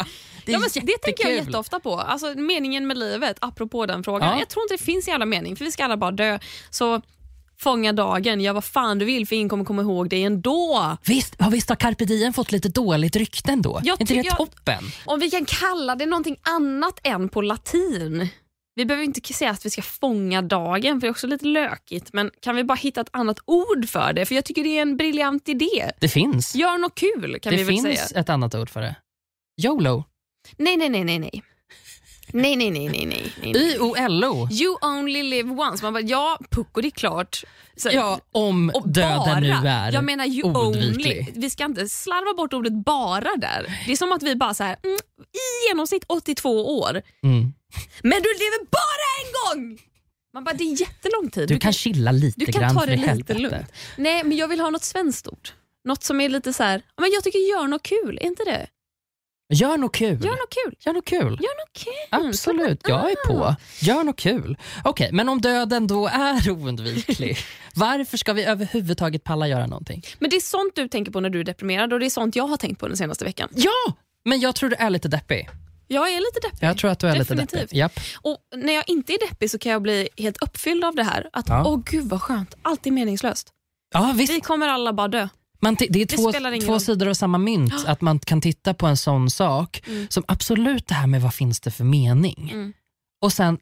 Det, 0.47 0.51
Ja, 0.53 0.59
men 0.59 0.85
det 0.85 0.97
tänker 1.01 1.23
jag 1.29 1.33
jätteofta 1.35 1.79
på. 1.79 1.95
Alltså, 1.99 2.33
meningen 2.35 2.87
med 2.87 2.97
livet, 2.97 3.37
apropå 3.41 3.85
den 3.85 4.03
frågan. 4.03 4.29
Ja. 4.33 4.39
Jag 4.39 4.49
tror 4.49 4.63
inte 4.63 4.73
det 4.73 4.83
finns 4.83 5.07
jävla 5.07 5.25
mening, 5.25 5.55
för 5.55 5.65
vi 5.65 5.71
ska 5.71 5.85
alla 5.85 5.97
bara 5.97 6.11
dö. 6.11 6.39
Så 6.69 7.01
fånga 7.59 7.93
dagen, 7.93 8.41
gör 8.41 8.53
vad 8.53 8.63
fan 8.65 8.99
du 8.99 9.05
vill 9.05 9.27
för 9.27 9.35
ingen 9.35 9.49
kommer 9.49 9.65
komma 9.65 9.81
ihåg 9.81 10.09
dig 10.09 10.23
ändå. 10.23 10.97
Visst, 11.05 11.35
ja, 11.39 11.49
visst 11.49 11.69
har 11.69 11.75
carpe 11.75 12.05
diem 12.05 12.33
fått 12.33 12.51
lite 12.51 12.69
dåligt 12.69 13.15
rykte 13.15 13.51
ändå? 13.51 13.81
Jag 13.83 14.01
inte 14.01 14.13
det 14.13 14.21
jag- 14.25 14.37
toppen? 14.37 14.83
Om 15.05 15.19
vi 15.19 15.29
kan 15.31 15.45
kalla 15.45 15.95
det 15.95 16.05
någonting 16.05 16.37
annat 16.41 16.99
än 17.03 17.29
på 17.29 17.41
latin. 17.41 18.27
Vi 18.75 18.85
behöver 18.85 19.03
inte 19.05 19.33
säga 19.33 19.51
att 19.51 19.65
vi 19.65 19.69
ska 19.69 19.81
fånga 19.81 20.41
dagen, 20.41 20.95
för 20.95 21.01
det 21.01 21.07
är 21.07 21.11
också 21.11 21.27
lite 21.27 21.45
lökigt. 21.45 22.09
Men 22.13 22.31
kan 22.41 22.55
vi 22.55 22.63
bara 22.63 22.75
hitta 22.75 23.01
ett 23.01 23.09
annat 23.11 23.39
ord 23.45 23.89
för 23.89 24.13
det? 24.13 24.25
För 24.25 24.35
jag 24.35 24.45
tycker 24.45 24.63
det 24.63 24.77
är 24.77 24.81
en 24.81 24.97
briljant 24.97 25.49
idé. 25.49 25.91
Det 25.99 26.09
finns. 26.09 26.55
Gör 26.55 26.77
något 26.77 26.95
kul 26.95 27.39
kan 27.39 27.51
det 27.51 27.57
vi 27.57 27.63
väl 27.63 27.73
finns 27.73 27.83
säga. 28.09 28.21
ett 28.21 28.29
annat 28.29 28.55
ord 28.55 28.69
för 28.69 28.81
det. 28.81 28.95
YOLO. 29.63 30.03
Nej, 30.57 30.77
nej, 30.77 30.89
nej, 30.89 31.03
nej, 31.03 31.19
nej. 31.19 31.43
Nej, 32.31 32.55
nej, 32.55 32.71
nej, 32.71 32.89
nej, 32.89 33.05
nej. 33.05 33.33
nej. 33.41 33.55
Y-O-L-O. 33.73 34.47
You 34.51 34.77
only 34.81 35.23
live 35.23 35.49
once. 35.51 35.83
Man 35.85 35.93
bara, 35.93 36.01
ja, 36.03 36.37
pucko 36.51 36.81
det 36.81 36.87
är 36.87 36.91
klart. 36.91 37.43
Så, 37.77 37.89
Ja, 37.93 38.19
om 38.31 38.71
och 38.73 38.89
döden 38.89 39.17
bara. 39.17 39.39
nu 39.39 39.51
är 39.67 39.91
Jag 39.91 40.03
menar 40.03 40.25
you 40.25 40.43
oundviklig. 40.57 41.19
only. 41.19 41.31
Vi 41.41 41.49
ska 41.49 41.65
inte 41.65 41.89
slarva 41.89 42.37
bort 42.37 42.53
ordet 42.53 42.73
bara 42.73 43.35
där. 43.37 43.83
Det 43.85 43.91
är 43.91 43.95
som 43.95 44.11
att 44.11 44.23
vi 44.23 44.35
bara 44.35 44.53
så 44.53 44.63
här, 44.63 44.77
mm, 44.83 44.95
i 45.19 45.67
genomsnitt 45.69 46.03
82 46.07 46.79
år. 46.79 47.01
Mm. 47.23 47.53
Men 48.03 48.21
du 48.21 48.29
lever 48.33 48.65
bara 48.71 49.07
en 49.19 49.61
gång! 49.67 49.79
Man 50.33 50.43
bara, 50.43 50.53
det 50.55 50.63
är 50.63 50.81
jättelång 50.81 51.29
tid. 51.29 51.47
Du 51.47 51.59
kan 51.59 51.73
chilla 51.73 52.11
lite 52.11 52.39
du 52.45 52.51
kan 52.51 52.61
grann 52.61 52.75
ta 52.75 52.85
det 52.85 52.95
lite 52.95 53.07
helvete. 53.09 53.33
lugnt. 53.33 53.71
Nej, 53.97 54.23
men 54.23 54.37
jag 54.37 54.47
vill 54.47 54.59
ha 54.59 54.69
något 54.69 54.83
svenskt 54.83 55.27
ord. 55.27 55.49
Något 55.85 56.03
som 56.03 56.21
är 56.21 56.29
lite 56.29 56.53
så 56.53 56.63
här, 56.63 56.81
"Ja, 56.95 57.01
men 57.01 57.11
jag 57.11 57.23
tycker 57.23 57.39
gör 57.39 57.67
något 57.67 57.83
kul, 57.83 58.17
är 58.21 58.25
inte 58.25 58.43
det? 58.43 58.67
Gör 59.49 59.77
något 59.77 59.95
kul. 59.95 60.23
Gör 60.25 60.31
något 60.31 60.49
kul. 60.65 60.75
Gör 60.79 60.93
något 60.93 61.05
kul. 61.05 61.21
Gör 61.21 61.59
något 61.65 61.73
kul. 61.73 62.27
Absolut, 62.27 62.81
jag 62.87 63.11
är 63.11 63.27
på. 63.27 63.55
Gör 63.81 64.03
något 64.03 64.15
kul. 64.19 64.57
Okej, 64.83 65.09
men 65.13 65.29
om 65.29 65.41
döden 65.41 65.87
då 65.87 66.07
är 66.07 66.49
oundviklig, 66.51 67.37
varför 67.75 68.17
ska 68.17 68.33
vi 68.33 68.43
överhuvudtaget 68.45 69.23
palla 69.23 69.47
göra 69.47 69.67
någonting? 69.67 70.03
Men 70.19 70.29
det 70.29 70.35
är 70.35 70.39
sånt 70.41 70.75
du 70.75 70.87
tänker 70.87 71.11
på 71.11 71.19
när 71.19 71.29
du 71.29 71.39
är 71.39 71.43
deprimerad 71.43 71.93
och 71.93 71.99
det 71.99 72.05
är 72.05 72.09
sånt 72.09 72.35
jag 72.35 72.47
har 72.47 72.57
tänkt 72.57 72.79
på 72.79 72.87
den 72.87 72.97
senaste 72.97 73.25
veckan. 73.25 73.49
Ja, 73.55 73.93
men 74.25 74.39
jag 74.39 74.55
tror 74.55 74.69
du 74.69 74.75
är 74.75 74.89
lite 74.89 75.07
deppig. 75.07 75.49
Jag 75.87 76.11
är 76.13 76.19
lite 76.19 76.39
deppig. 76.51 76.67
Jag 76.67 76.77
tror 76.77 76.91
att 76.91 76.99
du 76.99 77.07
är 77.07 77.13
lite 77.13 77.23
Definitivt. 77.33 77.61
deppig. 77.61 77.77
Japp. 77.77 77.99
Och 78.21 78.37
när 78.55 78.73
jag 78.73 78.83
inte 78.89 79.13
är 79.13 79.29
deppig 79.29 79.51
så 79.51 79.59
kan 79.59 79.71
jag 79.71 79.81
bli 79.81 80.09
helt 80.17 80.37
uppfylld 80.43 80.83
av 80.85 80.95
det 80.95 81.03
här. 81.03 81.29
Att 81.33 81.49
Ja. 81.49 81.63
åh 81.67 81.81
gud 81.85 82.05
vad 82.09 82.21
skönt, 82.21 82.55
allt 82.61 82.87
är 82.87 82.91
meningslöst. 82.91 83.53
Ja, 83.93 84.13
visst. 84.15 84.33
Vi 84.33 84.41
kommer 84.41 84.67
alla 84.67 84.93
bara 84.93 85.07
dö. 85.07 85.27
Man 85.59 85.75
det 85.75 85.85
är 85.85 85.89
Det 85.91 86.05
två, 86.05 86.31
ingen 86.31 86.61
två 86.61 86.79
sidor 86.79 87.07
av 87.07 87.13
samma 87.13 87.37
mynt. 87.37 87.73
Att 87.85 88.01
man 88.01 88.19
kan 88.19 88.41
titta 88.41 88.73
på 88.73 88.87
en 88.87 88.97
sån 88.97 89.29
sak 89.29 89.83
Mm. 89.87 90.07
som 90.09 90.23
absolut 90.27 90.87
det 90.87 90.95
här 90.95 91.07
med 91.07 91.21
vad 91.21 91.33
finns 91.33 91.59
det 91.59 91.71
för 91.71 91.83
mening. 91.83 92.49
Mm. 92.53 92.73
Och 93.21 93.33
sen 93.33 93.57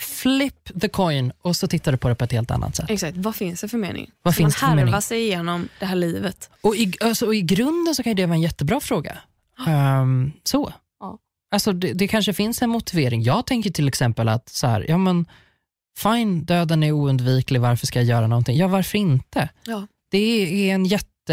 flip 0.00 0.80
the 0.80 0.88
coin 0.88 1.32
och 1.42 1.56
så 1.56 1.66
tittar 1.68 1.92
du 1.92 1.98
på 1.98 2.08
det 2.08 2.14
på 2.14 2.24
ett 2.24 2.32
helt 2.32 2.50
annat 2.50 2.76
sätt. 2.76 2.90
Exakt, 2.90 3.16
vad 3.16 3.36
finns 3.36 3.60
det 3.60 3.68
för 3.68 3.78
mening? 3.78 4.10
Vad 4.22 4.34
Så 4.34 4.38
finns 4.38 4.54
det 4.54 4.60
för 4.60 4.66
man 4.66 4.76
mening? 4.76 5.02
sig 5.02 5.20
igenom 5.22 5.68
det 5.78 5.86
här 5.86 5.96
livet. 5.96 6.50
Och 6.60 6.76
i, 6.76 6.92
alltså, 7.00 7.26
och 7.26 7.34
i 7.34 7.42
grunden 7.42 7.94
så 7.94 8.02
kan 8.02 8.16
det 8.16 8.26
vara 8.26 8.34
en 8.34 8.40
jättebra 8.42 8.80
fråga. 8.80 9.18
Ehm, 9.66 10.32
så. 10.44 10.72
Ja. 11.00 11.18
Alltså, 11.50 11.72
det, 11.72 11.92
det 11.92 12.08
kanske 12.08 12.32
finns 12.32 12.62
en 12.62 12.70
motivering. 12.70 13.22
Jag 13.22 13.46
tänker 13.46 13.70
till 13.70 13.88
exempel 13.88 14.28
att 14.28 14.48
så 14.48 14.66
här, 14.66 14.86
ja 14.88 14.98
men 14.98 15.26
fine, 15.98 16.44
döden 16.44 16.82
är 16.82 16.92
oundviklig, 16.92 17.60
varför 17.60 17.86
ska 17.86 17.98
jag 17.98 18.06
göra 18.08 18.26
någonting? 18.26 18.56
Ja, 18.56 18.68
varför 18.68 18.98
inte? 18.98 19.48
Ja. 19.64 19.86
Det 20.10 20.18
är 20.70 20.74
en 20.74 20.84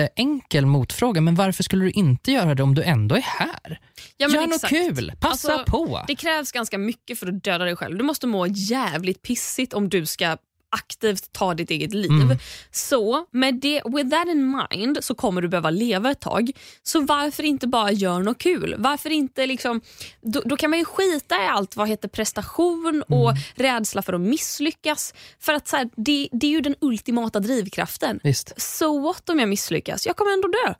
jätteenkel 0.01 0.65
motfråga, 0.65 1.21
men 1.21 1.35
varför 1.35 1.63
skulle 1.63 1.85
du 1.85 1.91
inte 1.91 2.31
göra 2.31 2.55
det 2.55 2.63
om 2.63 2.75
du 2.75 2.83
ändå 2.83 3.15
är 3.15 3.21
här? 3.21 3.79
Ja, 4.17 4.27
Gör 4.29 4.41
något 4.41 4.55
exakt. 4.55 4.73
kul, 4.73 5.11
passa 5.19 5.53
Alltså, 5.53 5.71
på. 5.71 6.03
Det 6.07 6.15
krävs 6.15 6.51
ganska 6.51 6.77
mycket 6.77 7.19
för 7.19 7.27
att 7.27 7.43
döda 7.43 7.65
dig 7.65 7.75
själv. 7.75 7.97
Du 7.97 8.03
måste 8.03 8.27
må 8.27 8.47
jävligt 8.47 9.21
pissigt 9.21 9.73
om 9.73 9.89
du 9.89 10.05
ska 10.05 10.37
aktivt 10.69 11.31
ta 11.33 11.53
ditt 11.53 11.71
eget 11.71 11.93
liv. 11.93 12.11
Mm. 12.11 12.37
Så 12.71 13.25
med 13.31 13.55
det, 13.55 13.81
with 13.85 14.09
that 14.09 14.27
in 14.27 14.57
mind 14.71 14.97
så 15.03 15.15
kommer 15.15 15.41
du 15.41 15.47
behöva 15.47 15.69
leva 15.69 16.11
ett 16.11 16.19
tag. 16.19 16.51
Så 16.83 16.99
varför 17.01 17.43
inte 17.43 17.67
bara 17.67 17.91
göra 17.91 18.19
något 18.19 18.37
kul? 18.37 18.75
Varför 18.77 19.09
inte 19.09 19.45
liksom, 19.45 19.81
då, 20.21 20.41
då 20.45 20.57
kan 20.57 20.69
man 20.69 20.79
ju 20.79 20.85
skita 20.85 21.43
i 21.43 21.47
allt 21.47 21.75
vad 21.75 21.87
heter 21.89 22.07
prestation 22.07 23.03
och 23.07 23.29
Mm. 23.29 23.41
rädsla 23.55 24.01
för 24.01 24.13
att 24.13 24.21
misslyckas. 24.21 25.13
För 25.39 25.53
att 25.53 25.67
så 25.67 25.75
här, 25.77 25.89
det, 25.95 26.29
det 26.31 26.47
är 26.47 26.51
ju 26.51 26.61
den 26.61 26.75
ultimata 26.81 27.39
drivkraften. 27.39 28.19
Visst. 28.23 28.61
So 28.61 28.99
what 29.01 29.29
om 29.29 29.39
jag 29.39 29.49
misslyckas? 29.49 30.05
Jag 30.05 30.15
kommer 30.15 30.31
ändå 30.33 30.47
dö. 30.47 30.73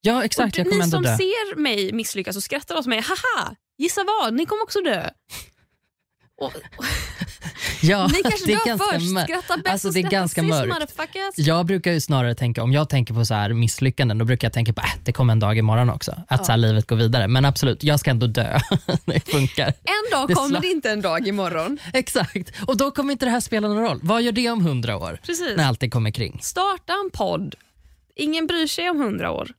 Ja 0.00 0.16
Och 0.16 0.24
exakt, 0.24 0.54
du, 0.54 0.60
jag 0.60 0.66
kommer 0.66 0.78
ni 0.78 0.84
ändå 0.84 0.96
som 0.96 1.02
dö. 1.02 1.16
ser 1.16 1.56
mig 1.56 1.92
misslyckas 1.92 2.36
och 2.36 2.42
skrattar 2.42 2.76
åt 2.76 2.86
mig, 2.86 3.00
haha, 3.00 3.54
gissa 3.78 4.04
vad, 4.04 4.34
ni 4.34 4.46
kommer 4.46 4.62
också 4.62 4.80
dö. 4.80 5.10
Och, 6.38 6.52
Ja, 7.82 8.06
ni 8.06 8.22
kanske 8.22 8.46
det 8.46 8.52
är 8.52 8.66
ganska 8.66 8.86
först, 8.92 9.12
mör- 9.12 9.24
skratta 9.24 9.56
bäst 9.56 9.68
Alltså, 9.72 9.90
det 9.90 10.00
är 10.00 10.10
ganska 10.10 10.42
mörkt. 10.42 11.38
Jag 11.38 11.66
brukar 11.66 11.92
ju 11.92 12.00
snarare 12.00 12.34
tänka, 12.34 12.62
om 12.62 12.72
jag 12.72 12.88
tänker 12.88 13.14
på 13.14 13.24
så 13.24 13.34
här 13.34 13.52
misslyckanden, 13.52 14.18
då 14.18 14.24
brukar 14.24 14.46
jag 14.46 14.52
tänka 14.52 14.72
på 14.72 14.80
att 14.80 14.98
det 15.04 15.12
kommer 15.12 15.32
en 15.32 15.38
dag 15.38 15.58
imorgon 15.58 15.90
också. 15.90 16.14
Att 16.28 16.46
så 16.46 16.52
här, 16.52 16.56
livet 16.56 16.86
går 16.86 16.96
vidare. 16.96 17.28
Men 17.28 17.44
absolut, 17.44 17.84
jag 17.84 18.00
ska 18.00 18.10
ändå 18.10 18.26
dö. 18.26 18.58
det 19.04 19.28
funkar. 19.28 19.66
En 19.66 20.10
dag 20.18 20.28
Det 20.28 20.34
kommer 20.34 20.60
det 20.60 20.68
inte 20.68 20.90
en 20.90 21.00
dag 21.02 21.28
imorgon. 21.28 21.78
Exakt, 21.92 22.52
och 22.66 22.76
då 22.76 22.90
kommer 22.90 23.12
inte 23.12 23.24
det 23.24 23.30
här 23.30 23.40
spela 23.40 23.68
någon 23.68 23.82
roll. 23.82 23.98
Vad 24.02 24.22
gör 24.22 24.32
det 24.32 24.50
om 24.50 24.60
hundra 24.64 24.96
år? 24.96 25.20
Precis. 25.26 25.56
När 25.56 25.64
allting 25.66 25.90
kommer 25.90 26.10
kring. 26.10 26.38
Starta 26.42 26.92
en 27.04 27.10
podd. 27.12 27.54
Ingen 28.16 28.46
bryr 28.46 28.66
sig 28.66 28.90
om 28.90 29.00
hundra 29.00 29.30
år. 29.30 29.50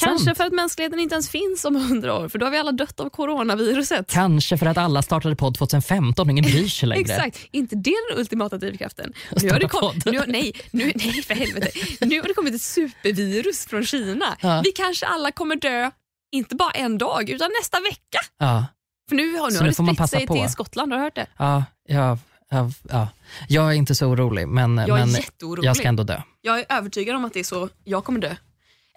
Kanske 0.00 0.24
Sant. 0.24 0.36
för 0.36 0.44
att 0.44 0.52
mänskligheten 0.52 0.98
inte 0.98 1.14
ens 1.14 1.28
finns 1.30 1.64
om 1.64 1.76
hundra 1.76 2.14
år, 2.14 2.28
för 2.28 2.38
då 2.38 2.46
har 2.46 2.50
vi 2.50 2.58
alla 2.58 2.72
dött 2.72 3.00
av 3.00 3.10
coronaviruset. 3.10 4.10
Kanske 4.10 4.58
för 4.58 4.66
att 4.66 4.76
alla 4.76 5.02
startade 5.02 5.36
podd 5.36 5.54
2015 5.58 6.26
och 6.26 6.30
ingen 6.30 6.44
bryr 6.44 6.68
sig 6.68 6.88
längre. 6.88 7.00
Exakt, 7.14 7.38
inte 7.50 7.76
det 7.76 7.94
den 8.10 8.18
ultimata 8.18 8.58
drivkraften. 8.58 9.12
Nu 9.14 9.50
har 9.50 9.58
det 9.58 9.68
starta 9.68 9.68
kom, 9.68 9.80
podd. 9.80 10.12
nu, 10.14 10.22
nej, 10.26 10.52
nu, 10.70 10.92
nej, 10.94 11.22
för 11.22 11.34
helvete. 11.34 11.70
Nu 12.00 12.20
har 12.20 12.28
det 12.28 12.34
kommit 12.34 12.54
ett 12.54 12.62
supervirus 12.62 13.66
från 13.66 13.84
Kina. 13.84 14.36
Ja. 14.40 14.60
Vi 14.64 14.72
kanske 14.72 15.06
alla 15.06 15.32
kommer 15.32 15.56
dö, 15.56 15.90
inte 16.32 16.54
bara 16.54 16.70
en 16.70 16.98
dag, 16.98 17.30
utan 17.30 17.50
nästa 17.60 17.80
vecka. 17.80 18.18
Ja, 18.38 18.66
För 19.08 19.16
nu 19.16 19.32
har, 19.36 19.50
nu 19.50 19.56
har 19.56 19.62
nu 19.62 19.68
det 19.68 19.74
får 19.76 19.84
man 19.84 19.94
spritt 19.94 20.10
sig 20.10 20.26
på. 20.26 20.34
till 20.34 20.48
Skottland, 20.48 20.92
har 20.92 20.98
du 20.98 21.04
hört 21.04 21.14
det? 21.14 21.26
ja, 21.38 21.64
ja, 21.88 22.18
ja, 22.50 22.70
ja. 22.88 23.08
Jag 23.48 23.68
är 23.68 23.72
inte 23.72 23.94
så 23.94 24.06
orolig, 24.06 24.48
men, 24.48 24.78
Jag 24.78 25.00
är 25.00 25.06
men 25.06 25.64
jag 25.64 25.76
ska 25.76 25.88
ändå 25.88 26.02
dö. 26.02 26.22
Jag 26.40 26.58
är 26.58 26.66
övertygad 26.68 27.16
om 27.16 27.24
att 27.24 27.32
det 27.32 27.40
är 27.40 27.44
så 27.44 27.68
jag 27.84 28.04
kommer 28.04 28.20
dö. 28.20 28.36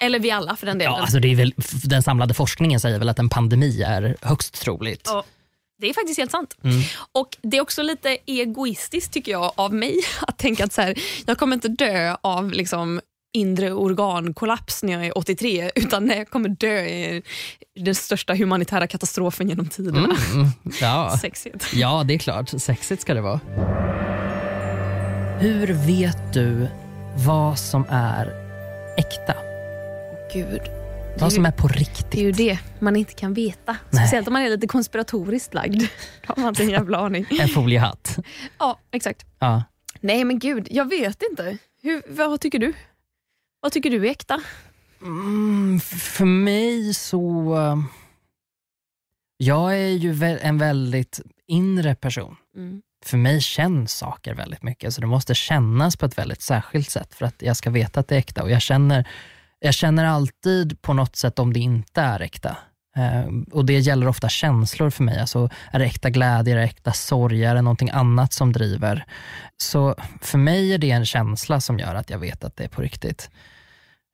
Eller 0.02 0.20
vi 0.20 0.32
alla 0.32 0.56
för 0.56 0.66
den 0.66 0.78
delen. 0.78 0.94
Ja, 0.94 1.02
alltså 1.02 1.20
det 1.20 1.28
är 1.32 1.36
väl, 1.36 1.54
den 1.84 2.04
samlade 2.04 2.34
forskningen 2.34 2.80
säger 2.80 3.00
väl 3.00 3.10
att 3.10 3.20
en 3.20 3.30
pandemi 3.30 3.82
är 3.82 4.18
högst 4.22 4.62
troligt. 4.62 5.02
Ja, 5.06 5.24
det 5.82 5.90
är 5.90 5.94
faktiskt 5.94 6.20
helt 6.20 6.32
sant. 6.32 6.58
Mm. 6.64 6.82
Och 7.12 7.38
Det 7.42 7.58
är 7.58 7.62
också 7.62 7.82
lite 7.82 8.18
egoistiskt 8.26 9.14
tycker 9.14 9.32
jag 9.32 9.52
av 9.56 9.74
mig 9.74 10.00
att 10.22 10.38
tänka 10.38 10.64
att 10.64 10.74
så 10.74 10.82
här, 10.82 11.00
jag 11.26 11.38
kommer 11.38 11.54
inte 11.54 11.68
dö 11.68 12.16
av 12.22 12.52
liksom, 12.52 13.02
inre 13.34 13.72
organkollaps 13.72 14.84
när 14.84 14.94
jag 14.94 15.06
är 15.06 15.18
83 15.18 15.72
utan 15.76 16.06
när 16.06 16.18
jag 16.18 16.30
kommer 16.30 16.50
dö 16.50 16.80
i 16.86 17.24
den 17.80 17.96
största 17.96 18.34
humanitära 18.34 18.88
katastrofen 18.88 19.50
genom 19.50 19.68
tiderna. 19.68 20.16
Mm, 20.34 20.48
ja. 20.82 21.18
Sexigt. 21.22 21.74
ja, 21.74 22.04
det 22.04 22.14
är 22.14 22.20
klart. 22.20 22.50
Sexigt 22.50 23.02
ska 23.02 23.14
det 23.14 23.22
vara. 23.22 23.40
Hur 25.40 25.74
vet 25.88 26.34
du 26.34 26.68
vad 27.26 27.60
som 27.60 27.86
är 27.90 28.32
äkta? 28.98 29.47
Gud. 30.34 30.62
Vad 31.20 31.34
som 31.34 31.46
är 31.46 31.52
på 31.52 31.68
Det 31.68 31.74
är 31.74 31.78
riktigt? 31.80 32.20
ju 32.20 32.32
det 32.32 32.60
man 32.80 32.96
inte 32.96 33.14
kan 33.14 33.34
veta. 33.34 33.72
Nej. 33.72 34.04
Speciellt 34.04 34.28
om 34.28 34.34
man 34.34 34.42
är 34.42 34.50
lite 34.50 34.68
konspiratoriskt 34.68 35.54
lagd. 35.54 35.82
Då 36.28 36.34
har 36.34 36.42
man 36.42 36.50
inte 36.50 36.64
en 36.64 36.70
jävla 36.70 36.98
aning. 36.98 37.26
En 37.42 37.48
foliehatt. 37.48 38.18
Ja, 38.60 38.80
exakt. 38.92 39.26
Ja. 39.40 39.64
Nej 40.02 40.24
men 40.24 40.40
gud, 40.40 40.68
jag 40.72 40.90
vet 40.90 41.24
inte. 41.30 41.58
Hur, 41.82 42.02
vad 42.08 42.42
tycker 42.42 42.60
du? 42.60 42.74
Vad 43.62 43.72
tycker 43.72 43.90
du 43.90 44.08
är 44.08 44.12
äkta? 44.12 44.42
Mm, 45.02 45.80
för 45.80 46.26
mig 46.26 46.94
så... 46.94 47.56
eh, 47.58 47.78
Jag 49.38 49.74
är 49.80 49.88
ju 49.90 50.24
en 50.42 50.58
väldigt 50.58 51.20
inre 51.48 51.96
person. 51.96 52.36
Mm. 52.56 52.82
För 53.06 53.18
mig 53.18 53.42
känns 53.42 53.94
saker 53.98 54.34
väldigt 54.34 54.64
mycket, 54.64 54.94
så 54.94 55.02
det 55.02 55.08
måste 55.08 55.36
kännas 55.36 55.98
på 55.98 56.06
ett 56.06 56.18
väldigt 56.18 56.42
särskilt 56.42 56.90
sätt 56.90 57.16
för 57.16 57.26
att 57.26 57.42
jag 57.42 57.58
ska 57.58 57.70
veta 57.70 58.00
att 58.00 58.08
det 58.08 58.16
är 58.16 58.20
äkta. 58.20 58.44
Och 58.44 58.52
jag 58.52 58.62
känner, 58.62 59.08
jag 59.60 59.74
känner 59.74 60.06
alltid 60.06 60.82
på 60.82 60.94
något 60.94 61.16
sätt 61.16 61.40
om 61.40 61.54
det 61.54 61.60
inte 61.60 62.02
är 62.02 62.20
äkta. 62.20 62.58
Eh, 62.98 63.26
och 63.52 63.66
Det 63.66 63.80
gäller 63.80 64.08
ofta 64.08 64.30
känslor 64.30 64.90
för 64.90 65.04
mig. 65.04 65.20
Alltså, 65.20 65.50
är 65.72 65.80
det 65.80 65.86
äkta 65.86 66.10
glädje, 66.10 66.54
är 66.54 66.58
det 66.58 66.64
äkta 66.64 66.94
sorg, 66.94 67.44
är 67.44 67.56
det 67.56 67.62
någonting 67.62 67.90
annat 67.90 68.34
som 68.34 68.54
driver? 68.54 69.06
Så 69.58 69.96
för 70.22 70.38
mig 70.38 70.74
är 70.74 70.78
det 70.78 70.92
en 70.92 71.06
känsla 71.06 71.62
som 71.62 71.80
gör 71.80 71.96
att 71.96 72.10
jag 72.10 72.20
vet 72.20 72.44
att 72.44 72.56
det 72.56 72.64
är 72.64 72.68
på 72.68 72.82
riktigt. 72.82 73.30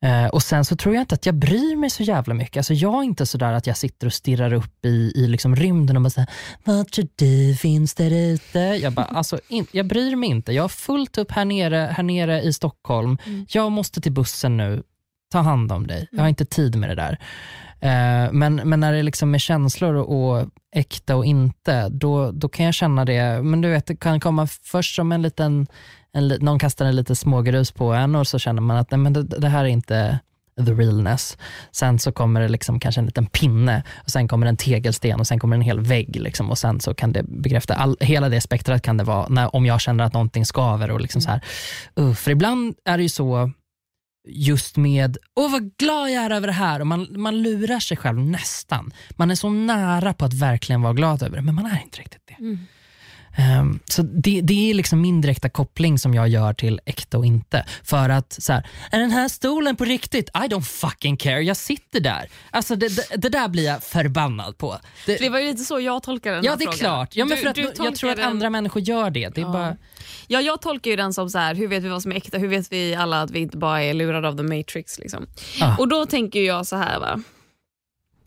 Eh, 0.04 0.26
och 0.26 0.44
Sen 0.44 0.66
så 0.66 0.76
tror 0.76 0.96
jag 0.96 1.02
inte 1.02 1.16
att 1.16 1.26
jag 1.26 1.36
bryr 1.36 1.76
mig 1.76 1.90
så 1.90 2.04
jävla 2.04 2.34
mycket. 2.34 2.58
Alltså 2.58 2.74
jag 2.74 2.94
är 2.94 3.04
inte 3.04 3.26
sådär 3.26 3.54
att 3.54 3.68
jag 3.68 3.78
sitter 3.78 4.08
och 4.08 4.14
stirrar 4.14 4.54
upp 4.54 4.86
i, 4.86 5.12
i 5.16 5.28
liksom 5.28 5.56
rymden 5.56 5.96
och 5.96 6.04
bara 6.04 6.10
säger 6.10 6.30
vad 6.64 6.92
tror 6.92 7.08
du 7.16 7.56
finns 7.56 7.94
där 7.94 8.12
ute? 8.12 8.60
Jag, 8.60 8.94
bara, 8.94 9.06
alltså, 9.06 9.40
in, 9.48 9.68
jag 9.72 9.88
bryr 9.88 10.16
mig 10.16 10.30
inte. 10.30 10.52
Jag 10.52 10.64
har 10.64 10.70
fullt 10.70 11.18
upp 11.18 11.32
här 11.32 11.46
nere, 11.46 11.90
här 11.96 12.04
nere 12.04 12.42
i 12.42 12.54
Stockholm. 12.54 13.18
Mm. 13.26 13.46
Jag 13.50 13.72
måste 13.72 14.02
till 14.02 14.12
bussen 14.12 14.58
nu. 14.58 14.84
Ta 15.34 15.40
hand 15.40 15.72
om 15.72 15.88
dig. 15.88 16.08
Jag 16.12 16.22
har 16.22 16.30
inte 16.30 16.46
tid 16.46 16.76
med 16.76 16.90
det 16.90 16.96
där. 16.96 17.18
Eh, 17.80 18.32
men, 18.32 18.56
men 18.56 18.80
när 18.80 18.94
det 18.94 19.04
liksom 19.04 19.36
är 19.36 19.40
känslor 19.40 19.94
och, 19.94 20.36
och 20.36 20.50
äkta 20.76 21.16
och 21.16 21.26
inte, 21.26 21.90
då, 21.90 22.32
då 22.32 22.50
kan 22.50 22.66
jag 22.66 22.74
känna 22.74 23.06
det. 23.06 23.42
Men 23.42 23.62
du 23.62 23.70
vet, 23.70 23.86
det 23.86 23.96
kan 23.96 24.20
komma 24.20 24.48
först 24.48 24.96
som 24.96 25.12
en 25.12 25.22
liten, 25.22 25.68
en, 26.14 26.28
någon 26.28 26.60
kastar 26.60 26.86
en 26.86 26.96
lite 26.96 27.16
smågrus 27.16 27.72
på 27.72 27.94
en 27.94 28.16
och 28.16 28.28
så 28.28 28.40
känner 28.40 28.62
man 28.62 28.78
att 28.78 28.92
nej, 28.92 28.98
men 28.98 29.14
det, 29.14 29.24
det 29.24 29.48
här 29.48 29.64
är 29.64 29.68
inte 29.68 30.20
the 30.66 30.72
realness. 30.72 31.38
Sen 31.72 32.00
så 32.00 32.12
kommer 32.12 32.42
det 32.42 32.48
liksom 32.48 32.80
kanske 32.80 33.02
en 33.02 33.06
liten 33.06 33.26
pinne 33.26 33.84
och 34.04 34.10
sen 34.10 34.28
kommer 34.28 34.48
en 34.48 34.58
tegelsten 34.58 35.20
och 35.20 35.28
sen 35.28 35.40
kommer 35.40 35.56
en 35.56 35.62
hel 35.62 35.80
vägg 35.80 36.16
liksom, 36.16 36.50
och 36.50 36.58
sen 36.58 36.80
så 36.80 36.94
kan 36.94 37.14
det 37.14 37.24
bekräfta, 37.24 37.76
all, 37.76 37.98
hela 38.00 38.30
det 38.30 38.42
spektrat 38.42 38.82
kan 38.82 38.98
det 38.98 39.04
vara 39.04 39.28
när, 39.30 39.56
om 39.56 39.66
jag 39.66 39.82
känner 39.82 40.04
att 40.04 40.14
någonting 40.14 40.46
skaver 40.46 40.92
och 40.92 41.02
liksom 41.02 41.22
så 41.22 41.30
här, 41.30 41.42
uh, 42.00 42.14
för 42.14 42.32
ibland 42.32 42.76
är 42.86 42.98
det 42.98 43.04
ju 43.04 43.10
så 43.10 43.52
just 44.26 44.78
med, 44.78 45.18
åh 45.36 45.52
vad 45.52 45.78
glad 45.78 46.12
jag 46.12 46.24
är 46.24 46.30
över 46.30 46.48
det 46.48 46.54
här 46.54 46.80
och 46.80 46.88
man, 46.88 47.22
man 47.22 47.42
lurar 47.42 47.80
sig 47.80 47.98
själv 47.98 48.20
nästan. 48.20 48.94
Man 49.10 49.32
är 49.32 49.36
så 49.36 49.50
nära 49.50 50.14
på 50.14 50.26
att 50.26 50.34
verkligen 50.34 50.82
vara 50.82 50.94
glad 50.94 51.24
över 51.24 51.36
det 51.36 51.42
men 51.42 51.56
man 51.56 51.66
är 51.66 51.82
inte 51.84 52.00
riktigt 52.00 52.22
det. 52.26 52.34
Mm. 52.34 52.60
Ehm, 53.36 53.80
så 53.86 54.02
det, 54.02 54.42
det 54.42 54.70
är 54.70 54.74
liksom 54.74 55.02
min 55.02 55.22
direkta 55.22 55.50
koppling 55.50 56.00
som 56.00 56.14
jag 56.14 56.28
gör 56.28 56.54
till 56.54 56.80
äkta 56.86 57.18
och 57.18 57.26
inte. 57.26 57.66
För 57.84 58.10
att 58.10 58.34
så 58.44 58.54
här, 58.54 58.68
är 58.92 59.00
den 59.00 59.12
här 59.12 59.28
stolen 59.28 59.76
på 59.76 59.86
riktigt? 59.86 60.30
I 60.30 60.48
don't 60.48 60.62
fucking 60.62 61.18
care, 61.18 61.42
jag 61.42 61.58
sitter 61.58 62.00
där. 62.00 62.30
Alltså 62.52 62.76
det, 62.76 62.88
det, 62.96 63.16
det 63.18 63.30
där 63.30 63.48
blir 63.48 63.66
jag 63.66 63.84
förbannad 63.84 64.58
på. 64.58 64.78
Det, 65.06 65.16
Det 65.18 65.30
var 65.30 65.40
ju 65.40 65.48
lite 65.48 65.64
så 65.64 65.80
jag 65.80 66.04
tolkar 66.04 66.32
den 66.34 66.44
ja 66.44 66.52
här 66.52 66.58
det 66.58 66.64
är 66.64 66.66
frågan. 66.66 66.80
klart, 66.80 67.16
ja, 67.16 67.26
men 67.26 67.38
Du- 67.38 67.42
för 67.44 67.50
att, 67.50 67.56
du 67.56 67.62
jag 67.84 67.96
tror 67.96 68.10
att 68.10 68.18
den- 68.18 68.26
andra 68.30 68.50
människor 68.50 68.82
gör 68.82 69.10
det. 69.10 69.30
det 69.36 69.42
är 69.42 69.46
Ja. 69.46 69.52
bara, 69.52 69.78
Ja, 70.28 70.42
jag 70.42 70.62
tolkar 70.62 70.92
ju 70.92 70.98
den 70.98 71.14
som 71.14 71.30
så 71.30 71.38
här, 71.38 71.56
hur 71.56 71.68
vet 71.68 71.84
vi 71.84 71.90
vad 71.90 72.02
som 72.02 72.12
är 72.12 72.16
äkta? 72.16 72.38
Hur 72.38 72.48
vet 72.48 72.72
vi 72.72 72.96
alla 72.96 73.22
att 73.22 73.32
vi 73.32 73.40
inte 73.40 73.58
bara 73.58 73.84
är 73.84 73.94
lurade 73.94 74.28
av 74.28 74.38
the 74.38 74.44
matrix? 74.44 75.00
Liksom? 75.00 75.28
Ah. 75.62 75.76
Och 75.78 75.88
då 75.88 76.06
tänker 76.06 76.40
jag 76.42 76.66
så 76.68 76.76
här 76.76 77.00
va. 77.00 77.22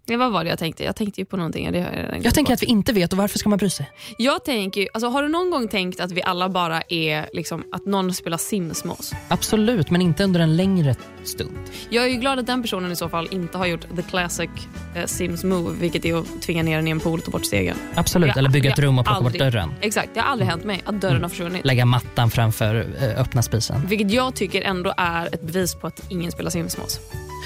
Ja, 0.08 0.16
vad 0.18 0.32
var 0.32 0.44
det 0.44 0.50
jag 0.50 0.58
tänkte? 0.58 0.84
Jag 0.84 0.96
tänkte 0.96 1.20
ju 1.20 1.24
på 1.24 1.36
någonting. 1.36 1.72
Det 1.72 1.80
har 1.80 1.86
jag, 1.92 1.96
redan 2.04 2.22
jag 2.22 2.34
tänker 2.34 2.54
att 2.54 2.62
vi 2.62 2.66
inte 2.66 2.92
vet 2.92 3.12
och 3.12 3.18
varför 3.18 3.38
ska 3.38 3.48
man 3.48 3.58
bry 3.58 3.70
sig? 3.70 3.90
jag 4.18 4.44
tänker, 4.44 4.88
alltså, 4.94 5.08
har 5.08 5.22
du 5.22 5.28
någon 5.28 5.50
gång 5.50 5.68
tänkt 5.68 6.00
att 6.00 6.12
vi 6.12 6.22
alla 6.22 6.48
bara 6.48 6.82
är 6.88 7.26
liksom, 7.32 7.64
att 7.72 7.86
någon 7.86 8.14
spelar 8.14 8.38
Sims 8.38 8.84
med 8.84 8.92
oss? 8.92 9.12
Absolut, 9.28 9.90
men 9.90 10.00
inte 10.02 10.24
under 10.24 10.40
en 10.40 10.56
längre 10.56 10.94
stund. 11.24 11.56
Jag 11.90 12.04
är 12.04 12.08
ju 12.08 12.14
glad 12.16 12.38
att 12.38 12.46
den 12.46 12.62
personen 12.62 12.92
i 12.92 12.96
så 12.96 13.08
fall 13.08 13.28
inte 13.30 13.58
har 13.58 13.66
gjort 13.66 13.96
the 13.96 14.02
classic 14.02 14.50
eh, 14.94 15.04
Sims 15.06 15.44
move, 15.44 15.74
vilket 15.80 16.04
är 16.04 16.14
att 16.18 16.42
tvinga 16.42 16.62
ner 16.62 16.76
den 16.76 16.88
i 16.88 16.90
en 16.90 17.00
pool 17.00 17.18
och 17.18 17.24
ta 17.24 17.30
bort 17.30 17.46
stegen. 17.46 17.76
Absolut, 17.94 18.28
Jag- 18.28 18.36
eller 18.36 18.50
bygga 18.50 18.70
ett 18.72 18.78
rum 18.78 18.98
och 18.98 19.04
plocka 19.04 19.16
aldrig- 19.18 19.32
bort 19.32 19.52
dörren. 19.52 19.70
Exakt, 19.80 20.10
det 20.14 20.20
har 20.20 20.26
aldrig 20.28 20.48
hänt 20.50 20.64
mig 20.64 20.82
att 20.84 21.00
dörren 21.00 21.12
Mm. 21.16 21.22
har 21.22 21.28
försvunnit. 21.30 21.64
Lägga 21.64 21.84
mattan 21.84 22.30
framför 22.30 22.86
eh, 23.02 23.20
öppna 23.20 23.42
spisen. 23.42 23.86
Vilket 23.86 24.10
jag 24.10 24.34
tycker 24.34 24.62
ändå 24.62 24.94
är 24.96 25.26
ett 25.34 25.42
bevis 25.42 25.74
på 25.74 25.86
att 25.86 26.00
ingen 26.08 26.32
spelar 26.32 26.50
Sims 26.50 26.76
med 26.76 26.86
oss. 26.86 27.00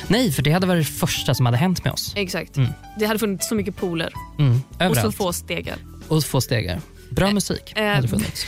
Nej, 0.08 0.32
för 0.32 0.42
det 0.42 0.50
hade 0.50 0.66
varit 0.66 0.86
det 0.86 0.92
första 0.92 1.34
som 1.34 1.46
hade 1.46 1.58
hänt 1.58 1.84
med 1.84 1.92
oss. 1.92 2.12
Exakt. 2.16 2.56
Mm. 2.56 2.70
Det 2.98 3.06
hade 3.06 3.18
funnits 3.18 3.48
så 3.48 3.54
mycket 3.54 3.76
pooler 3.76 4.12
Mm, 4.38 4.90
och 4.90 4.96
så 4.96 5.12
få 5.12 5.32
stegar. 5.32 5.76
Och 6.08 6.24
få 6.24 6.40
stegar. 6.40 6.80
Bra 7.10 7.30
musik 7.32 7.72
eh, 7.76 7.94
hade 7.94 8.08
funnits. 8.08 8.46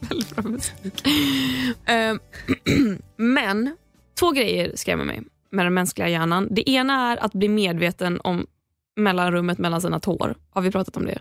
Väldigt 0.00 0.36
bra 0.36 0.50
musik. 0.50 1.06
Eh, 1.88 2.14
Men 3.16 3.76
två 4.18 4.30
grejer 4.30 4.72
skrämmer 4.74 5.04
mig 5.04 5.22
med 5.50 5.66
den 5.66 5.74
mänskliga 5.74 6.08
hjärnan. 6.08 6.48
Det 6.50 6.70
ena 6.70 7.12
är 7.12 7.24
att 7.24 7.32
bli 7.32 7.48
medveten 7.48 8.20
om 8.24 8.46
mellanrummet 8.96 9.58
mellan 9.58 9.80
sina 9.80 10.00
tår. 10.00 10.34
Har 10.50 10.62
vi 10.62 10.70
pratat 10.70 10.96
om 10.96 11.06
det? 11.06 11.18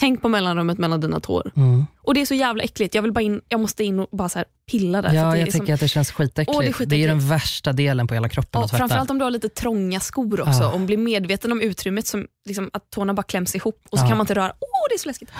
Tänk 0.00 0.22
på 0.22 0.28
mellanrummet 0.28 0.78
mellan 0.78 1.00
dina 1.00 1.20
tår. 1.20 1.52
Mm. 1.56 1.86
Och 2.02 2.14
Det 2.14 2.20
är 2.20 2.26
så 2.26 2.34
jävla 2.34 2.62
äckligt. 2.62 2.94
Jag, 2.94 3.02
vill 3.02 3.12
bara 3.12 3.20
in, 3.20 3.40
jag 3.48 3.60
måste 3.60 3.84
in 3.84 4.00
och 4.00 4.08
bara 4.12 4.28
så 4.28 4.44
pilla 4.70 5.02
där. 5.02 5.14
Ja, 5.14 5.36
jag 5.36 5.46
tycker 5.50 5.66
som, 5.66 5.74
att 5.74 5.80
det 5.80 5.88
känns 5.88 6.10
skitäckligt. 6.10 6.56
Åh, 6.56 6.60
det 6.60 6.64
är 6.64 6.66
det, 6.66 6.68
är 6.68 6.72
skitäckligt. 6.72 7.08
den 7.08 7.28
värsta 7.28 7.72
delen 7.72 8.06
på 8.06 8.14
hela 8.14 8.28
kroppen 8.28 8.58
ja, 8.58 8.64
att 8.64 8.70
tvätta. 8.70 8.78
framförallt 8.78 9.10
om 9.10 9.18
du 9.18 9.24
har 9.24 9.30
lite 9.30 9.48
trånga 9.48 10.00
skor 10.00 10.40
också. 10.40 10.62
Ah. 10.62 10.72
Om 10.72 10.86
bli 10.86 10.96
medveten 10.96 11.52
om 11.52 11.60
utrymmet, 11.60 12.06
som, 12.06 12.26
liksom, 12.46 12.70
att 12.72 12.90
tårna 12.90 13.14
bara 13.14 13.22
kläms 13.22 13.54
ihop 13.56 13.80
och 13.90 13.98
så 13.98 14.04
Ah. 14.04 14.08
kan 14.08 14.16
man 14.16 14.24
inte 14.24 14.34
röra. 14.34 14.52
Åh, 14.60 14.86
det 14.90 14.94
är 14.94 14.98
så 14.98 15.08
läskigt. 15.08 15.30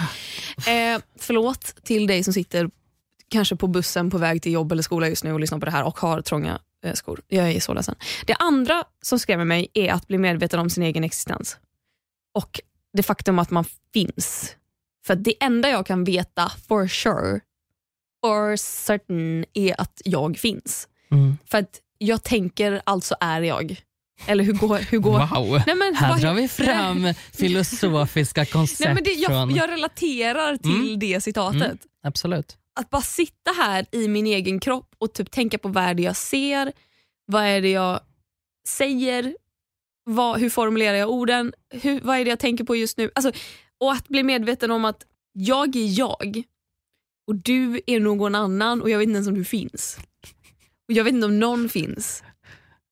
Eh, 0.57 1.03
förlåt 1.19 1.75
till 1.85 2.07
dig 2.07 2.25
som 2.25 2.33
sitter 2.33 2.71
kanske 3.29 3.57
på 3.57 3.67
bussen 3.67 4.11
på 4.11 4.19
väg 4.19 4.43
till 4.43 4.53
jobb 4.53 4.73
eller 4.73 4.83
skola 4.83 5.09
just 5.09 5.25
nu 5.25 5.33
och 5.33 5.41
lyssnar 5.41 5.59
på 5.59 5.65
det 5.65 5.71
här 5.73 5.85
och 5.85 5.99
har 6.01 6.21
trånga 6.23 6.59
eh, 6.85 6.93
skor. 6.95 7.21
Jag 7.29 7.51
är 7.51 7.61
så 7.61 7.75
ledsen. 7.75 7.95
Det 8.27 8.35
andra 8.35 8.85
som 9.03 9.19
skrämmer 9.19 9.45
mig 9.45 9.69
är 9.75 9.93
att 9.93 10.09
bli 10.09 10.19
medveten 10.19 10.61
om 10.61 10.71
sin 10.71 10.83
egen 10.83 11.05
existens. 11.05 11.57
Och 12.35 12.61
det 12.93 13.03
faktum 13.03 13.39
att 13.39 13.51
man 13.51 13.65
finns. 13.93 14.57
För 15.07 15.15
det 15.15 15.35
enda 15.43 15.71
jag 15.71 15.87
kan 15.87 16.05
veta 16.05 16.53
for 16.69 16.89
sure, 16.89 17.41
for 18.25 18.57
certain, 18.57 19.45
är 19.55 19.81
att 19.81 20.03
jag 20.05 20.39
finns. 20.39 20.89
Mm. 21.11 21.39
För 21.47 21.59
att 21.59 21.81
jag 21.99 22.23
tänker, 22.23 22.83
alltså 22.87 23.15
är 23.21 23.41
jag. 23.41 23.81
Eller 24.27 24.45
hur 24.45 24.53
går... 24.53 24.79
Hur 24.79 24.99
går 24.99 25.27
Wow, 25.27 25.63
Nej, 25.67 25.77
men 25.77 25.95
här 25.95 26.19
drar 26.19 26.35
vi 26.35 26.49
fram 26.49 27.15
filosofiska 27.33 28.45
koncept 28.45 28.81
Nej, 28.81 28.95
men 28.95 29.05
det, 29.05 29.11
jag, 29.13 29.51
jag 29.53 29.71
relaterar 29.71 30.57
till 30.57 30.71
Mm. 30.71 30.99
det 30.99 31.21
citatet. 31.21 31.63
Mm. 31.63 31.79
Absolut. 32.03 32.57
Att 32.81 32.91
bara 32.91 33.03
sitta 33.03 33.51
här 33.57 33.87
i 33.93 34.09
min 34.09 34.27
egen 34.27 34.61
kropp 34.61 34.95
och 34.99 35.13
typ 35.13 35.31
tänka 35.31 35.59
på 35.59 35.69
vad 35.69 35.85
är 35.85 35.95
det 35.95 36.03
jag 36.03 36.17
ser, 36.17 36.73
vad 37.27 37.45
är 37.45 37.61
det 37.61 37.71
jag 37.71 38.01
säger, 38.69 39.37
vad, 40.05 40.41
hur 40.41 40.51
formulerar 40.51 40.97
jag 40.97 41.11
orden, 41.11 41.53
hur, 41.71 42.01
vad 42.01 42.17
är 42.17 42.25
det 42.25 42.31
jag 42.31 42.39
tänker 42.39 42.65
på 42.65 42.77
just 42.77 42.99
nu. 42.99 43.11
Alltså, 43.15 43.33
och 43.79 43.93
att 43.93 44.09
bli 44.09 44.23
medveten 44.23 44.71
om 44.71 44.85
att 44.85 45.07
jag 45.33 45.77
är 45.77 45.99
jag 45.99 46.43
och 47.27 47.35
du 47.37 47.81
är 47.87 48.01
någon 48.01 48.35
annan 48.35 48.83
och 48.83 48.91
jag 48.91 48.99
vet 48.99 49.07
inte 49.07 49.17
ens 49.17 49.29
om 49.29 49.35
du 49.35 49.45
finns. 49.45 49.99
Och 50.89 50.95
Jag 50.95 51.05
vet 51.05 51.15
inte 51.15 51.27
om 51.27 51.39
någon 51.39 51.69
finns. 51.69 52.23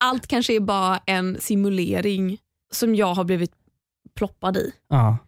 Allt 0.05 0.27
kanske 0.27 0.57
är 0.57 0.61
bara 0.61 1.01
en 1.07 1.41
simulering 1.41 2.39
som 2.73 2.95
jag 2.95 3.15
har 3.15 3.25
blivit 3.25 3.53
ploppad 4.15 4.57
i. 4.57 4.73
Ja. 4.89 5.19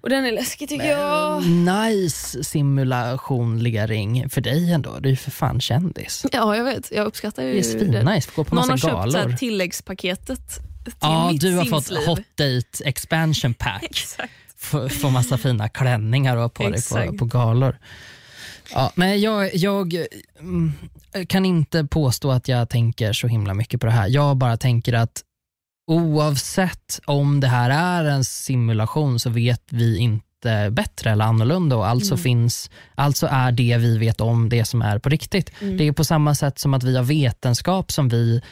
Och 0.00 0.08
den 0.10 0.24
är 0.24 0.32
läskig 0.32 0.68
tycker 0.68 0.90
jag. 0.90 1.42
Nice 1.46 2.44
simulationligering 2.44 4.28
för 4.30 4.40
dig 4.40 4.72
ändå. 4.72 4.98
Du 4.98 5.08
är 5.08 5.10
ju 5.10 5.16
för 5.16 5.30
fan 5.30 5.60
kändis. 5.60 6.26
Ja, 6.32 6.56
jag 6.56 6.64
vet. 6.64 6.92
Jag 6.92 7.06
uppskattar 7.06 7.42
ju 7.42 7.52
Det 7.52 7.58
är 7.58 7.62
svinnice, 7.62 8.30
gå 8.36 8.44
på 8.44 8.54
Någon 8.54 8.68
massa 8.68 8.88
har 8.88 9.02
köpt 9.02 9.12
så 9.12 9.18
här 9.18 9.24
galor. 9.24 9.36
tilläggspaketet 9.36 10.54
till 10.84 10.94
Ja, 11.00 11.30
mitt 11.32 11.40
du 11.40 11.54
har 11.56 11.64
fått 11.64 12.06
hot 12.06 12.18
date 12.34 12.84
expansion 12.84 13.54
pack. 13.58 13.82
Exakt. 13.82 14.32
Få 15.00 15.10
massa 15.10 15.38
fina 15.38 15.68
klänningar 15.68 16.36
och 16.36 16.42
ha 16.42 16.48
på 16.48 16.68
dig 16.68 16.82
på, 17.10 17.16
på 17.18 17.24
galor. 17.24 17.78
Ja, 18.74 18.92
nej, 18.94 19.18
jag, 19.18 19.54
jag 19.54 19.94
mm, 20.40 20.72
kan 21.28 21.46
inte 21.46 21.84
påstå 21.84 22.30
att 22.30 22.48
jag 22.48 22.68
tänker 22.68 23.12
så 23.12 23.26
himla 23.26 23.54
mycket 23.54 23.80
på 23.80 23.86
det 23.86 23.92
här. 23.92 24.08
Jag 24.08 24.36
bara 24.36 24.56
tänker 24.56 24.92
att 24.92 25.22
oavsett 25.88 27.00
om 27.04 27.40
det 27.40 27.48
här 27.48 27.70
är 27.70 28.04
en 28.10 28.24
simulation 28.24 29.20
så 29.20 29.30
vet 29.30 29.62
vi 29.70 29.98
inte 29.98 30.70
bättre 30.70 31.10
eller 31.10 31.24
annorlunda 31.24 31.76
och 31.76 31.86
alltså, 31.88 32.14
Mm. 32.14 32.22
finns, 32.22 32.70
alltså 32.94 33.26
är 33.30 33.52
det 33.52 33.76
vi 33.78 33.98
vet 33.98 34.20
om 34.20 34.48
det 34.48 34.64
som 34.64 34.82
är 34.82 34.98
på 34.98 35.08
riktigt. 35.08 35.50
Mm. 35.60 35.76
Det 35.76 35.84
är 35.84 35.92
på 35.92 36.04
samma 36.04 36.34
sätt 36.34 36.58
som 36.58 36.74
att 36.74 36.82
vi 36.82 36.96
har 36.96 37.04
vetenskap 37.04 37.92
som 37.92 38.08
vi 38.08 38.42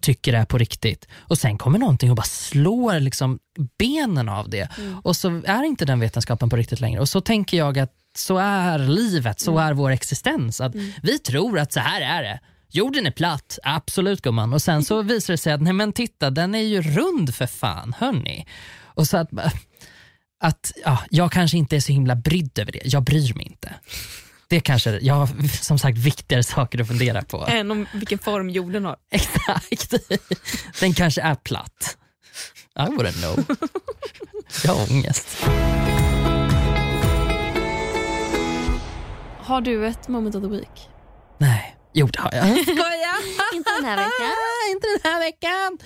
tycker 0.00 0.32
är 0.32 0.44
på 0.44 0.58
riktigt 0.58 1.08
och 1.18 1.38
sen 1.38 1.58
kommer 1.58 1.78
någonting 1.78 2.10
och 2.10 2.16
bara 2.16 2.22
slår 2.22 3.00
liksom 3.00 3.38
benen 3.78 4.28
av 4.28 4.48
det 4.50 4.68
Mm. 4.78 4.98
och 4.98 5.16
så 5.16 5.42
är 5.46 5.62
inte 5.62 5.84
den 5.84 6.00
vetenskapen 6.00 6.50
på 6.50 6.56
riktigt 6.56 6.80
längre. 6.80 7.00
Och 7.00 7.08
så 7.08 7.20
tänker 7.20 7.56
jag 7.56 7.78
att 7.78 7.92
så 8.16 8.38
är 8.38 8.78
livet, 8.78 9.40
så 9.40 9.58
är 9.58 9.72
vår 9.72 9.90
existens. 9.90 10.60
Att 10.60 10.74
Vi 11.02 11.18
tror 11.18 11.58
att 11.58 11.72
så 11.72 11.80
här 11.80 12.00
är 12.00 12.22
det. 12.22 12.40
Jorden 12.76 13.06
är 13.06 13.10
platt, 13.10 13.58
absolut 13.62 14.22
gumman. 14.22 14.52
Och 14.52 14.62
sen 14.62 14.84
så 14.84 15.02
visar 15.02 15.34
det 15.34 15.38
sig 15.38 15.52
att 15.52 15.62
nej 15.62 15.72
men 15.72 15.92
titta, 15.92 16.30
den 16.30 16.54
är 16.54 16.62
ju 16.62 16.82
rund 16.82 17.34
för 17.34 17.46
fan, 17.46 17.94
hörni. 17.98 18.46
Och 18.84 19.06
så 19.06 19.16
att, 19.16 19.30
att 20.40 20.72
ja, 20.84 20.98
jag 21.10 21.32
kanske 21.32 21.58
inte 21.58 21.76
är 21.76 21.80
så 21.80 21.92
himla 21.92 22.16
brydd 22.16 22.58
över 22.58 22.72
det. 22.72 22.80
Jag 22.84 23.02
bryr 23.02 23.34
mig 23.34 23.46
inte. 23.46 23.74
Det 24.48 24.60
kanske, 24.60 24.98
jag 25.02 25.14
har 25.14 25.48
som 25.48 25.78
sagt 25.78 25.98
viktigare 25.98 26.42
saker 26.42 26.80
att 26.80 26.88
fundera 26.88 27.22
på. 27.22 27.46
Än 27.48 27.70
om 27.70 27.86
vilken 27.94 28.18
form 28.18 28.50
jorden 28.50 28.84
har. 28.84 28.96
Exakt. 29.10 29.94
Den 30.80 30.94
kanske 30.94 31.20
är 31.22 31.34
platt. 31.34 31.96
I 32.78 32.82
wouldn't 32.82 33.12
know. 33.12 33.56
Jag 34.64 34.74
har 34.74 34.92
ångest. 34.92 35.44
Har 39.38 39.60
du 39.60 39.86
ett 39.86 40.08
moment 40.08 40.34
of 40.34 40.42
the 40.42 40.48
week? 40.48 40.88
Nej, 41.38 41.76
jo 41.94 42.06
det 42.06 42.18
har 42.20 42.30
jag. 42.32 42.48
Inte 43.54 43.70
den 43.80 43.84
här 43.84 43.96
veckan. 43.96 44.32
Inte 44.72 44.86
den 45.02 45.12
här 45.12 45.20
veckan. 45.20 45.78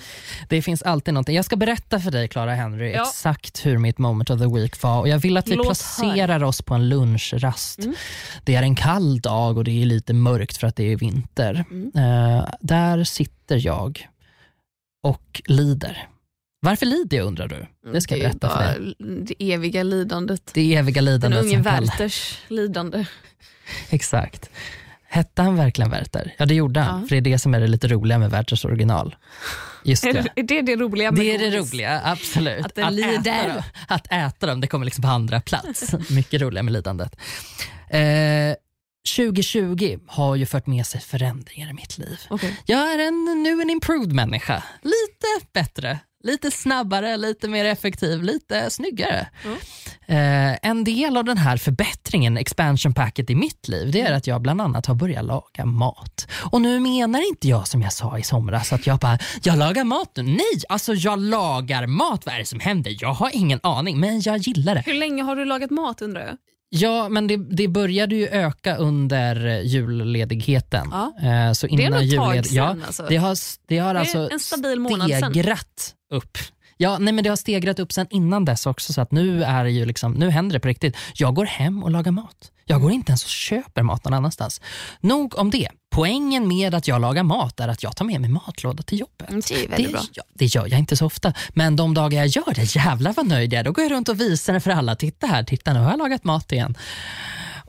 Det 0.49 0.61
finns 0.61 0.81
alltid 0.81 1.13
någonting. 1.13 1.35
Jag 1.35 1.45
ska 1.45 1.55
berätta 1.55 1.99
för 1.99 2.11
dig 2.11 2.27
Clara 2.27 2.55
Henry 2.55 2.91
Ja. 2.93 3.01
exakt 3.09 3.65
hur 3.65 3.77
mitt 3.77 3.97
moment 3.97 4.29
of 4.29 4.39
the 4.39 4.47
week 4.47 4.81
var 4.81 4.99
och 4.99 5.07
jag 5.07 5.19
vill 5.19 5.37
att 5.37 5.47
vi 5.47 5.55
Låt 5.55 5.65
placerar 5.67 6.43
oss 6.43 6.61
på 6.61 6.73
en 6.73 6.89
lunchrast. 6.89 7.79
Mm. 7.79 7.95
Det 8.43 8.55
är 8.55 8.63
en 8.63 8.75
kall 8.75 9.19
dag 9.19 9.57
och 9.57 9.63
det 9.63 9.81
är 9.81 9.85
lite 9.85 10.13
mörkt 10.13 10.57
för 10.57 10.67
att 10.67 10.75
det 10.75 10.91
är 10.91 10.95
vinter. 10.97 11.65
Mm. 11.71 11.91
Eh, 11.95 12.45
där 12.61 13.03
sitter 13.03 13.65
jag 13.65 14.07
och 15.03 15.41
lider. 15.45 16.07
Varför 16.61 16.85
lider 16.85 17.17
jag 17.17 17.27
undrar 17.27 17.47
du? 17.47 17.65
Det 17.91 18.01
ska 18.01 18.17
jag 18.17 18.23
berätta 18.31 18.49
för 18.49 18.63
dig. 18.79 18.95
Det 18.99 19.53
eviga 19.53 19.83
lidandet. 19.83 20.51
Det 20.53 20.75
eviga 20.75 21.01
Den 21.01 21.05
lidandet 21.05 21.41
unge 21.43 21.53
som 21.53 21.63
kallar. 21.63 21.81
Werthers 21.81 22.37
lidande. 22.47 23.05
Exakt. 23.89 24.49
Hette 25.11 25.41
han 25.41 25.55
verkligen 25.55 25.91
Werther? 25.91 26.35
Ja 26.37 26.45
det 26.45 26.53
gjorde 26.55 26.79
han, 26.79 27.01
Ja. 27.01 27.07
för 27.07 27.15
det 27.15 27.19
är 27.19 27.31
det 27.33 27.39
som 27.39 27.53
är 27.53 27.59
det 27.59 27.67
lite 27.67 27.87
roliga 27.87 28.17
med 28.17 28.31
Werthers 28.31 28.65
original. 28.65 29.15
Just 29.83 30.03
det. 30.03 30.09
är 30.35 30.43
det 30.43 30.61
det 30.61 30.75
roliga 30.75 31.11
med 31.11 31.19
Det 31.19 31.35
är 31.35 31.39
det 31.51 31.57
roliga, 31.57 32.01
absolut. 32.03 32.65
Att 32.79 32.93
lider. 32.93 33.17
Äta 33.19 33.53
dem, 33.53 33.63
att 33.87 34.07
äta 34.11 34.47
dem, 34.47 34.61
det 34.61 34.67
kommer 34.67 34.85
liksom 34.85 35.01
på 35.01 35.07
andra 35.07 35.41
plats. 35.41 35.95
Mycket 36.09 36.41
roligare 36.41 36.63
med 36.63 36.73
lidandet. 36.73 37.15
Eh, 37.89 37.99
2020 39.15 39.99
har 40.07 40.35
ju 40.35 40.45
fört 40.45 40.67
med 40.67 40.85
sig 40.85 41.01
förändringar 41.01 41.69
i 41.69 41.73
mitt 41.73 41.97
liv. 41.97 42.19
Okej. 42.29 42.59
Jag 42.65 42.93
är 42.93 42.99
en, 43.07 43.43
nu 43.43 43.61
en 43.61 43.69
improved 43.69 44.11
människa. 44.13 44.63
Lite 44.81 45.45
bättre, 45.53 45.99
lite 46.23 46.51
snabbare, 46.51 47.17
lite 47.17 47.47
mer 47.47 47.65
effektiv, 47.65 48.23
lite 48.23 48.69
snyggare. 48.69 49.27
Mm. 49.45 49.57
Eh, 50.07 50.59
en 50.61 50.83
del 50.83 51.17
av 51.17 51.23
den 51.25 51.37
här 51.37 51.57
förbättringen, 51.57 52.37
expansion 52.37 52.93
packet 52.93 53.29
i 53.29 53.35
mitt 53.35 53.67
liv, 53.67 53.91
det 53.91 54.01
är 54.01 54.13
att 54.13 54.27
jag 54.27 54.41
bland 54.41 54.61
annat 54.61 54.85
har 54.85 54.95
börjat 54.95 55.25
laga 55.25 55.65
mat. 55.65 56.27
Och 56.51 56.61
nu 56.61 56.79
menar 56.79 57.29
inte 57.29 57.47
jag 57.47 57.67
som 57.67 57.81
jag 57.81 57.93
sa 57.93 58.17
i 58.17 58.23
somras 58.23 58.73
att 58.73 58.87
jag 58.87 58.99
bara, 58.99 59.19
jag 59.43 59.57
lagar 59.57 59.83
mat 59.83 60.11
nu. 60.15 60.23
Nej, 60.23 60.61
alltså 60.69 60.93
jag 60.93 61.19
lagar 61.19 61.87
mat. 61.87 62.25
Vad 62.25 62.35
är 62.35 62.39
det 62.39 62.45
som 62.45 62.59
händer? 62.59 62.95
Jag 62.99 63.13
har 63.13 63.29
ingen 63.33 63.59
aning, 63.63 63.99
men 63.99 64.21
jag 64.21 64.37
gillar 64.37 64.75
det. 64.75 64.83
Hur 64.85 64.93
länge 64.93 65.23
har 65.23 65.35
du 65.35 65.45
lagat 65.45 65.69
mat 65.71 66.01
undrar 66.01 66.21
jag? 66.21 66.37
Ja, 66.71 67.09
men 67.09 67.27
det, 67.27 67.37
det 67.37 67.67
började 67.67 68.15
ju 68.15 68.27
öka 68.27 68.75
under 68.75 69.61
julledigheten. 69.61 70.87
Ja. 70.91 71.13
Eh, 71.21 71.51
så 71.53 71.67
Det 71.67 71.73
är 71.73 71.79
innan 71.87 71.99
nog 71.99 72.09
ett 72.09 72.15
tag 72.15 72.45
sedan. 72.45 72.55
ja, 72.79 72.85
alltså. 72.87 73.05
det 73.09 73.17
har, 73.17 73.37
det 73.67 73.77
har 73.77 73.93
Det 73.93 73.99
alltså 73.99 74.29
en 74.31 74.39
stabil 74.39 74.79
månad 74.79 75.11
stegrat 75.15 75.95
upp. 76.09 76.37
Ja, 76.77 76.97
nej 76.97 77.13
men 77.13 77.23
det 77.23 77.29
har 77.29 77.37
stegrat 77.37 77.79
upp 77.79 77.91
sen 77.91 78.07
innan 78.09 78.45
dess 78.45 78.65
också 78.65 78.93
så 78.93 79.01
att 79.01 79.11
nu 79.11 79.43
är 79.43 79.65
ju 79.65 79.85
liksom, 79.85 80.11
nu 80.11 80.29
händer 80.29 80.53
det 80.53 80.59
på 80.59 80.67
riktigt. 80.67 80.97
Jag 81.13 81.35
går 81.35 81.45
hem 81.45 81.83
och 81.83 81.91
lagar 81.91 82.11
mat. 82.11 82.51
Jag 82.65 82.81
går 82.81 82.91
inte 82.91 83.11
ens 83.11 83.23
och 83.23 83.29
köper 83.29 83.83
mat 83.83 84.05
någon 84.05 84.13
annanstans. 84.13 84.61
Nog 85.01 85.37
om 85.39 85.49
det. 85.49 85.69
Poängen 85.91 86.47
med 86.47 86.73
att 86.75 86.87
jag 86.87 87.01
lagar 87.01 87.23
mat 87.23 87.59
är 87.59 87.67
att 87.67 87.83
jag 87.83 87.95
tar 87.95 88.05
med 88.05 88.21
mig 88.21 88.29
matlåda 88.29 88.83
till 88.83 88.99
jobbet. 88.99 89.29
Mm, 89.29 89.41
Det 89.49 89.63
är 89.63 89.67
väldigt 89.69 89.87
det, 89.87 89.93
bra. 89.93 90.01
ja, 90.13 90.23
det 90.33 90.45
gör 90.45 90.67
jag 90.67 90.79
inte 90.79 90.95
så 90.97 91.05
ofta, 91.05 91.33
men 91.49 91.75
de 91.75 91.93
dagar 91.93 92.17
jag 92.19 92.27
gör 92.27 92.53
det, 92.55 92.75
jävlar 92.75 93.13
vad 93.13 93.27
nöjd 93.27 93.53
jag 93.53 93.59
är. 93.59 93.63
Då 93.63 93.71
går 93.71 93.83
jag 93.83 93.91
runt 93.91 94.09
och 94.09 94.19
visar 94.19 94.53
det 94.53 94.59
för 94.59 94.71
alla. 94.71 94.95
Titta 94.95 95.27
här, 95.27 95.43
titta 95.43 95.73
nu 95.73 95.79
har 95.79 95.89
jag 95.89 95.97
lagat 95.99 96.23
mat 96.23 96.51
igen. 96.51 96.77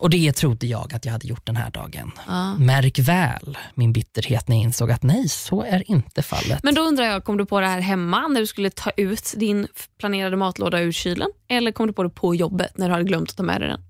Och 0.00 0.10
det 0.10 0.32
trodde 0.32 0.66
jag 0.66 0.94
att 0.94 1.04
jag 1.04 1.12
hade 1.12 1.26
gjort 1.28 1.46
den 1.46 1.56
här 1.56 1.70
dagen. 1.70 2.12
Ja. 2.26 2.54
Märk 2.54 2.98
väl 2.98 3.58
min 3.74 3.92
bitterhet 3.92 4.48
när 4.48 4.56
jag 4.56 4.62
insåg 4.62 4.90
att 4.90 5.02
nej, 5.02 5.28
så 5.28 5.62
är 5.62 5.90
inte 5.90 6.22
fallet. 6.22 6.62
Men 6.62 6.74
då 6.74 6.82
undrar 6.82 7.04
jag, 7.04 7.24
kom 7.24 7.36
du 7.36 7.46
på 7.46 7.60
det 7.60 7.66
här 7.66 7.80
hemma 7.80 8.28
när 8.28 8.40
du 8.40 8.46
skulle 8.46 8.70
ta 8.70 8.90
ut 8.96 9.34
din 9.36 9.66
planerade 9.98 10.36
matlåda 10.36 10.80
ur 10.80 10.92
kylen? 10.92 11.28
Eller 11.48 11.72
kom 11.72 11.86
du 11.86 11.92
på 11.92 12.02
det 12.02 12.10
på 12.10 12.34
jobbet 12.34 12.78
när 12.78 12.88
du 12.88 12.92
hade 12.92 13.04
glömt 13.04 13.30
att 13.30 13.36
ta 13.36 13.42
med 13.42 13.60
dig 13.60 13.68
den? 13.68 13.80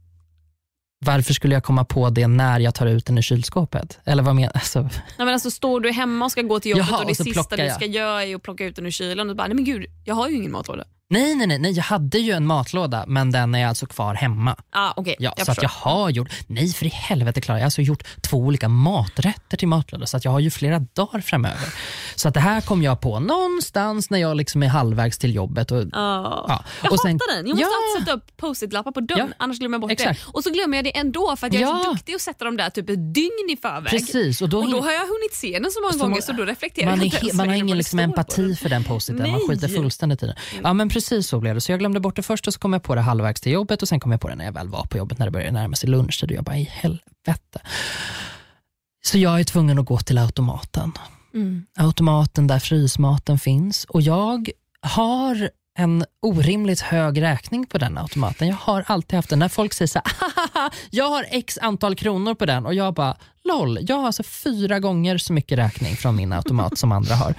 Varför 1.05 1.35
skulle 1.35 1.55
jag 1.55 1.65
komma 1.65 1.85
på 1.85 2.11
det 2.11 2.27
när 2.27 2.61
jag 2.61 2.75
tar 2.75 2.87
ut 2.87 3.07
den 3.07 3.19
ur 3.19 3.23
kylskåpet? 3.23 3.99
Eller 4.05 4.23
vad 4.23 4.35
menar 4.35 4.53
alltså, 4.55 4.81
Nej, 4.83 4.91
men 5.19 5.29
alltså, 5.29 5.51
står 5.51 5.81
du 5.81 5.91
hemma 5.91 6.25
och 6.25 6.33
ska 6.33 6.43
gå 6.43 6.61
till 6.61 6.71
jobbet 6.71 6.87
Jaha, 6.91 6.99
och 6.99 7.07
det 7.07 7.11
och 7.11 7.17
sista 7.17 7.57
du 7.57 7.63
jag. 7.63 7.75
ska 7.75 7.87
göra 7.87 8.25
är 8.25 8.35
att 8.35 8.43
plocka 8.43 8.65
ut 8.65 8.77
den 8.77 8.87
ur 8.87 8.91
kylen 8.91 9.31
och 9.31 9.37
bara, 9.37 9.47
nej 9.49 9.55
men 9.55 9.65
gud, 9.65 9.87
jag 10.05 10.15
har 10.15 10.29
ju 10.29 10.37
ingen 10.37 10.53
matlåda. 10.53 10.85
Nej, 11.13 11.35
nej, 11.35 11.47
nej, 11.47 11.59
nej, 11.59 11.73
jag 11.73 11.83
hade 11.83 12.19
ju 12.19 12.33
en 12.33 12.47
matlåda 12.47 13.05
men 13.07 13.31
den 13.33 13.55
är 13.55 13.67
alltså 13.67 13.87
kvar 13.87 14.15
hemma. 14.15 14.57
Ah, 14.73 14.93
okay, 14.97 15.15
Ja, 15.19 15.35
jag 15.37 15.47
så 15.47 15.53
att 15.53 15.59
förstår. 15.59 15.65
jag 15.85 15.91
har 15.91 16.11
gjort, 16.11 16.29
nej 16.47 16.73
för 16.73 16.87
i 16.87 16.89
helvete 16.89 17.41
Klara, 17.41 17.59
jag 17.59 17.63
har 17.63 17.67
alltså 17.67 17.83
gjort 17.83 18.03
två 18.21 18.37
olika 18.39 18.69
maträtter 18.69 19.57
till 19.57 19.69
matlåda 19.69 20.07
så 20.07 20.17
att 20.17 20.25
jag 20.25 20.33
har 20.33 20.41
ju 20.41 20.51
flera 20.51 20.79
dagar 20.79 21.21
framöver. 21.21 21.69
Så 22.15 22.29
att 22.29 22.35
det 22.35 22.41
här 22.41 22.61
kom 22.61 22.83
jag 22.83 23.01
på 23.01 23.21
någonstans 23.21 24.11
när 24.11 24.19
jag 24.19 24.37
liksom 24.37 24.63
är 24.63 24.67
halvvägs 24.69 25.19
till 25.19 25.35
jobbet. 25.35 25.71
Och, 25.71 25.79
Ah. 25.93 26.45
ja. 26.49 26.65
Jag 26.83 26.93
och 26.93 27.01
sen- 27.01 27.13
hatar 27.13 27.37
den. 27.37 27.47
Jag 27.47 27.55
måste 27.57 27.63
Ja. 27.63 27.95
alltid 27.95 28.07
sätta 28.07 28.17
upp 28.17 28.37
post-it-lappar 28.37 28.93
på 28.93 29.01
dörren, 29.01 29.27
Ja, 29.29 29.35
annars 29.39 29.59
glömmer 29.59 29.75
jag 29.75 29.81
bort 29.81 29.91
exakt. 29.91 30.21
det. 30.27 30.33
Och 30.33 30.43
så 30.45 30.51
glömmer 30.51 30.77
jag 30.79 30.85
det 30.85 30.97
ändå 30.99 31.37
för 31.37 31.47
att 31.47 31.53
jag 31.55 31.63
är 31.63 31.67
så 31.67 31.81
Ja. 31.87 31.93
duktig 31.93 32.15
att 32.15 32.21
sätta 32.21 32.45
dem 32.45 32.57
där 32.57 32.71
typ 32.71 32.91
ett 32.91 33.15
dygn 33.15 33.51
i 33.53 33.57
förväg. 33.63 33.91
Precis, 33.91 34.43
och 34.43 34.49
då, 34.49 34.59
Och 34.59 34.71
då 34.71 34.81
har 34.81 34.93
jag 34.93 35.01
hunnit 35.01 35.35
se 35.35 35.59
den 35.59 35.71
så 35.71 35.81
många 35.81 35.93
Så 35.93 35.99
gånger 35.99 36.11
man- 36.11 36.23
så 36.23 36.33
då 36.33 36.45
reflekterar 36.45 36.87
man, 36.91 36.99
jag 36.99 37.07
inte 37.25 37.37
man 37.37 37.49
har 37.49 37.57
ingen 37.57 37.79
liksom 37.79 37.99
empati 37.99 38.57
för 38.57 38.69
den 38.69 38.85
post-iten, 38.85 39.31
man 39.31 39.41
skiter 39.49 39.69
fullständigt 39.69 40.23
i 40.23 40.27
den. 40.27 40.37
Ja 40.63 40.73
men 40.73 40.91
precis 41.01 41.29
så 41.29 41.41
blev 41.41 41.55
det, 41.55 41.61
så 41.61 41.73
jag 41.73 41.79
glömde 41.79 42.01
bort 42.01 42.17
det 42.17 42.23
först 42.23 42.47
och 42.47 42.53
så 42.55 42.61
kom 42.61 42.73
jag 42.73 42.83
på 42.83 42.95
det 42.95 43.01
halvvägs 43.01 43.41
till 43.41 43.53
jobbet 43.53 43.83
och 43.83 43.89
sen 43.89 44.01
kom 44.01 44.13
jag 44.13 44.21
på 44.21 44.29
det 44.29 44.35
när 44.35 44.45
jag 44.45 44.53
väl 44.53 44.69
var 44.69 44.85
på 44.85 44.99
jobbet 44.99 45.19
när 45.19 45.27
det 45.27 45.33
började 45.33 45.53
närma 45.53 45.77
sig 45.77 45.89
lunchtid 45.91 46.31
och 46.31 46.37
jag 46.37 46.45
bara 46.45 46.59
i 46.59 46.69
helvete. 46.73 47.61
Så 49.03 49.19
jag 49.19 49.41
är 49.41 49.45
tvungen 49.45 49.79
att 49.79 49.87
gå 49.87 49.99
till 49.99 50.19
automaten. 50.19 50.93
Mm. 51.35 51.67
Automaten 51.79 52.47
där 52.47 52.59
frysmaten 52.59 53.39
finns 53.39 53.85
och 53.85 54.03
jag 54.03 54.51
har 54.81 55.51
en 55.79 56.05
orimligt 56.23 56.81
hög 56.81 57.23
räkning 57.23 57.67
på 57.67 57.79
den 57.79 57.99
automaten. 57.99 58.49
Jag 58.49 58.57
har 58.57 58.85
alltid 58.87 59.17
haft 59.17 59.31
den. 59.31 59.39
När 59.39 59.49
folk 59.49 59.75
säger 59.75 59.89
så 59.89 60.01
här, 60.05 60.13
"Hahaha, 60.21 60.71
jag 60.91 61.09
har 61.09 61.27
x 61.31 61.59
antal 61.63 61.95
kronor 61.97 62.35
på 62.35 62.47
den 62.47 62.67
och 62.67 62.75
jag 62.75 62.95
bara, 62.95 63.17
LOL, 63.45 63.79
jag 63.81 63.97
har 63.97 64.07
alltså 64.07 64.23
fyra 64.23 64.79
gånger 64.79 65.19
så 65.19 65.33
mycket 65.33 65.59
räkning 65.59 65.97
från 65.97 66.17
min 66.17 66.33
automat 66.33 66.79
som 66.79 66.93
andra 66.93 67.15
har. 67.15 67.35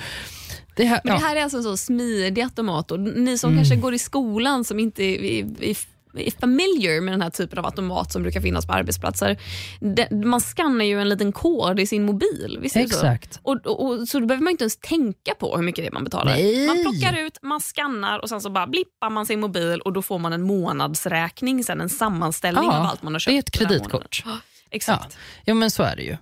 Det 0.75 0.85
här, 0.85 1.01
Men 1.03 1.13
det 1.13 1.19
här 1.25 1.35
är 1.35 1.43
alltså 1.43 1.57
en 1.57 1.63
så 1.63 1.77
smidig 1.77 2.41
automat 2.41 2.91
och 2.91 2.99
ni 2.99 3.37
som 3.37 3.49
Mm. 3.51 3.59
kanske 3.63 3.75
går 3.75 3.93
i 3.93 3.99
skolan 3.99 4.63
som 4.65 4.79
inte 4.79 5.03
är, 5.03 5.23
är, 5.23 5.45
är, 5.63 6.39
familiar 6.41 7.01
med 7.01 7.13
den 7.13 7.21
här 7.21 7.29
typen 7.29 7.59
av 7.59 7.65
automat 7.65 8.11
som 8.11 8.21
brukar 8.23 8.41
finnas 8.41 8.65
på 8.65 8.73
arbetsplatser. 8.73 9.37
Det, 9.79 10.11
man 10.11 10.39
skannar 10.41 10.85
ju 10.85 11.01
en 11.01 11.09
liten 11.09 11.31
kod 11.31 11.79
i 11.79 11.87
sin 11.87 12.05
mobil. 12.05 12.59
Visst 12.61 12.75
är 12.75 12.79
Exakt. 12.79 13.33
Så? 13.33 13.39
Och, 13.43 13.65
och, 13.65 13.85
och, 13.85 14.07
så 14.07 14.19
då 14.19 14.25
behöver 14.25 14.43
man 14.43 14.51
inte 14.51 14.63
ens 14.63 14.77
tänka 14.77 15.35
på 15.39 15.55
hur 15.57 15.63
mycket 15.63 15.83
det 15.83 15.87
är 15.87 15.91
man 15.91 16.03
betalar. 16.03 16.31
Nej. 16.33 16.67
Man 16.67 16.81
plockar 16.81 17.17
ut, 17.19 17.37
man 17.41 17.59
skannar 17.59 18.19
och 18.19 18.29
sen 18.29 18.41
så 18.41 18.49
bara 18.49 18.67
blippar 18.67 19.09
man 19.09 19.25
sin 19.25 19.39
mobil 19.39 19.81
och 19.81 19.93
då 19.93 20.01
får 20.01 20.19
man 20.19 20.33
en 20.33 20.41
månadsräkning, 20.41 21.63
sen 21.63 21.81
en 21.81 21.89
sammanställning 21.89 22.63
Ja, 22.65 22.77
av 22.79 22.85
allt 22.85 23.03
man 23.03 23.13
har 23.13 23.19
köpt. 23.19 23.31
det 23.31 23.37
är 23.37 23.39
ett 23.39 23.51
kreditkort. 23.51 23.93
månaden. 23.93 24.09
Ja, 24.25 24.37
Exakt. 24.73 25.17
Ja, 25.45 25.53
men 25.53 25.71
så 25.71 25.83
är 25.83 25.95
det 25.95 26.03
ju. 26.03 26.17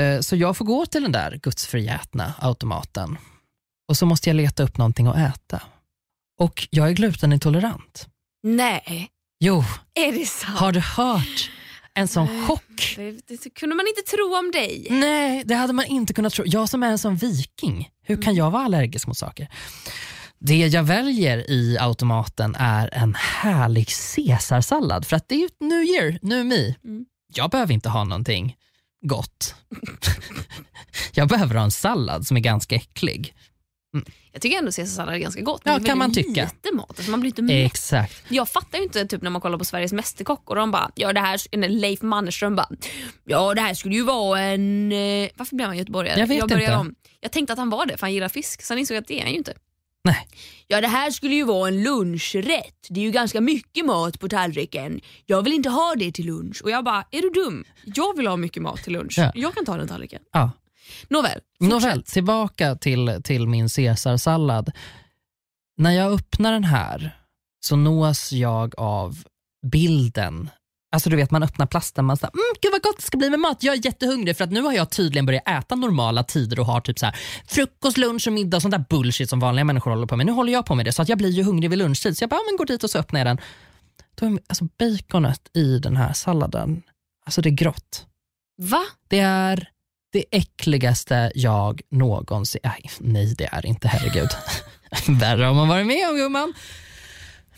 Eh, 0.00 0.20
Så 0.20 0.36
jag 0.36 0.56
får 0.56 0.64
gå 0.64 0.86
till 0.86 1.02
den 1.02 1.12
där 1.12 1.40
gudsförgätna 1.42 2.32
automaten 2.40 3.16
och 3.88 3.96
så 3.96 4.06
måste 4.06 4.28
jag 4.28 4.36
leta 4.36 4.62
upp 4.62 4.78
någonting 4.78 5.06
att 5.06 5.16
äta. 5.16 5.62
Och 6.38 6.68
jag 6.70 6.88
är 6.88 6.92
glutenintolerant. 6.92 8.08
Nej, 8.42 9.10
Jo, 9.40 9.64
är 9.94 10.12
det 10.12 10.26
sant? 10.26 10.58
har 10.58 10.72
du 10.72 10.80
hört? 10.80 11.50
En 11.94 12.08
sån 12.08 12.46
chock. 12.46 12.94
Det, 12.96 13.54
kunde 13.54 13.74
man 13.76 13.86
inte 13.88 14.10
tro 14.10 14.36
om 14.38 14.50
dig. 14.50 14.86
Nej, 14.90 15.42
det 15.44 15.54
hade 15.54 15.72
man 15.72 15.84
inte 15.84 16.14
kunnat 16.14 16.32
tro. 16.32 16.44
Jag 16.46 16.68
som 16.68 16.82
är 16.82 16.90
en 16.90 16.98
sån 16.98 17.16
viking, 17.16 17.88
hur 18.02 18.22
kan 18.22 18.34
jag 18.34 18.50
vara 18.50 18.64
allergisk 18.64 19.06
mot 19.06 19.16
saker? 19.18 19.48
Det 20.38 20.66
jag 20.66 20.82
väljer 20.82 21.50
i 21.50 21.78
automaten 21.80 22.54
är 22.58 22.94
en 22.94 23.14
härlig 23.14 23.88
caesarsallad 24.14 25.06
för 25.06 25.16
att 25.16 25.28
det 25.28 25.34
är 25.34 25.50
new 25.60 25.82
year, 25.82 26.18
new 26.22 26.46
me. 26.46 26.74
Mm. 26.84 27.06
Jag 27.34 27.50
behöver 27.50 27.74
inte 27.74 27.88
ha 27.88 28.04
någonting 28.04 28.56
gott. 29.06 29.54
jag 31.12 31.28
behöver 31.28 31.54
ha 31.54 31.64
en 31.64 31.70
sallad 31.70 32.26
som 32.26 32.36
är 32.36 32.40
ganska 32.40 32.74
äcklig. 32.74 33.34
Jag 34.32 34.42
tycker 34.42 34.58
ändå 34.58 34.72
caesarsallad 34.72 35.14
är 35.14 35.18
ganska 35.18 35.40
gott. 35.40 35.62
Ja, 35.64 35.72
men 35.72 35.82
är 35.82 35.86
kan 35.86 35.98
man 35.98 36.12
tycka. 36.14 36.50
lite 36.64 36.76
mat. 36.76 36.90
Alltså 36.90 37.10
man 37.10 37.20
blir 37.20 37.30
inte 37.30 37.42
mätt. 37.42 37.66
Exakt. 37.72 38.22
Jag 38.28 38.48
fattar 38.48 38.78
ju 38.78 38.84
inte 38.84 39.06
typ 39.06 39.22
när 39.22 39.30
man 39.30 39.40
kollar 39.40 39.58
på 39.58 39.64
Sveriges 39.64 39.92
Mästerkock 39.92 40.50
och 40.50 40.56
de 40.56 40.70
bara, 40.70 40.90
ja 40.94 41.12
det 41.12 41.20
här, 41.20 41.68
Leif 41.68 42.02
Mannerström 42.02 42.56
bara, 42.56 42.68
ja 43.24 43.54
det 43.54 43.60
här 43.60 43.74
skulle 43.74 43.94
ju 43.94 44.02
vara 44.02 44.40
en... 44.40 44.92
eh, 44.92 45.28
Varför 45.36 45.56
blev 45.56 45.68
han 45.68 45.78
göteborgare? 45.78 46.20
Jag 46.20 46.26
vet 46.26 46.40
började 46.48 46.64
inte. 46.64 46.76
Om. 46.76 46.94
Jag 47.20 47.32
tänkte 47.32 47.52
att 47.52 47.58
han 47.58 47.70
var 47.70 47.86
det 47.86 47.96
för 47.96 48.06
han 48.06 48.14
gillar 48.14 48.28
fisk, 48.28 48.62
sen 48.62 48.78
insåg 48.78 48.96
jag 48.96 49.00
att 49.02 49.08
det 49.08 49.18
är 49.18 49.22
han 49.22 49.30
ju 49.30 49.36
inte. 49.38 49.54
Nej. 50.04 50.28
Ja 50.66 50.80
det 50.80 50.88
här 50.88 51.10
skulle 51.10 51.34
ju 51.34 51.44
vara 51.44 51.68
en 51.68 51.82
lunchrätt. 51.82 52.86
Det 52.90 53.00
är 53.00 53.04
ju 53.04 53.10
ganska 53.10 53.40
mycket 53.40 53.84
mat 53.86 54.20
på 54.20 54.28
tallriken. 54.28 55.00
Jag 55.26 55.42
vill 55.42 55.52
inte 55.52 55.68
ha 55.68 55.94
det 55.96 56.12
till 56.12 56.26
lunch. 56.26 56.60
Och 56.62 56.70
jag 56.70 56.84
bara, 56.84 57.04
är 57.10 57.22
du 57.22 57.30
dum? 57.30 57.64
Jag 57.84 58.16
vill 58.16 58.26
ha 58.26 58.36
mycket 58.36 58.62
mat 58.62 58.82
till 58.84 58.92
lunch. 58.92 59.14
Ja. 59.18 59.32
Jag 59.34 59.54
kan 59.54 59.64
ta 59.64 59.76
den 59.76 59.88
tallriken. 59.88 60.22
Ja. 60.32 60.50
Nåväl, 61.08 61.40
Nåväl, 61.60 62.02
tillbaka 62.02 62.74
till, 62.74 63.20
till 63.24 63.48
min 63.48 63.68
caesarsallad. 63.68 64.72
När 65.76 65.90
jag 65.90 66.12
öppnar 66.12 66.52
den 66.52 66.64
här 66.64 67.18
så 67.60 67.76
nås 67.76 68.32
jag 68.32 68.74
av 68.78 69.22
bilden. 69.66 70.50
Alltså 70.92 71.10
du 71.10 71.16
vet 71.16 71.30
man 71.30 71.42
öppnar 71.42 71.66
plasten 71.66 72.04
man 72.04 72.16
säger, 72.16 72.32
mm, 72.32 72.54
gud 72.62 72.72
vad 72.72 72.82
gott 72.82 72.96
det 72.96 73.02
ska 73.02 73.18
bli 73.18 73.30
med 73.30 73.40
mat. 73.40 73.62
Jag 73.62 73.74
är 73.74 73.84
jättehungrig 73.84 74.36
för 74.36 74.44
att 74.44 74.50
nu 74.50 74.62
har 74.62 74.72
jag 74.72 74.90
tydligen 74.90 75.26
börjat 75.26 75.48
äta 75.48 75.74
normala 75.74 76.22
tider 76.22 76.60
och 76.60 76.66
har 76.66 76.80
typ 76.80 76.98
så 76.98 77.06
här 77.06 77.16
frukost, 77.46 77.96
lunch 77.96 78.26
och 78.26 78.32
middag 78.32 78.56
och 78.56 78.62
sånt 78.62 78.72
där 78.72 78.84
bullshit 78.88 79.30
som 79.30 79.40
vanliga 79.40 79.64
människor 79.64 79.90
håller 79.90 80.06
på 80.06 80.16
med. 80.16 80.26
Nu 80.26 80.32
håller 80.32 80.52
jag 80.52 80.66
på 80.66 80.74
med 80.74 80.84
det 80.84 80.92
så 80.92 81.02
att 81.02 81.08
jag 81.08 81.18
blir 81.18 81.30
ju 81.30 81.42
hungrig 81.42 81.70
vid 81.70 81.78
lunchtid. 81.78 82.18
Så 82.18 82.22
jag 82.22 82.30
bara, 82.30 82.36
ja, 82.36 82.42
men 82.46 82.56
går 82.56 82.66
dit 82.66 82.84
och 82.84 82.90
så 82.90 82.98
öppnar 82.98 83.20
jag 83.20 83.26
den. 83.26 83.38
Då 84.14 84.26
är 84.26 84.38
alltså 84.46 84.64
baconet 84.78 85.56
i 85.56 85.78
den 85.78 85.96
här 85.96 86.12
salladen, 86.12 86.82
alltså 87.26 87.42
det 87.42 87.48
är 87.48 87.54
grått. 87.54 88.06
Va? 88.62 88.84
Det 89.08 89.18
är 89.18 89.68
det 90.12 90.24
äckligaste 90.30 91.32
jag 91.34 91.80
någonsin... 91.90 92.60
Nej, 92.64 92.90
nej 93.00 93.34
det 93.38 93.48
är 93.52 93.66
inte, 93.66 93.88
herregud. 93.88 94.28
Värre 95.20 95.44
har 95.44 95.54
man 95.54 95.68
varit 95.68 95.86
med 95.86 96.08
om 96.10 96.16
gumman. 96.16 96.54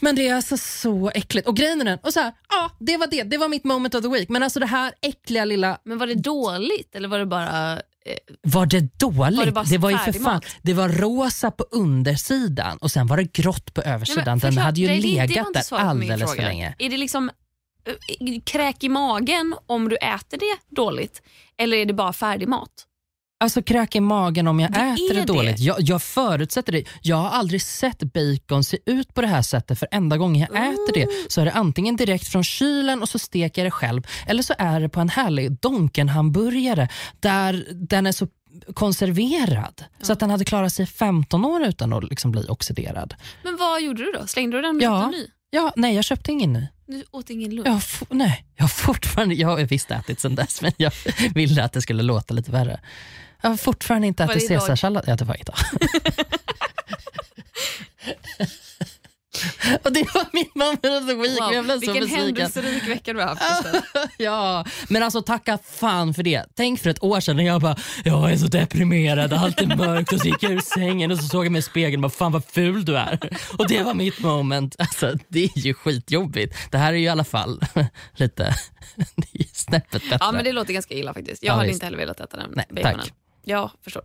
Men 0.02 0.16
det 0.16 0.28
är 0.28 0.34
alltså 0.34 0.56
så 0.56 1.10
äckligt. 1.14 1.48
Och 1.48 1.56
grejen 1.56 1.80
är 1.80 1.84
den, 1.84 1.98
och 2.02 2.12
så 2.12 2.20
här, 2.20 2.32
ja 2.48 2.70
det 2.78 2.96
var 2.96 3.06
det, 3.06 3.22
det 3.22 3.38
var 3.38 3.48
mitt 3.48 3.64
moment 3.64 3.94
of 3.94 4.02
the 4.02 4.08
week. 4.08 4.28
Men 4.28 4.42
alltså 4.42 4.60
det 4.60 4.66
här 4.66 4.92
äckliga 5.02 5.44
lilla, 5.44 5.78
Men 5.84 5.98
var 5.98 6.06
det 6.06 6.14
dåligt 6.14 6.94
eller 6.94 7.08
var 7.08 7.18
det 7.18 7.26
bara... 7.26 7.72
Eh, 8.06 8.16
var 8.42 8.66
det 8.66 8.98
dåligt? 8.98 9.38
Var 9.38 9.46
det 9.46 9.52
bara 9.52 9.64
var 9.78 9.90
ju 9.90 9.98
för 9.98 10.12
fan, 10.12 10.40
det 10.62 10.74
var 10.74 10.88
rosa 10.88 11.50
på 11.50 11.64
undersidan 11.70 12.76
och 12.78 12.90
sen 12.90 13.06
var 13.06 13.16
det 13.16 13.32
grått 13.32 13.74
på 13.74 13.82
översidan. 13.82 14.24
Den 14.24 14.40
förklara- 14.40 14.64
hade 14.64 14.80
ju 14.80 14.86
det- 14.88 14.94
det- 14.94 15.00
det 15.00 15.06
legat 15.08 15.46
inte 15.46 15.62
där 15.70 15.76
alldeles 15.76 16.34
för 16.34 16.42
länge. 16.42 16.74
Är 16.78 16.90
det 16.90 16.96
liksom 16.96 17.30
kräk 18.44 18.84
i 18.84 18.88
magen 18.88 19.54
om 19.66 19.88
du 19.88 19.96
äter 19.96 20.38
det 20.38 20.76
dåligt 20.76 21.22
eller 21.58 21.76
är 21.76 21.86
det 21.86 21.92
bara 21.94 22.12
färdig 22.12 22.48
mat? 22.48 22.86
Alltså 23.42 23.62
kräk 23.62 23.96
i 23.96 24.00
magen 24.00 24.46
om 24.46 24.60
jag 24.60 24.72
Det 24.72 24.78
äter 24.80 25.14
det 25.14 25.24
dåligt. 25.24 25.56
det. 25.56 25.62
Jag, 25.62 25.76
jag 25.80 26.02
förutsätter 26.02 26.72
det. 26.72 26.84
Jag 27.02 27.16
har 27.16 27.28
aldrig 27.30 27.62
sett 27.62 27.98
bacon 28.02 28.64
se 28.64 28.78
ut 28.86 29.14
på 29.14 29.20
det 29.20 29.26
här 29.26 29.42
sättet 29.42 29.78
för 29.78 29.88
enda 29.90 30.16
gången 30.16 30.40
jag 30.52 30.66
äter 30.68 30.92
det 30.94 31.06
så 31.28 31.40
är 31.40 31.44
det 31.44 31.52
antingen 31.52 31.96
direkt 31.96 32.28
från 32.28 32.44
kylen 32.44 33.02
och 33.02 33.08
så 33.08 33.18
steker 33.18 33.62
jag 33.62 33.66
det 33.66 33.70
själv 33.70 34.02
eller 34.26 34.42
så 34.42 34.54
är 34.58 34.80
det 34.80 34.88
på 34.88 35.00
en 35.00 35.08
härlig 35.08 35.52
Donken-hamburgare 35.60 36.88
där 37.20 37.66
den 37.72 38.06
är 38.06 38.12
så 38.12 38.28
konserverad 38.74 39.84
så 40.02 40.12
att 40.12 40.20
den 40.20 40.30
hade 40.30 40.44
klarat 40.44 40.72
sig 40.72 40.82
i 40.82 40.86
15 40.86 41.44
år 41.44 41.62
utan 41.62 41.92
att 41.92 42.04
liksom 42.04 42.30
bli 42.32 42.44
oxiderad. 42.48 43.14
Men 43.42 43.56
vad 43.56 43.82
gjorde 43.82 44.02
du 44.04 44.12
då? 44.12 44.26
Slängde 44.26 44.56
du 44.56 44.62
den 44.62 44.76
och 44.76 44.82
Ja. 44.82 45.06
ny? 45.10 45.26
Ja, 45.50 45.72
nej 45.76 45.94
jag 45.94 46.04
köpte 46.04 46.32
ingen 46.32 46.52
ny. 46.52 46.66
Du 46.86 47.04
åt 47.10 47.30
ingen 47.30 47.54
lunch? 47.54 47.68
Jag 47.68 48.16
nej, 48.16 48.44
jag 48.56 48.70
fortfarande, 48.70 49.34
jag 49.34 49.48
har 49.48 49.60
visst 49.64 49.90
ätit 49.90 50.20
sen 50.20 50.34
dess 50.34 50.62
men 50.62 50.72
jag 50.76 50.92
ville 51.34 51.64
att 51.64 51.72
det 51.72 51.82
skulle 51.82 52.02
låta 52.02 52.34
lite 52.34 52.50
värre. 52.50 52.80
Jag 53.40 53.50
har 53.50 53.56
fortfarande 53.56 54.06
inte 54.06 54.26
Var 54.26 54.34
ätit 54.34 54.48
caesarsallad. 54.48 55.04
Ja, 55.06 55.16
det 55.16 55.24
var 55.24 55.40
idag. 55.40 55.56
Och 59.84 59.92
det 59.92 60.14
var 60.14 60.26
min 60.32 60.48
moment 60.54 60.84
of 60.84 61.06
the 61.08 61.14
week. 61.14 61.40
Wow, 61.40 61.52
jag 61.52 61.64
blev 61.64 61.74
så 61.74 61.80
vilken 61.80 61.94
besviken. 62.00 62.18
händelserik 62.26 62.88
vecka 62.88 63.12
du 63.12 63.18
har 63.20 63.26
haft. 63.26 63.42
Ja, 64.18 64.64
men 64.88 65.02
alltså 65.02 65.22
tacka 65.22 65.58
fan 65.72 66.14
för 66.14 66.22
det. 66.22 66.44
Tänk 66.56 66.80
för 66.80 66.90
ett 66.90 67.02
år 67.02 67.20
sedan 67.20 67.36
när 67.36 67.44
jag 67.44 67.60
bara, 67.60 67.76
jag 68.04 68.32
är 68.32 68.36
så 68.36 68.46
deprimerad, 68.46 69.32
allt 69.32 69.60
är 69.60 69.66
mörkt 69.76 70.12
och 70.12 70.20
så 70.20 70.28
gick 70.28 70.42
jag 70.42 70.52
ur 70.52 70.60
sängen 70.60 71.10
och 71.10 71.18
så 71.18 71.22
såg 71.28 71.44
jag 71.44 71.52
mig 71.52 71.58
i 71.58 71.62
spegeln 71.62 72.04
och 72.04 72.10
bara, 72.10 72.16
fan 72.16 72.32
vad 72.32 72.44
ful 72.44 72.84
du 72.84 72.96
är. 72.96 73.18
Och 73.58 73.68
det 73.68 73.82
var 73.82 73.94
mitt 73.94 74.20
moment. 74.20 74.76
Alltså 74.78 75.14
det 75.28 75.44
är 75.44 75.58
ju 75.58 75.74
skitjobbigt. 75.74 76.56
Det 76.70 76.78
här 76.78 76.92
är 76.92 76.96
ju 76.96 77.04
i 77.04 77.08
alla 77.08 77.24
fall 77.24 77.60
lite, 78.16 78.54
snäppet 79.52 80.02
bättre. 80.02 80.16
ja 80.20 80.32
men 80.32 80.44
det 80.44 80.52
låter 80.52 80.72
ganska 80.72 80.94
illa 80.94 81.14
faktiskt. 81.14 81.42
Jag 81.42 81.52
Ja, 81.52 81.54
hade 81.56 81.66
visst. 81.66 81.76
inte 81.76 81.86
heller 81.86 81.98
velat 81.98 82.20
äta 82.20 82.36
den 82.36 82.50
Nej, 82.56 82.66
baconen. 82.70 82.98
tack. 82.98 83.12
Ja, 83.44 83.70
förstår. 83.84 84.02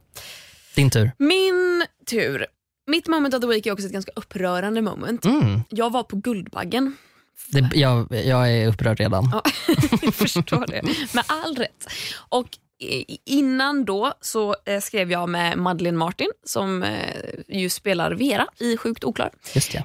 Din 0.75 0.89
tur. 0.89 1.11
Min 1.17 1.85
tur. 2.09 2.45
Mitt 2.87 3.07
moment 3.07 3.33
of 3.33 3.41
the 3.41 3.47
week 3.47 3.65
är 3.65 3.71
också 3.71 3.85
ett 3.85 3.91
ganska 3.91 4.11
upprörande 4.15 4.81
moment. 4.81 5.25
Mm. 5.25 5.61
Jag 5.69 5.89
var 5.91 6.03
på 6.03 6.15
Guldbaggen. 6.15 6.97
Det, 7.47 7.71
jag, 7.73 8.07
jag 8.25 8.51
är 8.51 8.67
upprörd 8.67 8.99
redan. 8.99 9.29
Ja, 9.33 9.43
jag 10.01 10.13
förstår 10.15 10.67
det. 10.67 10.81
Med 11.13 11.23
all 11.27 11.55
rätt. 11.55 11.85
Och 12.29 12.47
innan 13.25 13.85
då 13.85 14.13
så 14.21 14.55
eh, 14.65 14.79
skrev 14.81 15.11
jag 15.11 15.29
med 15.29 15.57
Madeleine 15.57 15.97
Martin 15.97 16.27
som 16.43 16.83
eh, 16.83 17.15
ju 17.47 17.69
spelar 17.69 18.11
Vera 18.11 18.47
i 18.59 18.77
Sjukt 18.77 19.03
oklar. 19.03 19.31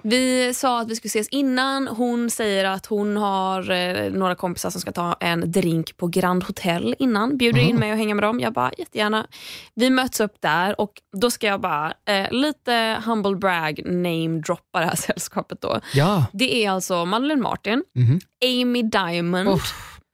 Vi 0.03 0.55
sa 0.55 0.81
att 0.81 0.91
vi 0.91 0.97
skulle 0.97 1.09
ses 1.09 1.29
innan. 1.29 1.89
Hon 1.89 2.31
säger 2.31 2.65
att 2.65 2.87
hon 2.87 3.17
har 3.17 3.71
eh, 3.71 4.13
några 4.13 4.35
kompisar 4.35 4.71
som 4.71 4.81
ska 4.81 4.93
ta 4.93 5.17
en 5.21 5.53
drink 5.53 5.97
på 5.97 6.07
Grand 6.07 6.45
Hotel 6.45 6.95
innan. 6.99 7.37
Bjuder 7.37 7.61
in 7.61 7.77
mig 7.77 7.93
och 7.93 7.99
hänga 7.99 8.15
med 8.15 8.25
dem. 8.25 8.41
Jag 8.41 8.53
bara 8.53 8.73
jättegärna. 8.79 9.27
Vi 9.75 9.91
möts 9.91 10.21
upp 10.21 10.35
där 10.41 10.81
och 10.81 10.93
då 11.21 11.31
ska 11.31 11.47
jag 11.47 11.61
bara 11.61 11.93
eh, 12.09 12.31
lite 12.33 13.03
humble 13.07 13.37
brag 13.37 13.81
name 13.87 14.41
droppa 14.47 14.81
det 14.81 14.87
här 14.87 14.97
sällskapet 15.07 15.61
då. 15.61 15.81
Ja. 15.95 16.27
Det 16.33 16.65
är 16.65 16.71
alltså 16.71 17.05
Madeleine 17.05 17.43
Martin, 17.43 17.85
Mhm. 17.95 18.21
Amy 18.45 18.83
Diamond, 18.83 19.49
Oh. 19.49 19.63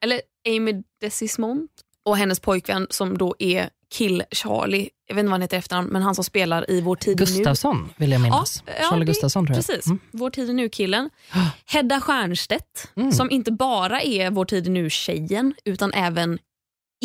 eller 0.04 0.20
Amy 0.48 0.82
Desismond 1.00 1.68
och 2.06 2.16
hennes 2.16 2.40
pojkvän 2.40 2.86
som 2.90 3.18
då 3.18 3.34
är 3.38 3.70
Kill 3.94 4.22
Charlie. 4.30 4.88
Jag 5.08 5.14
vet 5.14 5.20
inte 5.20 5.28
vad 5.28 5.32
han 5.34 5.42
heter 5.42 5.56
efternamn, 5.58 5.88
men 5.88 6.02
han 6.02 6.14
som 6.14 6.24
spelar 6.24 6.70
i 6.70 6.80
Vår 6.80 6.96
tid 6.96 7.20
är 7.20 7.26
nu. 7.26 7.32
Gustafsson 7.32 7.92
vill 7.96 8.12
jag 8.12 8.20
minnas. 8.20 8.62
Ja, 8.66 8.72
ja, 8.82 8.88
Charlie 8.90 9.04
det- 9.04 9.06
Gustafsson 9.12 9.46
tror 9.46 9.56
jag. 9.56 9.66
Precis, 9.66 9.86
Mm. 9.86 9.98
Vår 10.12 10.30
tid 10.30 10.54
nu-killen. 10.54 11.10
Hedda 11.66 12.00
Stiernstedt, 12.00 12.88
Mm. 12.96 13.12
som 13.12 13.30
inte 13.30 13.52
bara 13.52 14.02
är 14.02 14.30
Vår 14.30 14.44
tid 14.44 14.70
nu-tjejen 14.70 15.54
utan 15.64 15.92
även 15.92 16.38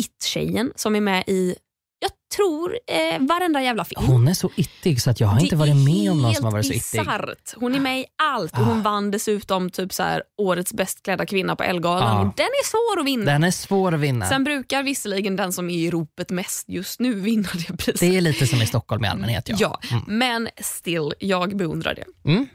It-tjejen 0.00 0.72
som 0.76 0.96
är 0.96 1.00
med 1.00 1.24
i, 1.26 1.54
jag 2.02 2.10
tror, 2.36 2.78
eh, 2.86 3.20
varenda 3.26 3.62
jävla 3.62 3.84
film. 3.84 4.02
Hon 4.06 4.28
är 4.28 4.34
så 4.34 4.50
ittig 4.56 5.02
så 5.02 5.10
att 5.10 5.20
jag 5.20 5.28
har 5.28 5.40
inte 5.40 5.54
Det 5.54 5.58
varit 5.58 5.70
är 5.70 5.74
med 5.74 6.10
om 6.10 6.22
någon 6.22 6.34
som 6.34 6.44
har 6.44 6.52
varit 6.52 6.66
så 6.66 6.72
ittig. 6.72 7.00
bisarrt. 7.00 7.54
Hon 7.56 7.74
är 7.74 7.80
med 7.80 8.00
i 8.00 8.04
allt 8.22 8.52
och 8.52 8.58
hon 8.64 8.78
Ah. 8.78 8.82
vann 8.82 9.10
dessutom 9.10 9.70
typ 9.70 9.92
så 9.92 10.02
här, 10.02 10.22
årets 10.38 10.72
bäst 10.72 11.02
klädda 11.02 11.26
kvinna 11.26 11.56
på 11.56 11.62
Ellegalan. 11.62 12.26
Ah. 12.26 12.32
Den 12.36 12.46
är 12.46 12.64
svår 12.66 13.00
att 13.00 13.06
vinna. 13.06 13.32
Den 13.32 13.44
är 13.44 13.50
svår 13.50 13.94
att 13.94 14.00
vinna. 14.00 14.26
Sen 14.28 14.44
brukar 14.44 14.82
visserligen 14.82 15.36
den 15.36 15.52
som 15.52 15.70
är 15.70 15.74
i 15.78 15.90
ropet 15.90 16.30
mest 16.30 16.68
just 16.68 17.00
nu 17.00 17.14
vinna 17.14 17.48
det 17.68 17.76
priset. 17.76 18.00
Det 18.00 18.16
är 18.16 18.20
lite 18.20 18.46
som 18.46 18.62
i 18.62 18.66
Stockholm 18.66 19.04
i 19.04 19.08
allmänhet. 19.08 19.48
Ja. 19.48 19.56
Ja, 19.60 19.80
Mm. 19.90 20.18
men 20.18 20.48
still, 20.60 21.12
jag 21.18 21.56
beundrar 21.56 21.94
det. 21.94 22.04
Mm. 22.30 22.46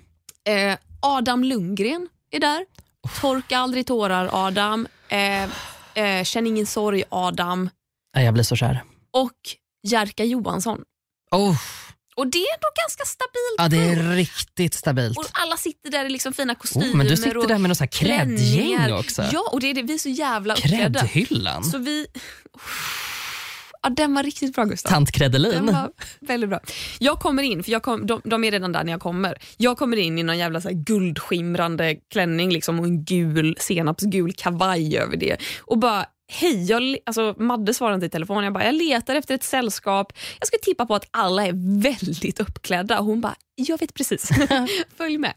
Eh, 0.71 0.77
Adam 1.01 1.43
Lundgren 1.43 2.07
är 2.31 2.39
där. 2.39 2.65
Torka 3.21 3.57
aldrig 3.57 3.87
tårar 3.87 4.29
Adam. 4.47 4.87
Eh, 5.09 5.43
eh, 6.03 6.23
känn 6.23 6.47
ingen 6.47 6.65
sorg 6.65 7.03
Adam. 7.09 7.69
Jag 8.17 8.33
blir 8.33 8.43
så 8.43 8.55
kär. 8.55 8.83
Och 9.11 9.31
Jerka 9.83 10.23
Johansson. 10.23 10.81
Oh, 11.31 11.57
Och 12.15 12.27
det 12.27 12.37
är 12.37 12.53
ändå 12.55 12.67
ganska 12.83 13.03
stabilt. 13.05 13.57
Ja, 13.57 13.67
det 13.67 14.01
är 14.01 14.15
riktigt 14.15 14.73
stabilt. 14.73 15.17
Och 15.17 15.25
alla 15.31 15.57
sitter 15.57 15.91
där 15.91 16.05
i 16.05 16.09
liksom 16.09 16.33
fina 16.33 16.55
kostymer 16.55 16.85
Oh, 16.87 16.95
men 16.95 17.07
du 17.07 17.17
sitter 17.17 17.47
där 17.47 17.57
med 17.57 17.69
något 17.69 17.89
kräddgäng 17.89 18.93
också. 18.93 19.23
Ja, 19.31 19.49
och 19.51 19.59
det 19.59 19.67
är 19.67 19.73
det, 19.73 19.81
vi 19.81 19.93
är 19.93 19.97
så 19.97 20.09
jävla 20.09 20.53
uppklädda. 20.53 20.99
Kräddhyllan. 20.99 21.63
Så 21.63 21.77
vi... 21.77 22.07
Ja, 23.83 23.89
den 23.89 24.13
var 24.13 24.23
riktigt 24.23 24.55
bra 24.55 24.63
Gustav. 24.65 24.89
Tant 24.89 25.11
Kreddelin. 25.11 25.51
Den 25.51 25.65
var 25.65 25.91
väldigt 26.19 26.49
bra. 26.49 26.59
Jag 26.99 27.19
kommer 27.19 27.43
in, 27.43 27.63
för 27.63 27.71
jag 27.71 27.83
kom, 27.83 28.07
de, 28.07 28.21
de 28.23 28.43
är 28.43 28.51
redan 28.51 28.71
där 28.71 28.83
när 28.83 28.91
jag 28.91 29.01
kommer. 29.01 29.37
Jag 29.57 29.77
kommer 29.77 29.97
in 29.97 30.19
i 30.19 30.23
någon 30.23 30.37
jävla 30.37 30.61
så 30.61 30.69
guldskimrande 30.73 31.95
klänning 32.13 32.51
liksom, 32.51 32.79
och 32.79 32.85
en 32.85 33.03
gul 33.05 33.57
senapsgul 33.59 34.33
kavaj 34.33 34.97
över 34.97 35.17
det. 35.17 35.37
Och 35.59 35.77
bara, 35.77 36.05
hej, 36.27 36.65
jag, 36.65 36.97
alltså, 37.05 37.35
Madde 37.37 37.73
svarar 37.73 37.93
inte 37.93 38.05
i 38.05 38.09
telefon. 38.09 38.43
Jag 38.43 38.53
bara, 38.53 38.65
jag 38.65 38.75
letar 38.75 39.15
efter 39.15 39.35
ett 39.35 39.43
sällskap. 39.43 40.13
Jag 40.39 40.47
ska 40.47 40.57
tippa 40.61 40.85
på 40.85 40.95
att 40.95 41.07
alla 41.11 41.45
är 41.45 41.81
väldigt 41.81 42.39
uppklädda. 42.39 42.99
Hon 42.99 43.21
bara, 43.21 43.35
jag 43.55 43.79
vet 43.79 43.93
precis. 43.93 44.29
Följ 44.97 45.17
med. 45.17 45.33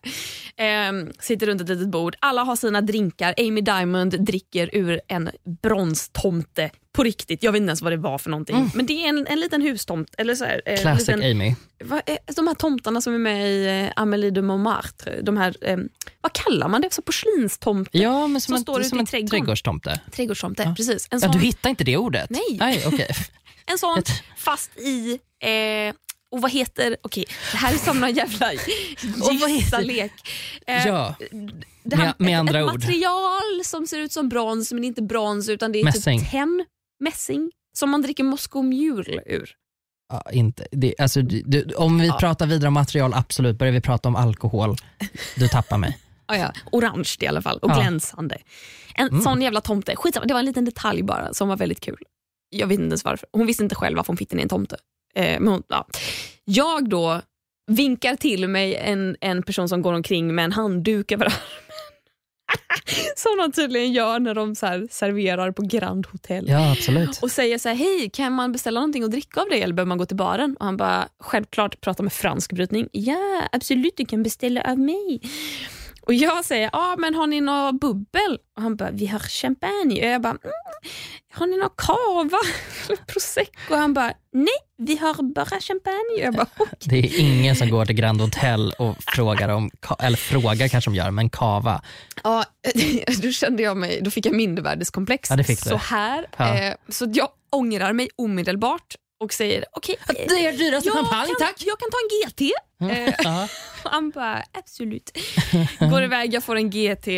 Ehm, 0.57 1.12
sitter 1.18 1.47
runt 1.47 1.61
ett 1.61 1.68
litet 1.68 1.88
bord. 1.88 2.16
Alla 2.20 2.43
har 2.43 2.57
sina 2.57 2.80
drinkar. 2.80 3.34
Amy 3.38 3.61
Diamond 3.61 4.24
dricker 4.24 4.70
ur 4.72 5.01
en 5.09 5.30
bronstomte 5.62 6.70
på 6.97 7.03
riktigt. 7.05 7.43
Jag 7.43 7.53
vet 7.53 7.61
inte 7.61 7.68
ens 7.70 7.82
vad 7.82 7.93
det 7.93 7.97
var 7.97 8.18
för 8.18 8.30
någonting. 8.30 8.70
Men 8.74 8.86
det 8.86 8.93
är 9.05 9.09
en, 9.09 9.26
en 9.26 9.41
liten 9.41 9.62
hustomt. 9.62 10.14
Eller 10.18 10.34
så 10.34 10.45
här, 10.45 10.62
eh, 10.66 10.80
Classic 10.80 11.09
liten, 11.09 11.30
Amy. 11.30 11.55
vad 11.84 12.01
är, 12.07 12.18
de 12.36 12.47
här 12.47 12.55
tomtarna 12.55 13.01
som 13.01 13.14
är 13.14 13.18
med 13.18 13.51
i 13.51 13.66
eh, 13.86 14.03
Amélie 14.03 14.30
de 14.30 14.43
Montmartre. 14.43 15.20
De 15.22 15.36
här, 15.36 15.57
eh, 15.61 15.76
vad 16.20 16.32
kallar 16.32 16.68
man 16.68 16.80
det? 16.80 16.93
Så 16.93 17.03
porslinstomte? 17.03 17.99
Ja, 17.99 18.26
men 18.26 18.41
som, 18.41 18.47
Som 18.47 18.55
en, 18.55 18.62
står 18.62 18.82
som 18.82 18.99
en 18.99 19.07
trädgården. 19.07 19.30
trädgårdstomte. 19.30 20.01
Trädgårdstomte, 20.12 20.74
precis. 20.76 21.09
En 21.11 21.18
Ja, 21.22 21.28
sån, 21.28 21.38
du 21.41 21.45
hittar 21.47 21.70
inte 21.70 21.84
det 21.84 21.97
ordet? 21.97 22.30
Nej. 22.30 22.57
Nej 22.59 22.82
okej. 22.86 23.09
en 23.66 23.78
sån 23.78 23.99
Ett- 23.99 24.22
fast 24.36 24.70
i... 24.78 25.18
Eh, 25.43 25.95
och 26.32 26.41
vad 26.41 26.51
heter... 26.51 26.97
Okej, 27.03 27.24
det 27.53 27.57
här 27.59 27.74
är 27.74 27.78
som 27.78 28.01
någon 28.01 28.14
jävla 28.14 28.53
gissa-lek. 29.49 30.12
Eh, 30.66 30.86
Ja, 30.86 31.14
med- 31.84 32.14
med 32.18 32.32
ett, 32.34 32.38
andra 32.38 32.59
ett 32.61 32.66
ord. 32.66 32.72
material 32.74 33.64
som 33.64 33.86
ser 33.86 33.99
ut 33.99 34.12
som 34.12 34.28
brons 34.28 34.72
men 34.72 34.84
inte 34.84 35.03
brons 35.03 35.49
utan 35.49 35.72
det 35.72 35.80
är 35.80 35.84
Mässing. 35.84 36.20
typ 36.20 36.30
tenn, 36.30 36.64
mässing, 37.01 37.51
som 37.78 37.90
man 37.90 38.03
dricker 38.03 38.24
Moscow 38.24 38.64
Mule 38.64 39.22
ur. 39.26 39.51
ja, 40.12 40.22
inte. 40.32 40.66
Det, 40.72 40.94
alltså, 40.98 41.22
du, 41.22 41.64
om 41.76 41.98
vi 41.98 42.12
pratar 42.12 42.46
vidare 42.46 42.68
om 42.68 42.74
material, 42.74 43.14
absolut. 43.14 43.59
Börjar 43.59 43.72
vi 43.72 43.80
prata 43.80 44.09
om 44.09 44.16
alkohol, 44.16 44.76
du 45.36 45.48
tappar 45.48 45.78
mig. 45.78 45.98
Ah, 46.32 46.36
ja. 46.36 46.53
Orange 46.72 47.16
i 47.20 47.26
alla 47.26 47.42
fall 47.42 47.59
och 47.59 47.70
Ja. 47.70 47.74
glänsande. 47.80 48.38
En 48.94 49.22
sån 49.22 49.42
jävla 49.42 49.61
tomte. 49.61 49.96
Skitsamma, 49.96 50.26
det 50.26 50.34
var 50.34 50.38
en 50.40 50.46
liten 50.46 50.64
detalj 50.64 51.03
bara 51.03 51.34
som 51.34 51.48
var 51.48 51.57
väldigt 51.57 51.80
kul. 51.80 51.98
Jag 52.51 52.66
vet 52.66 52.74
inte 52.78 52.86
ens 52.88 53.05
varför. 53.05 53.28
Hon 53.32 53.46
visste 53.46 53.62
inte 53.62 53.74
själv 53.74 53.96
varför 53.96 54.07
hon 54.09 54.16
fick 54.16 54.30
den 54.30 54.38
i 54.38 54.42
en 54.42 54.48
tomte. 54.48 54.76
Eh, 55.14 55.40
men 55.40 55.48
hon, 55.48 55.62
ja. 55.68 55.86
Jag 56.44 56.88
då 56.88 57.20
vinkar 57.70 58.16
till 58.16 58.48
mig 58.48 58.74
en, 58.76 59.16
en 59.20 59.42
person 59.42 59.68
som 59.68 59.82
går 59.82 59.92
omkring 59.92 60.34
med 60.34 60.44
en 60.44 60.53
handduk 60.53 61.12
över 61.12 61.24
armen. 61.26 61.38
som 63.16 63.36
de 63.38 63.53
tydligen 63.53 63.92
gör 63.92 64.18
när 64.18 64.34
de 64.34 64.55
så 64.55 64.86
serverar 64.90 65.53
på 65.53 65.62
Grand 65.62 66.07
Hotel. 66.07 66.44
Ja, 66.48 66.72
absolut. 66.72 67.18
Och 67.22 67.30
säger 67.30 67.59
så 67.59 67.68
här, 67.68 67.76
hej 67.76 68.11
kan 68.12 68.32
man 68.32 68.53
beställa 68.53 68.80
någonting 68.80 69.05
att 69.05 69.11
dricka 69.11 69.40
av 69.40 69.48
dig 69.48 69.62
eller 69.62 69.74
behöver 69.74 69.88
man 69.88 69.98
gå 69.98 70.07
till 70.07 70.16
baren? 70.16 70.57
Och 70.61 70.66
han 70.66 70.76
bara, 70.76 71.09
självklart 71.20 71.80
prata 71.80 72.03
med 72.03 72.12
fransk 72.12 72.53
brytning. 72.53 72.88
Ja, 72.92 73.48
absolut 73.53 73.96
du 73.96 74.05
kan 74.05 74.22
beställa 74.22 74.62
av 74.62 74.78
mig. 74.78 75.20
Och 76.11 76.14
jag 76.14 76.44
säger, 76.44 76.70
ja 76.72 76.94
men 76.98 77.14
har 77.14 77.26
ni 77.26 77.40
något 77.40 77.80
bubbel? 77.80 78.38
Och 78.56 78.62
han 78.62 78.76
bara, 78.76 78.90
vi 78.90 79.06
har 79.06 79.18
champagne. 79.18 80.00
Och 80.06 80.08
jag 80.12 80.20
bara, 80.22 80.30
mm, 80.30 80.52
har 81.32 81.46
ni 81.46 81.56
något 81.56 81.76
cava? 81.76 82.38
Eller 82.86 82.96
prosecco? 83.06 83.74
Och 83.74 83.76
han 83.78 83.94
bara, 83.94 84.12
nej 84.32 84.48
vi 84.78 84.96
har 84.96 85.22
bara 85.34 85.61
champagne. 85.61 86.14
Och 86.14 86.20
jag 86.20 86.34
bara, 86.34 86.46
okej. 86.58 86.78
Det 86.84 86.98
är 86.98 87.20
ingen 87.20 87.56
som 87.56 87.70
går 87.70 87.84
till 87.86 87.94
Grand 87.94 88.20
Hotel 88.20 88.72
och 88.78 88.96
frågar 89.06 89.48
om, 89.48 89.70
eller 89.98 90.16
frågar 90.16 90.68
kanske 90.68 90.90
de 90.90 90.94
gör, 90.96 91.11
men 91.11 91.30
kava. 91.30 91.82
Ja, 92.24 92.44
då 93.22 93.30
kände 93.30 93.62
jag 93.62 93.76
mig, 93.76 94.00
då 94.02 94.11
fick 94.11 94.26
jag 94.26 94.34
mindervärdeskomplex. 94.34 95.30
Ja, 95.30 95.36
det 95.36 95.44
fick 95.44 95.64
du. 95.64 95.70
Så 95.70 95.76
här, 95.76 96.26
Ja. 96.36 96.58
eh, 96.58 96.74
så 96.88 97.06
jag 97.14 97.28
ångrar 97.50 97.92
mig 97.92 98.08
omedelbart 98.16 98.94
och 99.20 99.32
säger, 99.32 99.64
okej, 99.72 99.96
eh, 100.08 100.14
Det 100.28 100.46
är 100.46 100.52
dyraste 100.52 100.88
jag, 100.88 100.96
champagne, 100.96 101.26
kan, 101.26 101.46
tack! 101.46 101.56
jag 101.58 101.78
kan 101.78 101.88
ta 101.90 101.96
en 102.02 102.30
GT. 102.30 102.52
Eh, 103.08 103.14
Ja. 103.24 103.48
och 103.84 103.90
han 103.90 104.10
bara, 104.10 104.42
absolut. 104.52 105.18
Går 105.90 106.02
iväg, 106.02 106.34
jag 106.34 106.44
får 106.44 106.56
en 106.56 106.70
GT. 106.70 107.08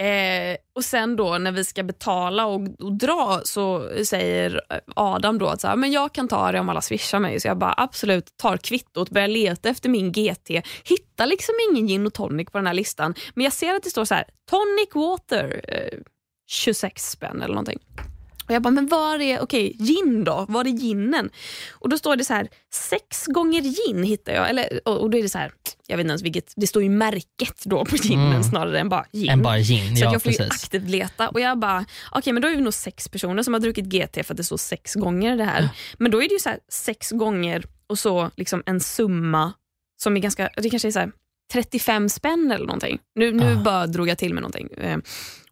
Eh, 0.00 0.56
och 0.74 0.84
sen 0.84 1.16
då 1.16 1.38
när 1.38 1.52
vi 1.52 1.64
ska 1.64 1.82
betala 1.82 2.46
och, 2.46 2.60
och 2.80 2.92
dra 2.98 3.40
så 3.44 3.90
säger 4.04 4.60
Adam 4.96 5.38
då 5.38 5.46
att 5.48 5.60
så 5.60 5.68
här, 5.68 5.76
men 5.76 5.92
jag 5.92 6.12
kan 6.12 6.28
ta 6.28 6.52
det 6.52 6.60
om 6.60 6.68
alla 6.68 6.80
swishar 6.80 7.18
mig. 7.20 7.40
Så 7.40 7.48
jag 7.48 7.58
bara 7.58 7.74
absolut 7.76 8.36
tar 8.36 8.56
kvittot, 8.56 9.10
börjar 9.10 9.28
leta 9.28 9.68
efter 9.68 9.88
min 9.88 10.12
GT. 10.12 10.50
Hittar 10.84 11.26
liksom 11.26 11.54
ingen 11.70 11.86
gin 11.86 12.06
och 12.06 12.14
tonic 12.14 12.50
på 12.50 12.58
den 12.58 12.66
här 12.66 12.74
listan. 12.74 13.14
Men 13.34 13.44
jag 13.44 13.52
ser 13.52 13.74
att 13.74 13.82
det 13.82 13.90
står 13.90 14.04
så 14.04 14.14
här, 14.14 14.24
tonic 14.50 14.94
water, 14.94 15.60
eh, 15.68 15.98
26 16.50 17.10
spänn 17.10 17.36
eller 17.42 17.54
någonting. 17.54 17.78
Och 18.52 18.56
jag 18.56 18.62
bara, 18.62 18.70
men 18.70 18.86
var 18.86 19.18
är, 19.20 19.40
okej, 19.40 19.76
gin 19.78 20.24
då? 20.24 20.46
Var 20.48 20.64
är 20.64 20.68
ginen? 20.68 21.30
Och 21.70 21.88
då 21.88 21.98
står 21.98 22.16
det 22.16 22.24
så 22.24 22.34
här, 22.34 22.48
sex 22.74 23.26
gånger 23.26 23.60
gin 23.62 24.02
hittar 24.02 24.32
jag. 24.32 24.50
Eller, 24.50 24.80
och, 24.84 25.00
och 25.00 25.10
då 25.10 25.18
är 25.18 25.22
det 25.22 25.28
så 25.28 25.38
här, 25.38 25.52
jag 25.86 25.96
vet 25.96 26.04
inte 26.04 26.10
ens 26.10 26.22
vilket, 26.22 26.52
det 26.56 26.66
står 26.66 26.82
ju 26.82 26.88
märket 26.88 27.62
då 27.64 27.84
på 27.84 27.96
ginen 27.96 28.30
Mm. 28.30 28.42
snarare 28.42 28.80
än 28.80 28.88
bara 28.88 29.04
gin. 29.12 29.28
En 29.30 29.42
bara 29.42 29.58
gin, 29.58 29.96
Så 29.96 30.04
ja 30.04 30.12
jag 30.12 30.22
får 30.22 30.32
ju 30.32 30.38
precis. 30.38 30.64
aktivt 30.64 30.90
leta 30.90 31.28
och 31.28 31.40
jag 31.40 31.58
bara, 31.58 31.84
okej 32.12 32.32
men 32.32 32.42
då 32.42 32.48
är 32.48 32.56
vi 32.56 32.62
nog 32.62 32.74
sex 32.74 33.08
personer 33.08 33.42
som 33.42 33.54
har 33.54 33.60
druckit 33.60 33.84
GT 33.84 34.26
för 34.26 34.34
att 34.34 34.36
det 34.36 34.44
står 34.44 34.56
sex 34.56 34.94
gånger 34.94 35.36
det 35.36 35.44
här. 35.44 35.68
Men 35.98 36.10
då 36.10 36.22
är 36.22 36.28
det 36.28 36.34
ju 36.34 36.40
så 36.40 36.48
här, 36.48 36.58
sex 36.68 37.10
gånger 37.10 37.64
och 37.86 37.98
så 37.98 38.30
liksom 38.36 38.62
en 38.66 38.80
summa 38.80 39.52
som 40.02 40.16
är 40.16 40.20
ganska, 40.20 40.50
det 40.56 40.70
kanske 40.70 40.88
är 40.88 40.92
så 40.92 40.98
här 40.98 41.12
35 41.52 42.08
spänn 42.08 42.50
eller 42.52 42.66
någonting. 42.66 42.98
Nu, 43.14 43.32
nu 43.32 43.52
Ah. 43.52 43.62
bara 43.62 43.86
drog 43.86 44.08
jag 44.08 44.18
till 44.18 44.34
med 44.34 44.42
någonting. 44.42 44.68
Eh, 44.76 44.98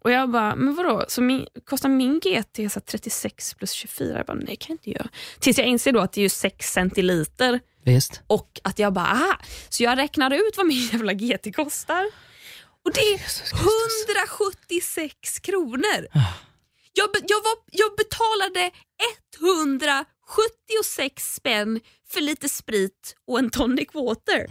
Och 0.03 0.11
jag 0.11 0.31
bara, 0.31 0.57
men 0.57 0.75
vadå, 0.75 1.05
så 1.09 1.23
min, 1.23 1.47
kostar 1.65 1.89
min 1.89 2.21
GT 2.21 2.57
så 2.57 2.63
här 2.63 2.81
36 2.81 3.55
plus 3.55 3.73
24? 3.73 4.17
Jag 4.17 4.27
bara, 4.27 4.35
nej 4.37 4.57
kan 4.57 4.67
jag 4.69 4.75
inte 4.75 4.91
göra. 4.91 5.09
Tills 5.41 5.59
jag 5.59 5.67
inser 5.67 5.93
då 5.93 6.01
att 6.01 6.13
det 6.13 6.21
är 6.21 6.23
ju 6.23 6.29
6 6.29 6.73
centiliter 6.73 7.61
Visst. 7.85 8.23
och 8.27 8.61
att 8.65 8.79
jag 8.79 8.93
bara, 8.93 9.05
aha. 9.07 9.39
Så 9.69 9.83
jag 9.83 9.99
räknar 9.99 10.31
ut 10.31 10.57
vad 10.57 10.67
min 10.67 10.87
jävla 10.93 11.13
GT 11.13 11.53
kostar. 11.57 12.05
Och 12.85 12.93
det 12.95 13.01
är 13.01 13.21
176 14.09 15.39
kronor. 15.41 16.07
Jag, 16.93 17.11
be- 17.13 17.27
jag, 17.29 17.41
var, 17.43 17.55
jag 17.71 17.91
betalade 17.97 18.71
176 19.41 21.35
spänn 21.35 21.81
för 22.09 22.21
lite 22.21 22.49
sprit 22.49 23.17
och 23.27 23.39
en 23.39 23.51
tonic 23.51 23.89
water. 23.95 24.47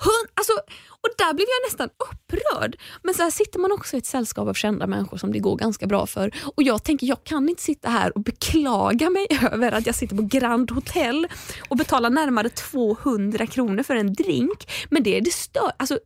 Hund, 0.00 0.28
alltså, 0.34 0.52
och 1.00 1.08
där 1.18 1.34
blev 1.34 1.46
jag 1.48 1.70
nästan 1.70 1.88
upprörd. 2.10 2.76
Men 3.02 3.14
så 3.14 3.22
här 3.22 3.30
sitter 3.30 3.58
man 3.58 3.72
också 3.72 3.96
i 3.96 3.98
ett 3.98 4.06
sällskap 4.06 4.48
av 4.48 4.54
kända 4.54 4.86
människor 4.86 5.16
som 5.16 5.32
det 5.32 5.38
går 5.38 5.56
ganska 5.56 5.86
bra 5.86 6.06
för. 6.06 6.34
Och 6.56 6.62
Jag 6.62 6.84
tänker 6.84 7.06
jag 7.06 7.24
kan 7.24 7.48
inte 7.48 7.62
sitta 7.62 7.88
här 7.88 8.16
och 8.16 8.22
beklaga 8.22 9.10
mig 9.10 9.26
över 9.52 9.72
att 9.72 9.86
jag 9.86 9.94
sitter 9.94 10.16
på 10.16 10.22
Grand 10.22 10.70
Hotel 10.70 11.26
och 11.68 11.76
betalar 11.76 12.10
närmare 12.10 12.48
200 12.48 13.46
kronor 13.46 13.82
för 13.82 13.96
en 13.96 14.12
drink. 14.12 14.70
Men 14.90 15.02
det 15.02 15.16
är 15.16 15.20
det 15.20 15.32
stör. 15.32 15.72
Alltså, 15.76 15.98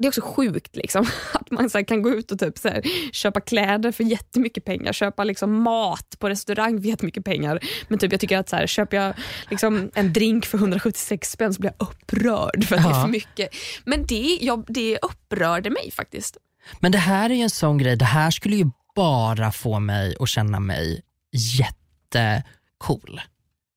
det 0.00 0.06
är 0.06 0.08
också 0.08 0.20
sjukt 0.20 0.76
liksom, 0.76 1.06
att 1.34 1.50
man 1.50 1.70
så 1.70 1.84
kan 1.84 2.02
gå 2.02 2.10
ut 2.10 2.32
och 2.32 2.38
typ 2.38 2.58
så 2.58 2.68
här, 2.68 2.82
köpa 3.12 3.40
kläder 3.40 3.92
för 3.92 4.04
jättemycket 4.04 4.64
pengar, 4.64 4.92
köpa 4.92 5.24
liksom 5.24 5.62
mat 5.62 6.16
på 6.18 6.28
restaurang 6.28 6.80
för 6.82 6.88
jättemycket 6.88 7.24
pengar. 7.24 7.58
Men 7.88 7.98
typ 7.98 8.12
jag 8.12 8.20
tycker 8.20 8.38
att 8.38 8.48
så 8.48 8.56
här, 8.56 8.66
köper 8.66 8.96
jag 8.96 9.14
liksom 9.50 9.90
en 9.94 10.12
drink 10.12 10.46
för 10.46 10.58
176 10.58 11.30
spänn 11.30 11.54
så 11.54 11.60
blir 11.60 11.72
jag 11.78 11.88
upprörd 11.88 12.64
för 12.64 12.76
att 12.76 12.82
det 12.82 12.88
är 12.88 12.92
Ja. 12.94 13.02
för 13.02 13.08
mycket. 13.08 13.48
Men 13.84 14.06
det, 14.06 14.38
jag, 14.40 14.64
det 14.68 14.98
upprörde 15.02 15.70
mig 15.70 15.90
faktiskt. 15.90 16.36
Men 16.80 16.92
det 16.92 16.98
här 16.98 17.30
är 17.30 17.34
ju 17.34 17.42
en 17.42 17.50
sån 17.50 17.78
grej, 17.78 17.96
det 17.96 18.04
här 18.04 18.30
skulle 18.30 18.56
ju 18.56 18.70
bara 18.94 19.52
få 19.52 19.78
mig 19.80 20.16
att 20.20 20.28
känna 20.28 20.60
mig 20.60 21.02
jättecool. 21.32 23.20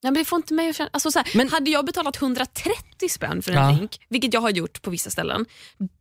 Ja, 0.02 0.12
men 0.12 0.14
det 0.14 0.26
får 0.26 0.38
inte 0.38 0.54
mig 0.54 0.70
att 0.70 0.76
känna, 0.76 0.90
alltså 0.94 1.12
så 1.12 1.20
här, 1.20 1.28
Men- 1.36 1.50
hade 1.50 1.70
jag 1.72 1.86
betalat 1.86 2.22
130 2.22 2.93
spänn 3.10 3.42
för 3.42 3.52
en 3.52 3.58
Ja. 3.70 3.72
drink, 3.76 4.00
vilket 4.10 4.34
jag 4.34 4.42
har 4.42 4.50
gjort 4.50 4.82
på 4.82 4.90
vissa 4.92 5.10
ställen, 5.10 5.46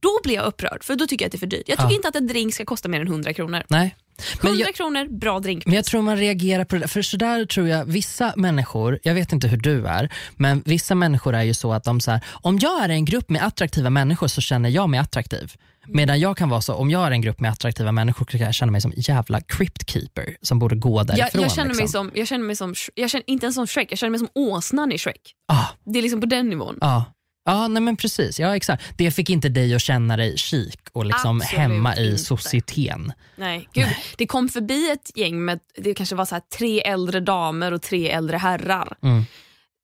då 0.00 0.20
blir 0.24 0.34
jag 0.34 0.44
upprörd 0.46 0.84
för 0.84 0.96
då 0.96 1.07
tycker 1.07 1.24
jag 1.24 1.28
att 1.28 1.32
det 1.32 1.36
är 1.36 1.38
för 1.38 1.46
dyrt. 1.46 1.62
Jag 1.66 1.78
tycker 1.78 1.90
Ja. 1.90 1.96
inte 1.96 2.09
att 2.09 2.16
en 2.16 2.26
drink 2.26 2.55
ska 2.55 2.64
kosta 2.64 2.88
mer 2.88 3.00
än 3.00 3.07
100 3.07 3.32
kronor. 3.32 3.62
Nej. 3.68 3.94
100 4.40 4.50
Men 4.50 4.59
jag, 4.59 4.74
kronor, 4.74 5.18
bra 5.18 5.40
drink. 5.40 5.66
men 5.66 5.74
jag 5.74 5.84
tror 5.84 6.03
man 6.03 6.16
reagerar 6.16 6.64
på 6.64 6.76
det 6.76 6.88
för 6.88 7.03
sådär 7.03 7.44
tror 7.44 7.68
jag 7.68 7.84
vissa 7.84 8.32
människor, 8.36 8.98
jag 9.03 9.14
vet 9.14 9.32
inte 9.32 9.48
hur 9.48 9.57
du 9.57 9.86
är, 9.86 10.12
men 10.36 10.62
vissa 10.66 10.94
människor 10.94 11.34
är 11.34 11.42
ju 11.42 11.55
så 11.55 11.72
att 11.72 11.84
de 11.84 12.00
så 12.00 12.11
här, 12.11 12.20
om 12.30 12.59
jag 12.59 12.84
är 12.84 12.88
i 12.88 12.92
en 12.94 13.05
grupp 13.05 13.30
med 13.30 13.42
attraktiva 13.46 13.90
människor 13.90 14.26
så 14.28 14.40
känner 14.40 14.68
jag 14.68 14.88
mig 14.88 15.00
attraktiv. 15.00 15.53
Medan 15.86 16.20
jag 16.20 16.36
kan 16.36 16.48
vara 16.48 16.61
så, 16.61 16.74
om 16.74 16.90
jag 16.90 17.07
är 17.07 17.11
en 17.11 17.20
grupp 17.20 17.40
med 17.40 17.50
attraktiva 17.50 17.92
människor 17.92 18.24
kan 18.24 18.40
jag 18.40 18.55
känna 18.55 18.72
mig 18.72 18.80
som 18.80 18.92
jävla 18.96 19.40
crypt 19.40 19.90
keeper 19.90 20.36
som 20.42 20.59
borde 20.59 20.76
gå 20.76 21.03
därifrån. 21.03 21.28
Jag, 21.40 21.44
jag, 21.44 21.53
känner 21.53 21.68
mig 21.68 21.76
liksom. 21.76 22.09
som, 22.11 22.18
jag 22.18 22.28
känner 22.28 22.44
mig 22.44 22.57
som, 22.57 22.74
jag 22.94 23.11
känner 23.11 23.24
inte 23.30 23.46
ens 23.46 23.55
som 23.55 23.66
Shrek, 23.66 23.92
jag 23.92 23.98
känner 23.98 24.11
mig 24.11 24.18
som 24.18 24.28
åsnan 24.34 24.92
i 24.92 24.98
Shrek. 24.98 25.34
Ah, 25.48 25.64
Det 25.84 25.98
är 25.98 26.03
liksom 26.03 26.20
på 26.20 26.26
den 26.26 26.48
nivån. 26.48 26.78
Ja, 26.93 27.05
ja 27.45 27.68
nej 27.68 27.82
men 27.82 27.97
precis. 27.97 28.40
Ja, 28.40 28.57
exakt. 28.57 28.84
Det 28.99 29.11
fick 29.11 29.30
inte 29.30 29.49
dig 29.49 29.74
att 29.74 29.82
känna 29.82 30.16
dig 30.16 30.38
chic 30.38 30.74
och 30.93 31.05
liksom 31.05 31.40
Absolut 31.40 31.59
hemma 31.61 31.97
i 31.97 32.11
inte. 32.11 32.22
societeten. 32.22 33.12
Nej, 33.36 33.68
gud. 33.72 33.86
Det 34.16 34.26
kom 34.26 34.49
förbi 34.49 34.90
ett 34.90 35.11
gäng 35.18 35.45
med, 35.45 35.61
det 35.76 35.95
kanske 35.95 36.14
var 36.14 36.24
så 36.24 36.40
tre 36.59 36.80
äldre 36.80 37.20
damer 37.20 37.72
och 37.72 37.82
tre 37.82 38.11
äldre 38.11 38.36
herrar. 38.36 38.97
Mm. 39.03 39.24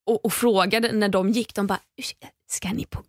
och, 0.07 0.25
och 0.25 0.33
frågade 0.33 0.93
när 0.93 1.09
de 1.09 1.31
gick, 1.31 1.55
de 1.55 1.67
bara, 1.67 1.81
"Ursäkta, 1.99 2.27
ska 2.51 2.69
ni 2.73 2.85
på, 2.85 3.03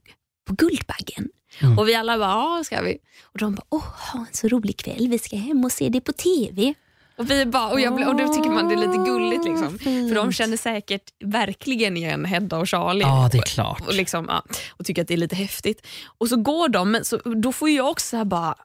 på 0.47 0.53
Guldbaggen? 0.55 1.29
Mm. 1.61 1.79
Och 1.79 1.87
vi 1.87 1.95
alla 1.95 2.17
bara, 2.17 2.29
ja 2.29 2.63
ska 2.65 2.81
vi. 2.81 2.97
Och 3.23 3.39
de 3.39 3.55
bara, 3.55 3.63
åh, 3.69 3.85
ha 4.13 4.19
en 4.19 4.25
så 4.33 4.47
rolig 4.47 4.77
kväll, 4.77 5.07
vi 5.07 5.19
ska 5.19 5.35
hem 5.35 5.65
och 5.65 5.71
se 5.71 5.89
det 5.89 6.01
på 6.01 6.11
TV. 6.11 6.73
Och, 7.19 7.29
vi 7.29 7.45
bara, 7.45 7.67
och, 7.67 7.81
jag, 7.81 8.07
och 8.07 8.15
då 8.15 8.27
tycker 8.27 8.49
man 8.49 8.67
det 8.67 8.73
är 8.73 8.87
lite 8.87 8.97
gulligt. 9.11 9.45
Liksom. 9.45 9.79
För 9.79 10.15
de 10.15 10.31
känner 10.31 10.57
säkert 10.57 11.11
verkligen 11.23 11.97
igen 11.97 12.25
Hedda 12.25 12.57
och 12.57 12.69
Charlie. 12.69 13.01
Ja, 13.01 13.29
det 13.31 13.37
är 13.37 13.41
klart. 13.41 13.87
och, 13.87 13.93
liksom, 13.93 14.25
ja, 14.29 14.43
och 14.69 14.85
tycker 14.85 15.01
att 15.01 15.07
det 15.07 15.13
är 15.13 15.17
lite 15.17 15.35
häftigt. 15.35 15.87
Och 16.17 16.29
så 16.29 16.35
går 16.37 16.69
de, 16.69 16.91
men 16.91 17.05
så, 17.05 17.17
då 17.17 17.51
får 17.51 17.69
jag 17.69 17.89
också 17.89 18.17
så 18.17 18.25
bara... 18.25 18.55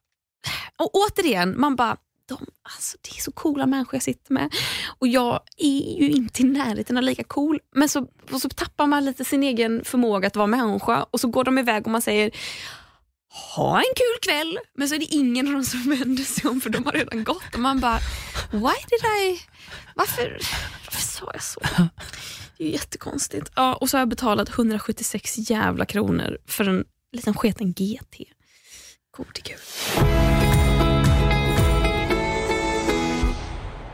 Och 0.78 0.90
återigen, 0.94 1.60
man 1.60 1.76
bara, 1.76 1.96
de, 2.28 2.38
alltså, 2.62 2.96
det 3.00 3.18
är 3.18 3.20
så 3.20 3.32
coola 3.32 3.66
människor 3.66 3.94
jag 3.94 4.02
sitter 4.02 4.32
med. 4.32 4.54
Och 4.98 5.08
jag 5.08 5.40
är 5.56 5.98
ju 6.00 6.10
inte 6.10 6.42
i 6.42 6.44
närheten 6.44 6.96
av 6.96 7.02
lika 7.02 7.24
cool. 7.24 7.60
Men 7.74 7.88
så, 7.88 8.06
och 8.32 8.40
så 8.40 8.48
tappar 8.48 8.86
man 8.86 9.04
lite 9.04 9.24
sin 9.24 9.42
egen 9.42 9.84
förmåga 9.84 10.26
att 10.26 10.36
vara 10.36 10.46
människa 10.46 11.06
och 11.10 11.20
så 11.20 11.28
går 11.28 11.44
de 11.44 11.58
iväg 11.58 11.86
och 11.86 11.92
man 11.92 12.02
säger 12.02 12.30
ha 13.34 13.78
en 13.78 13.94
kul 13.96 14.18
kväll, 14.22 14.58
men 14.74 14.88
så 14.88 14.94
är 14.94 14.98
det 14.98 15.04
ingen 15.04 15.46
av 15.46 15.52
dem 15.52 15.64
som 15.64 15.90
vänder 15.90 16.22
sig 16.24 16.50
om 16.50 16.60
för 16.60 16.70
de 16.70 16.84
har 16.84 16.92
redan 16.92 17.24
gått. 17.24 17.54
Och 17.54 17.60
man 17.60 17.80
bara, 17.80 17.98
why 18.50 18.74
did 18.90 19.04
I... 19.22 19.40
Varför, 19.94 20.38
varför 20.84 21.00
sa 21.00 21.30
jag 21.32 21.42
så? 21.42 21.60
Det 22.56 22.64
är 22.64 22.66
ju 22.66 22.72
jättekonstigt. 22.72 23.52
Ja, 23.56 23.74
och 23.74 23.90
så 23.90 23.96
har 23.96 24.00
jag 24.00 24.08
betalat 24.08 24.48
176 24.48 25.50
jävla 25.50 25.84
kronor 25.84 26.38
för 26.46 26.68
en 26.68 26.84
liten 27.12 27.34
sketen 27.34 27.72
GT. 27.72 28.16
Gode 29.16 29.40
gud. 29.44 29.58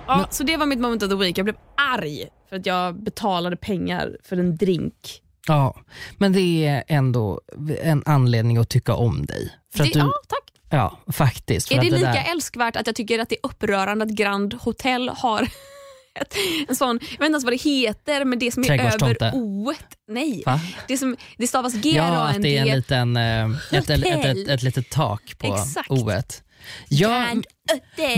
Ja, 0.06 0.28
så 0.30 0.42
det 0.42 0.56
var 0.56 0.66
mitt 0.66 0.80
moment 0.80 1.02
of 1.02 1.08
the 1.08 1.16
week. 1.16 1.38
Jag 1.38 1.44
blev 1.44 1.56
arg 1.76 2.28
för 2.48 2.56
att 2.56 2.66
jag 2.66 3.02
betalade 3.02 3.56
pengar 3.56 4.16
för 4.22 4.36
en 4.36 4.56
drink. 4.56 5.22
Ja, 5.46 5.76
men 6.18 6.32
det 6.32 6.66
är 6.66 6.84
ändå 6.88 7.40
en 7.82 8.02
anledning 8.06 8.56
att 8.56 8.68
tycka 8.68 8.94
om 8.94 9.26
dig. 9.26 9.52
För 9.74 9.78
Det, 9.78 9.84
att 9.84 9.92
du, 9.92 9.98
ja, 9.98 10.12
tack. 10.28 10.44
ja, 10.70 11.12
faktiskt. 11.12 11.72
Är 11.72 11.76
att 11.78 11.84
det 11.84 11.90
lika 11.90 12.12
där- 12.12 12.32
älskvärt 12.32 12.76
att 12.76 12.86
jag 12.86 12.96
tycker 12.96 13.18
att 13.18 13.28
det 13.28 13.34
är 13.34 13.46
upprörande 13.46 14.04
att 14.04 14.10
Grand 14.10 14.54
Hotel 14.54 15.08
har 15.08 15.42
ett, 16.20 16.34
en 16.68 16.76
sån, 16.76 16.98
jag 17.02 17.08
vet 17.08 17.12
inte 17.12 17.24
ens 17.26 17.44
vad 17.44 17.52
det 17.52 17.62
heter, 17.62 18.24
men 18.24 18.38
det 18.38 18.52
som 18.52 18.64
är 18.64 18.94
över 18.94 19.34
o 19.34 19.72
Nej, 20.08 20.42
Va? 20.46 20.60
det, 20.88 20.98
som, 20.98 21.16
det 21.36 21.46
stavas 21.46 21.74
g 21.74 21.90
Ja, 21.96 22.04
att 22.28 22.42
det 22.42 22.56
är 22.58 22.62
en 22.62 22.76
liten, 22.76 23.16
eh, 23.16 23.50
ett, 23.50 23.90
ett, 23.90 24.04
ett, 24.06 24.48
ett, 24.48 24.62
litet 24.62 24.90
tak 24.90 25.38
på 25.38 25.58
o-et. 25.88 26.42
Ja, 26.88 27.26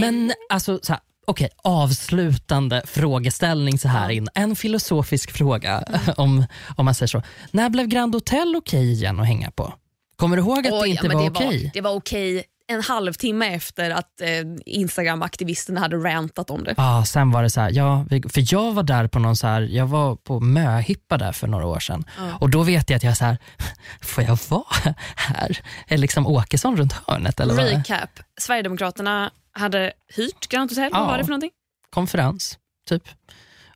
men 0.00 0.32
alltså 0.48 0.80
så 0.82 0.92
här, 0.92 1.00
okej, 1.26 1.48
avslutande 1.64 2.82
frågeställning 2.86 3.78
så 3.78 3.88
här 3.88 4.08
in. 4.10 4.28
En 4.34 4.56
filosofisk 4.56 5.30
fråga 5.30 5.78
Mm. 5.78 6.00
om, 6.16 6.44
om 6.76 6.84
man 6.84 6.94
säger 6.94 7.08
så. 7.08 7.22
När 7.50 7.70
blev 7.70 7.86
Grand 7.86 8.14
Hotel 8.14 8.56
okej 8.56 8.92
igen 8.92 9.20
att 9.20 9.26
hänga 9.26 9.50
på? 9.50 9.74
Kommer 10.16 10.36
du 10.36 10.42
ihåg 10.42 10.58
att 10.58 10.64
det 10.64 10.72
Oj, 10.80 10.88
inte 10.90 11.06
ja, 11.06 11.12
var 11.12 11.22
det 11.22 11.30
okej? 11.30 11.64
Var, 11.64 11.70
det 11.74 11.80
var 11.80 11.90
okej 11.90 12.44
en 12.66 12.82
halvtimme 12.82 13.54
efter 13.54 13.90
att 13.90 14.20
eh, 14.20 14.28
Instagram-aktivisterna 14.66 15.80
hade 15.80 15.96
rantat 15.96 16.50
om 16.50 16.64
det. 16.64 16.74
Ja, 16.76 17.04
sen 17.06 17.30
var 17.30 17.42
det 17.42 17.50
så 17.50 17.60
här, 17.60 17.70
ja, 17.70 18.04
för 18.10 18.54
jag 18.54 18.72
var 18.72 18.82
där 18.82 19.06
på 19.08 19.18
någon 19.18 19.36
så 19.36 19.46
här, 19.46 19.60
jag 19.62 19.86
var 19.86 20.16
på 20.16 20.40
möhippa 20.40 21.18
där 21.18 21.32
för 21.32 21.46
några 21.46 21.66
år 21.66 21.78
sedan 21.80 22.04
och 22.40 22.50
då 22.50 22.62
vet 22.62 22.90
jag 22.90 22.96
att 22.96 23.02
jag 23.02 23.16
så 23.16 23.24
här, 23.24 23.38
får 24.00 24.24
jag 24.24 24.38
vara 24.48 24.94
här? 25.16 25.58
Är 25.88 25.98
liksom 25.98 26.26
Åkesson 26.26 26.76
runt 26.76 26.92
hörnet 26.92 27.40
eller 27.40 27.54
vad? 27.54 27.64
Recap. 27.66 28.10
Sverigedemokraterna 28.40 29.30
hade 29.52 29.92
hyrt 30.16 30.48
Grand 30.48 30.70
Hotel. 30.70 30.90
Ja. 30.92 30.98
Vad 31.00 31.08
var 31.08 31.18
det 31.18 31.24
för 31.24 31.30
någonting? 31.30 31.50
Konferens, 31.90 32.58
typ. 32.88 33.02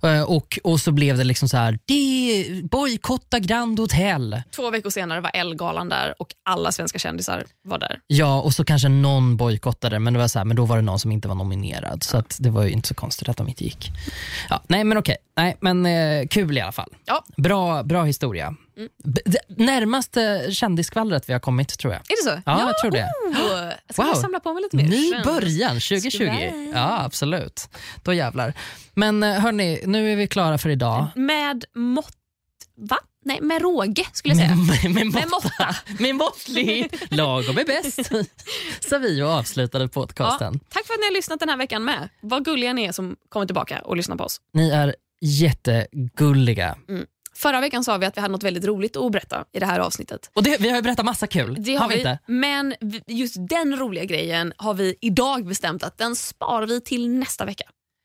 Eh, 0.02 0.22
Och, 0.22 0.58
och 0.64 0.80
så 0.80 0.92
blev 0.92 1.16
det 1.18 1.24
liksom 1.24 1.48
så 1.48 1.56
här, 1.56 1.78
det 1.86 2.46
bojkotta 2.70 3.38
Grand 3.38 3.78
Hotel. 3.78 4.42
Två 4.56 4.70
veckor 4.70 4.90
senare 4.90 5.20
var 5.20 5.30
Ellegalan 5.34 5.88
där 5.88 6.14
och 6.18 6.28
alla 6.44 6.72
svenska 6.72 6.98
kändisar 6.98 7.44
var 7.62 7.78
där. 7.78 8.00
Ja, 8.06 8.40
och 8.40 8.54
så 8.54 8.64
kanske 8.64 8.88
någon 8.88 9.36
bojkottade 9.36 9.98
men 9.98 10.12
det 10.12 10.18
var 10.18 10.28
så 10.28 10.38
här, 10.38 10.44
men 10.44 10.56
då 10.56 10.64
var 10.64 10.76
det 10.76 10.82
någon 10.82 10.98
som 10.98 11.12
inte 11.12 11.28
var 11.28 11.34
nominerad. 11.34 12.02
Så 12.02 12.16
att 12.18 12.36
det 12.40 12.50
var 12.50 12.62
ju 12.62 12.70
inte 12.70 12.88
så 12.88 12.94
konstigt 12.94 13.28
att 13.28 13.36
de 13.36 13.48
inte 13.48 13.64
gick. 13.64 13.90
Ja, 14.50 14.62
nej 14.68 14.84
men 14.84 14.98
okej, 14.98 15.16
nej, 15.36 15.56
men 15.60 15.86
eh, 15.86 16.26
kul 16.28 16.58
i 16.58 16.60
alla 16.60 16.72
fall. 16.72 16.90
Ja. 17.04 17.24
Bra, 17.36 17.82
bra 17.82 18.04
historia. 18.04 18.54
B- 19.04 19.20
det 19.24 19.38
närmaste 19.64 20.46
kändisskvallret 20.50 21.28
vi 21.28 21.32
har 21.32 21.40
kommit 21.40 21.78
tror 21.78 21.92
jag. 21.92 22.00
Är 22.02 22.24
det 22.24 22.30
så? 22.30 22.42
Ja, 22.46 22.60
jag 22.66 22.78
tror 22.78 22.90
det. 22.90 23.04
Oh, 23.32 23.72
jag 23.86 23.94
ska 23.94 24.02
Wow. 24.02 24.14
samla 24.14 24.40
på 24.40 24.52
mig 24.52 24.62
lite 24.62 24.76
mer. 24.76 24.84
Ny 24.88 25.22
början 25.24 25.70
2020. 25.74 26.08
Skvätt. 26.10 26.52
Ja, 26.74 27.04
absolut. 27.04 27.68
Då 28.02 28.12
jävlar. 28.14 28.52
Men 28.94 29.22
eh, 29.22 29.40
hörni, 29.40 29.80
nu 29.86 30.12
är 30.12 30.16
vi 30.16 30.26
klara 30.28 30.58
för 30.58 30.68
idag. 30.70 31.06
Med 31.14 31.64
mått... 31.74 32.12
Va? 32.76 32.98
Nej, 33.24 33.40
med 33.40 33.62
råge 33.62 34.04
skulle 34.12 34.34
jag 34.34 34.38
säga. 34.42 34.56
Med, 34.56 34.94
med, 34.94 35.06
Med 35.14 35.28
måtta. 35.30 35.76
Med 35.98 36.14
måttlig. 36.14 36.92
Lagom 37.10 37.58
är 37.58 37.64
bäst. 37.64 38.10
Så 38.88 38.98
vi 38.98 39.22
och 39.22 39.28
avslutade 39.28 39.84
Ja, 39.84 39.88
podcasten. 39.88 40.60
tack 40.68 40.86
för 40.86 40.94
att 40.94 41.00
ni 41.00 41.06
har 41.06 41.12
lyssnat 41.14 41.40
den 41.40 41.48
här 41.48 41.56
veckan 41.56 41.84
med. 41.84 42.08
Vad 42.20 42.44
gulliga 42.44 42.72
ni 42.72 42.84
är 42.84 42.92
som 42.92 43.16
kommer 43.28 43.46
tillbaka 43.46 43.78
och 43.80 43.96
lyssnar 43.96 44.16
på 44.16 44.24
oss. 44.24 44.40
Ni 44.54 44.70
är 44.70 44.94
jättegulliga. 45.20 46.76
Förra 47.36 47.60
veckan 47.60 47.84
sa 47.84 47.98
vi 47.98 48.06
att 48.06 48.16
vi 48.16 48.20
hade 48.20 48.32
något 48.32 48.42
väldigt 48.42 48.64
roligt 48.64 48.96
att 48.96 49.12
berätta 49.12 49.44
i 49.52 49.58
det 49.58 49.66
här 49.66 49.80
avsnittet. 49.80 50.30
Och 50.34 50.42
det, 50.42 50.60
vi 50.60 50.68
har 50.68 50.76
ju 50.76 50.82
berättat 50.82 51.04
massa 51.04 51.26
kul. 51.26 51.56
Det 51.58 51.74
har, 51.74 51.88
vi, 51.88 51.96
inte? 51.96 52.18
men 52.26 52.74
vi- 52.80 53.02
just 53.06 53.34
den 53.38 53.76
roliga 53.76 54.04
grejen 54.04 54.52
har 54.56 54.74
vi 54.74 54.96
idag 55.00 55.46
bestämt 55.46 55.82
att 55.82 55.98
den 55.98 56.16
sparar 56.16 56.66
vi 56.66 56.80
till 56.80 57.08
nästa 57.08 57.44
vecka. 57.44 57.64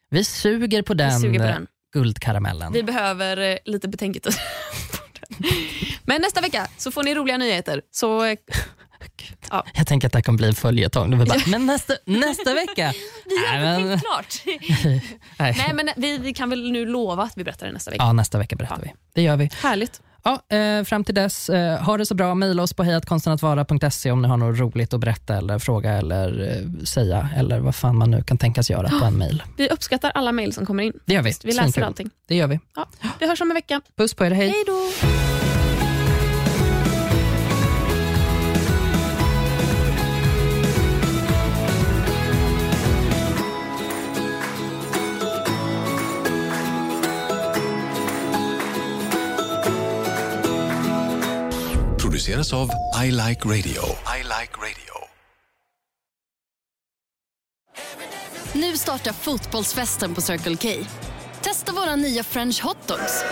Vi 0.10 0.24
suger 0.24 0.82
på 0.82 0.94
den, 0.94 1.20
suger 1.20 1.40
på 1.40 1.46
den. 1.46 1.68
guldkaramellen. 1.94 2.74
Vi 2.74 2.84
behöver 2.84 3.38
eh, 3.38 3.58
lite 3.66 3.88
betänketid. 3.88 4.34
men 6.06 6.22
nästa 6.22 6.42
vecka 6.42 6.68
så 6.78 6.92
får 6.92 7.04
ni 7.04 7.16
roliga 7.16 7.38
nyheter. 7.38 7.82
Så 7.92 8.24
eh, 8.26 8.38
Ja. 9.50 9.66
Jag 9.74 9.88
tänker 9.88 10.08
att 10.08 10.12
det 10.14 10.18
här 10.18 10.24
kommer 10.24 10.38
bli 10.38 10.48
en 10.48 10.56
följetong. 10.56 11.18
Var 11.18 11.26
bara, 11.26 11.40
Men 11.48 11.66
nästa, 11.66 11.94
nästa 12.06 12.54
vecka? 12.54 12.94
vi 13.26 13.58
har 13.58 13.76
inte 13.76 13.90
men- 13.90 14.00
klart. 14.00 14.42
Nej. 15.40 15.56
Nej, 15.58 15.74
men 15.74 15.90
vi, 15.96 16.18
vi 16.18 16.34
kan 16.34 16.50
väl 16.50 16.72
nu 16.72 16.86
lova 16.86 17.24
att 17.24 17.38
vi 17.38 17.44
berättar 17.44 17.68
det 17.68 17.74
nästa 17.74 17.92
vecka. 17.92 18.04
Ja, 18.04 18.14
nästa 18.14 18.38
vecka 18.38 18.56
berättar 18.56 18.80
vi. 18.84 18.94
Det 19.14 19.22
gör 19.22 19.38
vi. 19.38 19.50
Härligt. 19.62 20.02
Ja, 20.24 20.58
eh, 20.58 20.84
fram 20.84 21.04
till 21.04 21.16
dess, 21.16 21.50
eh, 21.50 21.84
ha 21.84 21.98
det 21.98 22.06
så 22.06 22.16
bra. 22.16 22.36
Mejla 22.36 22.64
oss 22.64 22.74
på 22.74 22.84
hejatkonstenattvara.se 22.84 24.12
om 24.12 24.22
ni 24.22 24.28
har 24.28 24.38
något 24.38 24.60
roligt 24.60 24.94
att 24.94 25.00
berätta 25.00 25.36
eller 25.38 25.60
fråga 25.60 25.92
eller 25.92 26.58
eh, 26.58 26.84
säga 26.84 27.30
eller 27.38 27.60
vad 27.60 27.76
fan 27.76 27.96
man 27.96 28.12
nu 28.12 28.24
kan 28.24 28.38
tänkas 28.38 28.70
göra 28.70 28.90
på 29.00 29.06
en 29.06 29.14
mejl. 29.18 29.44
Vi 29.58 29.70
uppskattar 29.70 30.12
alla 30.16 30.32
mejl 30.32 30.54
som 30.54 30.66
kommer 30.66 30.84
in. 30.84 30.94
Det 31.06 31.14
gör 31.14 31.22
vi. 31.22 31.34
Vi 31.44 31.52
läser 31.52 31.82
allting. 31.82 32.10
Det 32.28 32.36
gör 32.36 32.48
vi. 32.48 32.60
Ja, 32.76 32.88
vi 33.20 33.28
hörs 33.28 33.42
om 33.42 33.52
en 33.52 33.56
vecka. 33.56 33.82
Puss 33.98 34.14
på 34.14 34.26
er, 34.26 34.32
hej. 34.32 34.50
Hej 34.50 34.64
då! 34.68 35.41
Produceras 52.22 52.54
av 52.54 52.70
I 53.06 53.12
Like 53.12 53.46
Radio. 53.46 53.84
I 54.20 54.24
like 54.24 54.54
radio. 54.58 54.94
Nu 58.54 58.78
startar 58.78 59.14
fotbollsfesten 59.14 60.16
på 60.16 60.22
Circle 60.22 60.56
K. 60.56 60.86
Testa 61.42 61.72
våra 61.72 61.96
nya 61.96 62.24
french 62.24 62.64
hotdogs 62.64 63.24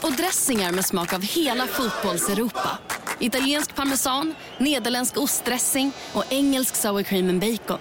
och 0.00 0.12
dressingar 0.12 0.72
med 0.72 0.84
smak 0.84 1.12
av 1.12 1.22
hela 1.22 1.66
fotbolls-Europa. 1.66 2.78
Italiensk 3.18 3.74
parmesan, 3.74 4.34
nederländsk 4.58 5.16
ostdressing 5.16 5.92
och 6.12 6.24
engelsk 6.32 6.76
sour 6.76 7.02
cream 7.02 7.28
and 7.28 7.40
bacon. 7.40 7.78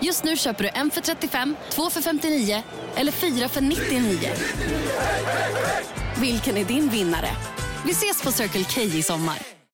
Just 0.00 0.24
nu 0.24 0.36
köper 0.36 0.64
du 0.64 0.70
en 0.74 0.90
för 0.90 1.00
35, 1.00 1.56
två 1.70 1.90
för 1.90 2.00
59 2.00 2.62
eller 2.96 3.12
fyra 3.12 3.48
för 3.48 3.60
99. 3.60 4.30
Vilken 6.20 6.56
är 6.56 6.64
din 6.64 6.88
vinnare? 6.88 7.28
Vi 7.86 7.92
ses 7.92 8.22
på 8.22 8.32
Circle 8.32 8.64
K 8.64 8.82
i 8.82 9.02
sommar. 9.02 9.56